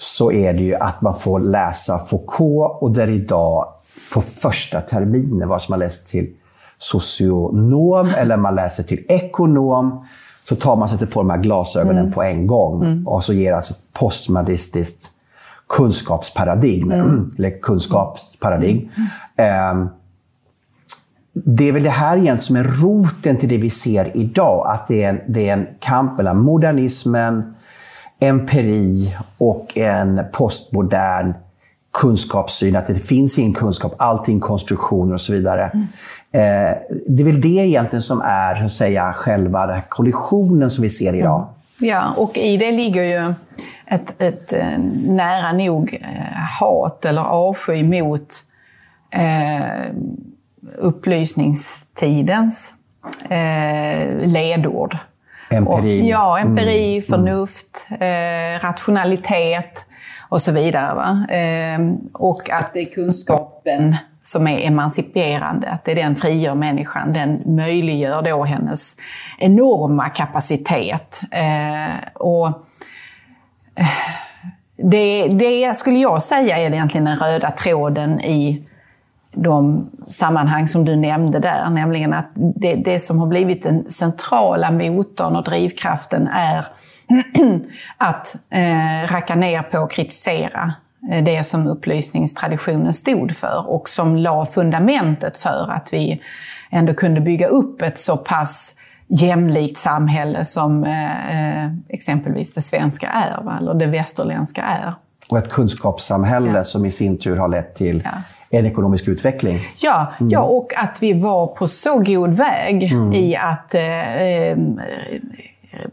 så 0.00 0.32
är 0.32 0.52
det 0.52 0.62
ju 0.62 0.74
att 0.74 1.00
man 1.00 1.14
får 1.14 1.40
läsa 1.40 1.98
Foucault 1.98 2.82
och 2.82 2.90
Derrida 2.90 3.64
på 4.12 4.20
första 4.20 4.80
terminen, 4.80 5.48
vare 5.48 5.60
sig 5.60 5.70
man 5.70 5.78
läser 5.78 6.08
till 6.10 6.34
socionom 6.78 8.08
eller 8.16 8.36
man 8.36 8.54
läser 8.54 8.82
till 8.82 9.04
ekonom, 9.08 10.06
så 10.44 10.56
tar 10.56 10.76
man 10.76 10.88
sätter 10.88 11.06
på 11.06 11.20
de 11.20 11.30
här 11.30 11.38
glasögonen 11.38 11.98
mm. 11.98 12.12
på 12.12 12.22
en 12.22 12.46
gång 12.46 12.84
mm. 12.84 13.08
och 13.08 13.24
så 13.24 13.32
ger 13.32 13.52
alltså 13.52 13.74
postmodernistiskt 13.92 15.10
kunskapsparadigm, 15.68 16.92
mm. 16.92 17.30
eller 17.38 17.60
kunskapsparadigm. 17.60 18.88
Um, 19.72 19.88
det 21.32 21.68
är 21.68 21.72
väl 21.72 21.82
det 21.82 21.90
här 21.90 22.16
egentligen 22.16 22.40
som 22.40 22.56
är 22.56 22.64
roten 22.64 23.36
till 23.36 23.48
det 23.48 23.58
vi 23.58 23.70
ser 23.70 24.16
idag. 24.16 24.66
Att 24.68 24.88
det 24.88 25.02
är 25.02 25.08
en, 25.08 25.20
det 25.28 25.48
är 25.48 25.52
en 25.52 25.66
kamp 25.80 26.16
mellan 26.16 26.38
modernismen, 26.38 27.54
empiri 28.20 29.16
och 29.38 29.78
en 29.78 30.20
postmodern 30.32 31.34
kunskapssyn, 31.92 32.76
att 32.76 32.86
det 32.86 32.94
finns 32.94 33.38
ingen 33.38 33.54
kunskap, 33.54 33.94
allting 33.98 34.40
konstruktioner 34.40 35.14
och 35.14 35.20
så 35.20 35.32
vidare. 35.32 35.70
Mm. 35.74 35.86
Eh, 36.32 36.76
det 37.06 37.22
är 37.22 37.24
väl 37.24 37.40
det 37.40 37.48
egentligen 37.48 38.02
som 38.02 38.20
är 38.20 38.54
så 38.54 38.64
att 38.64 38.72
säga, 38.72 39.12
själva 39.12 39.66
den 39.66 39.74
här 39.74 39.84
kollisionen 39.88 40.70
som 40.70 40.82
vi 40.82 40.88
ser 40.88 41.14
idag. 41.14 41.40
Mm. 41.40 41.90
Ja, 41.90 42.14
och 42.16 42.36
i 42.36 42.56
det 42.56 42.70
ligger 42.70 43.02
ju 43.02 43.34
ett, 43.86 44.22
ett 44.22 44.52
eh, 44.52 44.78
nära 45.04 45.52
nog 45.52 45.98
eh, 46.02 46.60
hat 46.60 47.04
eller 47.04 47.22
avsky 47.22 47.82
mot 47.82 48.28
eh, 49.10 49.94
upplysningstidens 50.78 52.74
eh, 53.28 54.26
ledord. 54.26 54.96
Empiri. 55.50 56.02
Och, 56.02 56.06
ja, 56.06 56.38
empiri, 56.38 56.92
mm. 56.92 57.02
förnuft, 57.02 57.86
eh, 57.90 58.66
rationalitet 58.66 59.86
och 60.28 60.42
så 60.42 60.52
vidare. 60.52 61.26
Eh, 61.30 61.80
och 62.12 62.50
att 62.50 62.72
det 62.72 62.80
är 62.80 62.94
kunskapen 62.94 63.96
som 64.22 64.46
är 64.46 64.66
emanciperande, 64.66 65.70
att 65.70 65.84
det 65.84 65.90
är 65.90 65.96
den 65.96 66.16
frigör 66.16 66.54
människan. 66.54 67.12
Den 67.12 67.42
möjliggör 67.46 68.22
då 68.22 68.44
hennes 68.44 68.96
enorma 69.38 70.08
kapacitet. 70.08 71.20
Eh, 71.30 72.08
och 72.14 72.46
eh, 73.74 73.86
det, 74.76 75.28
det 75.28 75.76
skulle 75.76 75.98
jag 75.98 76.22
säga 76.22 76.58
är 76.58 76.70
egentligen 76.70 77.04
den 77.04 77.18
röda 77.18 77.50
tråden 77.50 78.20
i 78.20 78.67
de 79.32 79.90
sammanhang 80.06 80.68
som 80.68 80.84
du 80.84 80.96
nämnde 80.96 81.38
där, 81.38 81.70
nämligen 81.70 82.12
att 82.12 82.30
det, 82.34 82.74
det 82.74 82.98
som 82.98 83.18
har 83.18 83.26
blivit 83.26 83.62
den 83.62 83.90
centrala 83.90 84.70
motorn 84.70 85.36
och 85.36 85.44
drivkraften 85.44 86.28
är 86.28 86.64
att 87.96 88.36
eh, 88.50 89.12
racka 89.12 89.34
ner 89.34 89.62
på 89.62 89.78
och 89.78 89.90
kritisera 89.90 90.72
eh, 91.10 91.24
det 91.24 91.44
som 91.44 91.66
upplysningstraditionen 91.66 92.92
stod 92.92 93.36
för 93.36 93.64
och 93.68 93.88
som 93.88 94.16
la 94.16 94.46
fundamentet 94.46 95.36
för 95.36 95.70
att 95.70 95.92
vi 95.92 96.22
ändå 96.70 96.94
kunde 96.94 97.20
bygga 97.20 97.46
upp 97.46 97.82
ett 97.82 97.98
så 97.98 98.16
pass 98.16 98.74
jämlikt 99.08 99.78
samhälle 99.78 100.44
som 100.44 100.84
eh, 100.84 101.62
eh 101.62 101.72
exempelvis 101.88 102.54
det 102.54 102.62
svenska 102.62 103.08
är, 103.08 103.58
eller 103.58 103.74
det 103.74 103.86
västerländska 103.86 104.62
är. 104.62 104.94
Och 105.30 105.38
ett 105.38 105.52
kunskapssamhälle 105.52 106.56
ja. 106.56 106.64
som 106.64 106.86
i 106.86 106.90
sin 106.90 107.18
tur 107.18 107.36
har 107.36 107.48
lett 107.48 107.74
till 107.74 108.02
ja 108.04 108.10
en 108.50 108.66
ekonomisk 108.66 109.08
utveckling. 109.08 109.60
Ja, 109.78 110.12
mm. 110.20 110.30
ja, 110.30 110.40
och 110.40 110.72
att 110.76 111.02
vi 111.02 111.12
var 111.12 111.46
på 111.46 111.68
så 111.68 111.98
god 111.98 112.34
väg 112.34 112.92
mm. 112.92 113.12
i 113.12 113.36
att 113.36 113.74
eh, 113.74 114.22
eh, 114.22 114.56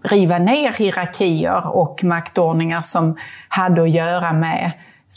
riva 0.03 0.39
ner 0.39 0.74
hierarkier 0.74 1.76
och 1.76 2.03
maktordningar 2.03 2.82
som 2.82 3.18
hade 3.49 3.82
att 3.82 3.89
göra 3.89 4.34
med 4.34 4.72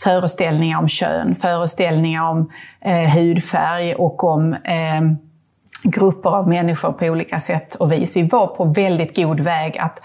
föreställningar 0.05 0.78
om 0.78 0.89
kön, 0.89 1.34
föreställningar 1.34 2.30
om 2.30 2.51
eh, 2.80 3.11
hudfärg 3.14 3.95
och 3.95 4.24
om 4.24 4.53
eh, 4.53 5.12
grupper 5.82 6.30
av 6.30 6.49
människor 6.49 6.93
på 6.93 7.07
olika 7.07 7.41
sätt 7.41 7.74
och 7.74 7.93
vis. 7.93 8.16
Vi 8.16 8.22
var 8.22 8.47
på 8.47 8.64
väldigt 8.64 9.16
god 9.16 9.41
väg 9.41 9.78
att, 9.78 10.01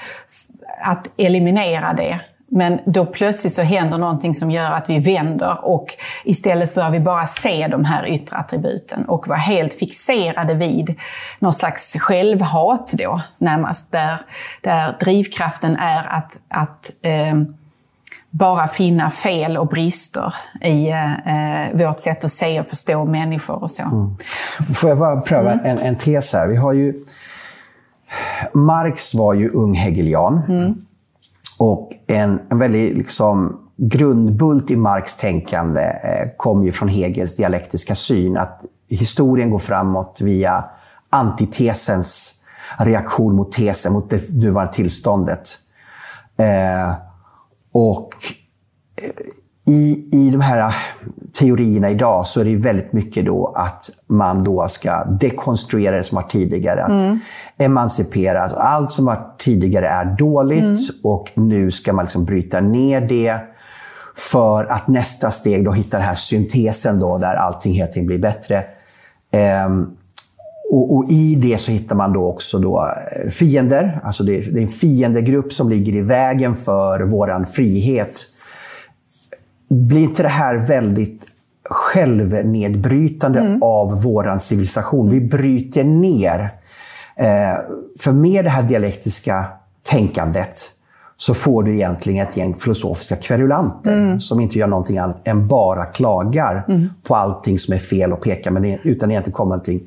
att 0.83 1.09
eliminera 1.17 1.93
det 1.93 2.19
men 2.55 2.79
då 2.85 3.05
plötsligt 3.05 3.53
så 3.53 3.61
händer 3.61 3.97
någonting 3.97 4.35
som 4.35 4.51
gör 4.51 4.71
att 4.71 4.89
vi 4.89 4.99
vänder 4.99 5.65
och 5.65 5.87
istället 6.23 6.73
börjar 6.73 6.91
vi 6.91 6.99
bara 6.99 7.25
se 7.25 7.67
de 7.67 7.85
här 7.85 8.05
yttre 8.07 8.35
attributen 8.35 9.05
och 9.05 9.27
vara 9.27 9.39
helt 9.39 9.73
fixerade 9.73 10.53
vid 10.53 10.95
någon 11.39 11.53
slags 11.53 11.93
självhat 11.99 12.91
då, 12.93 13.21
närmast. 13.39 13.91
Där, 13.91 14.21
där 14.61 14.97
drivkraften 14.99 15.75
är 15.75 16.07
att, 16.07 16.39
att 16.47 16.91
eh, 17.01 17.41
bara 18.29 18.67
finna 18.67 19.09
fel 19.09 19.57
och 19.57 19.67
brister 19.67 20.33
i 20.61 20.89
eh, 20.89 21.87
vårt 21.87 21.99
sätt 21.99 22.23
att 22.23 22.31
se 22.31 22.59
och 22.59 22.67
förstå 22.67 23.05
människor 23.05 23.63
och 23.63 23.71
så. 23.71 23.83
Mm. 23.83 24.15
Får 24.75 24.89
jag 24.89 24.99
bara 24.99 25.21
pröva 25.21 25.51
mm. 25.51 25.65
en, 25.65 25.77
en 25.77 25.95
tes 25.95 26.33
här? 26.33 26.47
Vi 26.47 26.55
har 26.55 26.73
ju... 26.73 26.93
Marx 28.53 29.15
var 29.15 29.33
ju 29.33 29.49
ung 29.49 29.73
hegelian. 29.73 30.41
Mm. 30.49 30.75
Och 31.65 31.89
en, 32.07 32.41
en 32.49 32.59
väldigt 32.59 32.97
liksom, 32.97 33.59
grundbult 33.77 34.71
i 34.71 34.75
Marx 34.75 35.15
tänkande 35.15 35.81
eh, 35.81 36.29
kom 36.37 36.63
ju 36.63 36.71
från 36.71 36.89
Hegels 36.89 37.35
dialektiska 37.35 37.95
syn. 37.95 38.37
Att 38.37 38.61
historien 38.89 39.49
går 39.49 39.59
framåt 39.59 40.21
via 40.21 40.65
antitesens 41.09 42.41
reaktion 42.77 43.35
mot 43.35 43.51
tesen, 43.51 43.93
mot 43.93 44.09
det 44.09 44.33
nuvarande 44.33 44.73
tillståndet. 44.73 45.49
Eh, 46.37 46.93
och 47.71 48.09
eh, 49.01 49.09
i, 49.65 50.09
I 50.11 50.29
de 50.29 50.41
här 50.41 50.75
teorierna 51.39 51.89
idag 51.89 52.27
så 52.27 52.41
är 52.41 52.45
det 52.45 52.55
väldigt 52.55 52.93
mycket 52.93 53.25
då 53.25 53.53
att 53.55 53.89
man 54.07 54.43
då 54.43 54.67
ska 54.67 55.03
dekonstruera 55.03 55.95
det 55.95 56.03
som 56.03 56.15
var 56.15 56.23
tidigare. 56.23 56.83
Att 56.83 56.89
mm. 56.89 57.19
emancipera. 57.57 58.41
Alltså 58.41 58.57
allt 58.57 58.91
som 58.91 59.05
var 59.05 59.35
tidigare 59.37 59.87
är 59.87 60.05
dåligt 60.05 60.63
mm. 60.63 60.75
och 61.03 61.31
nu 61.33 61.71
ska 61.71 61.93
man 61.93 62.05
liksom 62.05 62.25
bryta 62.25 62.59
ner 62.59 63.01
det 63.01 63.39
för 64.15 64.65
att 64.65 64.87
nästa 64.87 65.31
steg 65.31 65.65
då 65.65 65.71
hitta 65.71 65.97
den 65.97 66.05
här 66.05 66.15
syntesen 66.15 66.99
då, 66.99 67.17
där 67.17 67.35
allting 67.35 67.73
tiden 67.73 68.05
blir 68.05 68.19
bättre. 68.19 68.63
Ehm, 69.31 69.87
och, 70.71 70.95
och, 70.95 71.11
I 71.11 71.35
det 71.35 71.57
så 71.57 71.71
hittar 71.71 71.95
man 71.95 72.13
då 72.13 72.27
också 72.27 72.59
då 72.59 72.93
eh, 73.11 73.29
fiender. 73.29 73.99
Alltså 74.03 74.23
det, 74.23 74.41
det 74.41 74.59
är 74.59 74.63
en 74.63 74.67
fiendegrupp 74.67 75.53
som 75.53 75.69
ligger 75.69 75.93
i 75.93 76.01
vägen 76.01 76.55
för 76.55 76.99
vår 76.99 77.45
frihet 77.45 78.32
blir 79.73 80.03
inte 80.03 80.23
det 80.23 80.29
här 80.29 80.55
väldigt 80.55 81.25
självnedbrytande 81.69 83.39
mm. 83.39 83.63
av 83.63 84.03
vår 84.03 84.37
civilisation? 84.37 85.09
Vi 85.09 85.21
bryter 85.21 85.83
ner. 85.83 86.39
Eh, 87.15 87.57
för 87.99 88.11
med 88.11 88.45
det 88.45 88.49
här 88.49 88.63
dialektiska 88.63 89.45
tänkandet 89.83 90.69
så 91.17 91.33
får 91.33 91.63
du 91.63 91.73
egentligen 91.73 92.27
ett 92.27 92.37
gäng 92.37 92.55
filosofiska 92.55 93.15
kverulanter 93.15 93.93
mm. 93.93 94.19
som 94.19 94.39
inte 94.39 94.59
gör 94.59 94.67
någonting 94.67 94.97
annat 94.97 95.27
än 95.27 95.47
bara 95.47 95.85
klagar 95.85 96.65
mm. 96.67 96.89
på 97.03 97.15
allting 97.15 97.57
som 97.57 97.73
är 97.73 97.79
fel 97.79 98.13
och 98.13 98.21
pekar 98.21 98.51
det, 98.51 98.79
utan 98.83 99.11
egentligen 99.11 99.35
kommer 99.35 99.49
någonting 99.49 99.81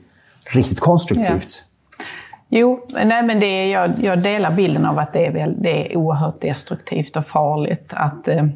riktigt 0.53 0.80
konstruktivt. 0.80 1.64
Ja. 1.68 2.07
Jo, 2.49 2.87
nej, 3.05 3.22
men 3.22 3.41
det 3.41 3.47
är, 3.47 3.72
jag, 3.72 3.91
jag, 3.99 4.22
delar 4.22 4.51
bilden 4.51 4.87
av 4.87 4.99
att 4.99 5.12
det 5.12 5.26
är, 5.26 5.32
väl, 5.32 5.55
det 5.59 5.93
är 5.93 5.97
oerhört 5.97 6.41
destruktivt 6.41 7.16
och 7.16 7.26
farligt 7.26 7.93
att 7.97 8.28
eh, 8.28 8.47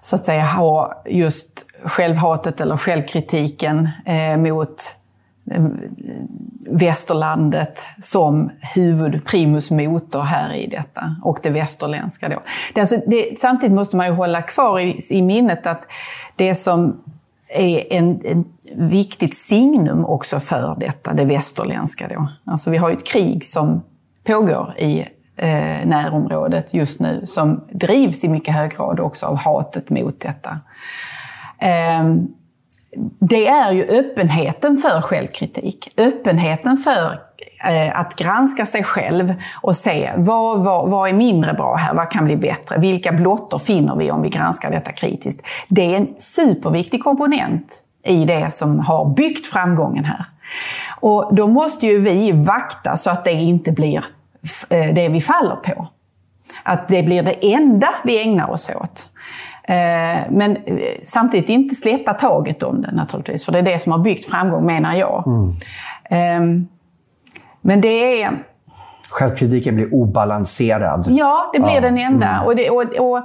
så 0.00 0.16
att 0.16 0.24
säga 0.24 0.44
ha 0.44 1.02
just 1.06 1.64
självhatet 1.84 2.60
eller 2.60 2.76
självkritiken 2.76 3.88
eh, 4.06 4.36
mot 4.36 4.96
eh, 5.50 5.64
västerlandet 6.70 7.78
som 8.00 8.50
huvud, 8.74 9.24
primus 9.24 9.70
motor 9.70 10.22
här 10.22 10.54
i 10.54 10.66
detta, 10.66 11.16
och 11.22 11.38
det 11.42 11.50
västerländska. 11.50 12.28
Då. 12.28 12.42
Det, 12.74 12.80
alltså, 12.80 12.96
det, 13.06 13.38
samtidigt 13.38 13.74
måste 13.74 13.96
man 13.96 14.06
ju 14.06 14.12
hålla 14.12 14.42
kvar 14.42 14.80
i, 14.80 14.98
i 15.10 15.22
minnet 15.22 15.66
att 15.66 15.86
det 16.36 16.54
som 16.54 17.02
är 17.48 17.92
en, 17.92 18.20
en 18.24 18.44
viktigt 18.74 19.36
signum 19.36 20.04
också 20.04 20.40
för 20.40 20.76
detta, 20.80 21.12
det 21.12 21.24
västerländska. 21.24 22.08
Då. 22.08 22.28
Alltså 22.44 22.70
vi 22.70 22.76
har 22.76 22.88
ju 22.90 22.96
ett 22.96 23.06
krig 23.06 23.44
som 23.44 23.82
pågår 24.24 24.74
i 24.78 25.04
eh, 25.40 25.86
närområdet 25.86 26.74
just 26.74 27.00
nu 27.00 27.22
som 27.26 27.64
drivs 27.72 28.24
i 28.24 28.28
mycket 28.28 28.54
hög 28.54 28.70
grad 28.70 29.00
också 29.00 29.26
av 29.26 29.36
hatet 29.36 29.90
mot 29.90 30.20
detta. 30.20 30.58
Eh, 31.58 32.04
det 33.20 33.46
är 33.46 33.72
ju 33.72 33.84
öppenheten 33.84 34.76
för 34.76 35.00
självkritik, 35.00 35.92
öppenheten 35.96 36.76
för 36.76 37.20
eh, 37.64 38.00
att 38.00 38.16
granska 38.16 38.66
sig 38.66 38.84
själv 38.84 39.34
och 39.62 39.76
se 39.76 40.12
vad, 40.16 40.64
vad, 40.64 40.90
vad 40.90 41.08
är 41.08 41.12
mindre 41.12 41.52
bra 41.52 41.76
här, 41.76 41.94
vad 41.94 42.10
kan 42.10 42.24
bli 42.24 42.36
bättre, 42.36 42.78
vilka 42.78 43.12
blottor 43.12 43.58
finner 43.58 43.96
vi 43.96 44.10
om 44.10 44.22
vi 44.22 44.28
granskar 44.28 44.70
detta 44.70 44.92
kritiskt. 44.92 45.46
Det 45.68 45.94
är 45.94 45.96
en 45.96 46.08
superviktig 46.18 47.02
komponent 47.04 47.82
i 48.04 48.24
det 48.24 48.54
som 48.54 48.80
har 48.80 49.14
byggt 49.14 49.46
framgången 49.46 50.04
här. 50.04 50.24
Och 51.00 51.34
då 51.34 51.46
måste 51.46 51.86
ju 51.86 52.00
vi 52.00 52.32
vakta 52.32 52.96
så 52.96 53.10
att 53.10 53.24
det 53.24 53.32
inte 53.32 53.72
blir 53.72 54.04
det 54.68 55.08
vi 55.08 55.20
faller 55.20 55.56
på. 55.56 55.88
Att 56.62 56.88
det 56.88 57.02
blir 57.02 57.22
det 57.22 57.54
enda 57.54 57.88
vi 58.04 58.22
ägnar 58.22 58.50
oss 58.50 58.70
åt. 58.70 59.06
Eh, 59.70 60.30
men 60.30 60.56
eh, 60.56 60.98
samtidigt 61.02 61.48
inte 61.48 61.74
släppa 61.74 62.14
taget 62.14 62.62
om 62.62 62.82
det 62.82 62.92
naturligtvis, 62.92 63.44
för 63.44 63.52
det 63.52 63.58
är 63.58 63.62
det 63.62 63.78
som 63.78 63.92
har 63.92 63.98
byggt 63.98 64.30
framgång 64.30 64.66
menar 64.66 64.94
jag. 64.94 65.24
Mm. 65.26 65.54
Ehm, 66.10 66.68
men 67.60 67.80
det 67.80 68.22
är... 68.22 68.30
Självkritiken 69.10 69.74
blir 69.74 69.94
obalanserad. 69.94 71.06
Ja, 71.08 71.50
det 71.52 71.60
blir 71.60 71.74
ja. 71.74 71.80
den 71.80 71.98
enda. 71.98 72.28
Mm. 72.28 72.46
Och, 72.46 72.56
det, 72.56 72.70
och, 72.70 72.82
och 72.82 73.22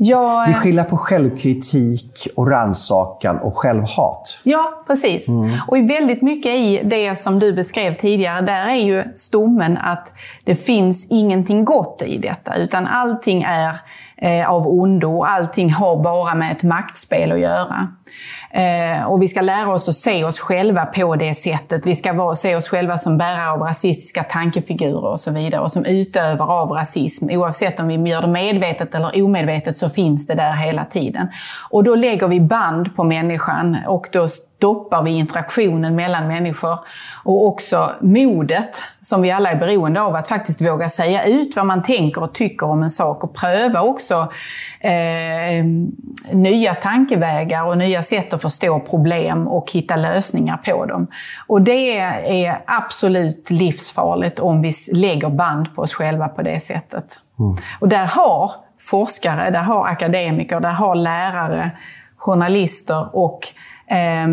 jag... 0.00 0.46
Vi 0.46 0.54
skiljer 0.54 0.84
på 0.84 0.96
självkritik 0.96 2.28
och 2.36 2.50
rannsakan 2.50 3.38
och 3.38 3.58
självhat. 3.58 4.40
Ja, 4.44 4.84
precis. 4.86 5.28
Mm. 5.28 5.56
Och 5.66 5.76
väldigt 5.76 6.22
mycket 6.22 6.52
i 6.52 6.80
det 6.84 7.16
som 7.16 7.38
du 7.38 7.52
beskrev 7.52 7.94
tidigare, 7.94 8.40
där 8.40 8.68
är 8.68 8.74
ju 8.74 9.04
stommen 9.14 9.78
att 9.78 10.12
det 10.44 10.54
finns 10.54 11.06
ingenting 11.10 11.64
gott 11.64 12.02
i 12.06 12.18
detta, 12.18 12.56
utan 12.56 12.86
allting 12.86 13.42
är 13.42 13.76
eh, 14.16 14.50
av 14.50 14.68
ondo 14.68 15.16
och 15.16 15.30
allting 15.30 15.72
har 15.72 16.02
bara 16.02 16.34
med 16.34 16.52
ett 16.52 16.62
maktspel 16.62 17.32
att 17.32 17.40
göra. 17.40 17.88
Eh, 18.50 19.04
och 19.04 19.22
vi 19.22 19.28
ska 19.28 19.40
lära 19.40 19.72
oss 19.72 19.88
att 19.88 19.94
se 19.94 20.24
oss 20.24 20.40
själva 20.40 20.86
på 20.86 21.16
det 21.16 21.34
sättet. 21.34 21.86
Vi 21.86 21.94
ska 21.94 22.12
vara, 22.12 22.34
se 22.34 22.56
oss 22.56 22.68
själva 22.68 22.98
som 22.98 23.18
bärare 23.18 23.50
av 23.50 23.60
rasistiska 23.60 24.22
tankefigurer 24.22 25.04
och 25.04 25.20
så 25.20 25.30
vidare. 25.30 25.60
Och 25.60 25.72
som 25.72 25.84
utövare 25.84 26.48
av 26.48 26.70
rasism. 26.70 27.30
Oavsett 27.30 27.80
om 27.80 27.88
vi 27.88 28.10
gör 28.10 28.20
det 28.20 28.28
medvetet 28.28 28.94
eller 28.94 29.22
omedvetet 29.22 29.78
så 29.78 29.88
finns 29.88 30.26
det 30.26 30.34
där 30.34 30.52
hela 30.52 30.84
tiden. 30.84 31.28
Och 31.70 31.84
då 31.84 31.94
lägger 31.94 32.28
vi 32.28 32.40
band 32.40 32.96
på 32.96 33.04
människan 33.04 33.76
och 33.86 34.06
då 34.12 34.28
stoppar 34.58 35.02
vi 35.02 35.10
interaktionen 35.10 35.94
mellan 35.94 36.28
människor. 36.28 36.78
Och 37.24 37.46
också 37.46 37.90
modet, 38.00 38.82
som 39.00 39.22
vi 39.22 39.30
alla 39.30 39.50
är 39.50 39.56
beroende 39.56 40.00
av, 40.00 40.14
att 40.14 40.28
faktiskt 40.28 40.60
våga 40.60 40.88
säga 40.88 41.24
ut 41.24 41.56
vad 41.56 41.66
man 41.66 41.82
tänker 41.82 42.22
och 42.22 42.32
tycker 42.32 42.66
om 42.66 42.82
en 42.82 42.90
sak 42.90 43.24
och 43.24 43.34
pröva 43.34 43.82
också 43.82 44.32
eh, 44.80 45.64
nya 46.32 46.74
tankevägar 46.74 47.64
och 47.64 47.78
nya 47.78 48.02
sätt 48.02 48.34
att 48.34 48.42
förstå 48.42 48.80
problem 48.80 49.48
och 49.48 49.72
hitta 49.72 49.96
lösningar 49.96 50.56
på 50.56 50.86
dem. 50.86 51.06
Och 51.46 51.62
det 51.62 51.98
är 51.98 52.62
absolut 52.66 53.50
livsfarligt 53.50 54.38
om 54.38 54.62
vi 54.62 54.72
lägger 54.92 55.28
band 55.28 55.74
på 55.74 55.82
oss 55.82 55.94
själva 55.94 56.28
på 56.28 56.42
det 56.42 56.60
sättet. 56.60 57.04
Mm. 57.38 57.56
Och 57.80 57.88
där 57.88 58.06
har 58.06 58.52
forskare, 58.80 59.50
där 59.50 59.62
har 59.62 59.86
akademiker, 59.86 60.60
där 60.60 60.70
har 60.70 60.94
lärare, 60.94 61.70
journalister 62.16 63.16
och 63.16 63.52
eh, 63.90 64.28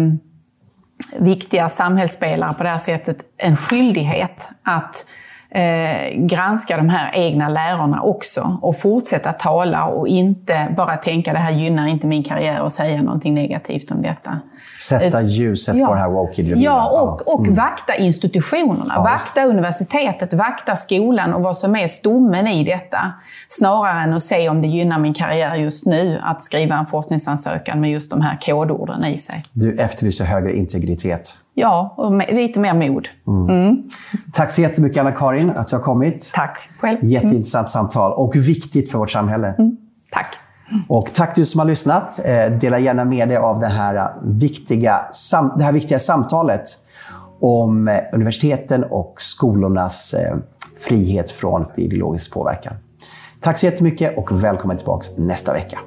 viktiga 1.19 1.69
samhällsspelare 1.69 2.53
på 2.53 2.63
det 2.63 2.69
här 2.69 2.77
sättet 2.77 3.17
en 3.37 3.57
skyldighet 3.57 4.49
att 4.63 5.05
eh, 5.49 6.17
granska 6.17 6.77
de 6.77 6.89
här 6.89 7.11
egna 7.15 7.49
lärorna 7.49 8.01
också 8.01 8.59
och 8.61 8.77
fortsätta 8.77 9.33
tala 9.33 9.85
och 9.85 10.07
inte 10.07 10.67
bara 10.77 10.97
tänka 10.97 11.33
det 11.33 11.39
här 11.39 11.51
gynnar 11.51 11.87
inte 11.87 12.07
min 12.07 12.23
karriär 12.23 12.61
och 12.61 12.71
säga 12.71 13.01
någonting 13.01 13.33
negativt 13.33 13.91
om 13.91 14.01
detta. 14.01 14.39
Sätta 14.79 15.21
ljuset 15.21 15.75
ja. 15.75 15.85
på 15.85 15.93
den 15.93 16.01
här 16.01 16.09
woke-ideologin. 16.09 16.63
Ja, 16.63 17.01
och, 17.01 17.33
och 17.33 17.41
mm. 17.41 17.55
vakta 17.55 17.95
institutionerna. 17.95 18.93
Ja, 18.95 19.03
vakta 19.03 19.45
universitetet, 19.45 20.33
vakta 20.33 20.75
skolan 20.75 21.33
och 21.33 21.41
vad 21.41 21.57
som 21.57 21.75
är 21.75 21.87
stommen 21.87 22.47
i 22.47 22.63
detta. 22.63 22.97
Snarare 23.47 24.03
än 24.03 24.13
att 24.13 24.23
se 24.23 24.49
om 24.49 24.61
det 24.61 24.67
gynnar 24.67 24.99
min 24.99 25.13
karriär 25.13 25.55
just 25.55 25.85
nu 25.85 26.19
att 26.23 26.43
skriva 26.43 26.75
en 26.75 26.85
forskningsansökan 26.85 27.81
med 27.81 27.91
just 27.91 28.11
de 28.11 28.21
här 28.21 28.39
kodorden 28.41 29.05
i 29.05 29.17
sig. 29.17 29.45
Du 29.51 29.73
efterlyser 29.73 30.25
högre 30.25 30.57
integritet. 30.57 31.37
Ja, 31.53 31.93
och 31.97 32.33
lite 32.33 32.59
mer 32.59 32.73
mod. 32.73 33.07
Mm. 33.27 33.49
Mm. 33.49 33.83
Tack 34.33 34.51
så 34.51 34.61
jättemycket 34.61 34.99
Anna-Karin 34.99 35.49
att 35.49 35.67
du 35.67 35.75
har 35.75 35.83
kommit. 35.83 36.31
Tack 36.33 36.69
själv. 36.79 36.97
Jätteintressant 37.01 37.67
mm. 37.67 37.67
samtal 37.67 38.13
och 38.13 38.35
viktigt 38.35 38.91
för 38.91 38.99
vårt 38.99 39.11
samhälle. 39.11 39.47
Mm. 39.57 39.77
Tack. 40.11 40.37
Och 40.87 41.13
tack 41.13 41.35
du 41.35 41.45
som 41.45 41.59
har 41.59 41.65
lyssnat. 41.65 42.19
Eh, 42.25 42.51
dela 42.51 42.79
gärna 42.79 43.05
med 43.05 43.27
dig 43.27 43.37
av 43.37 43.59
det 43.59 43.67
här 43.67 43.95
eh, 43.95 44.07
viktiga, 44.23 45.05
det 45.57 45.63
här 45.63 45.71
viktiga 45.71 45.99
samtalet 45.99 46.63
om 47.39 47.87
eh, 47.87 47.99
universiteten 48.13 48.83
och 48.83 49.13
skolornas 49.17 50.15
frihet 50.79 51.31
från 51.31 51.65
ideologisk 51.75 52.33
påverkan. 52.33 52.73
Tack 53.39 53.57
så 53.57 53.65
jättemycket 53.65 54.17
och 54.17 54.43
välkommen 54.43 54.77
tillbaka 54.77 55.05
nästa 55.17 55.53
vecka. 55.53 55.79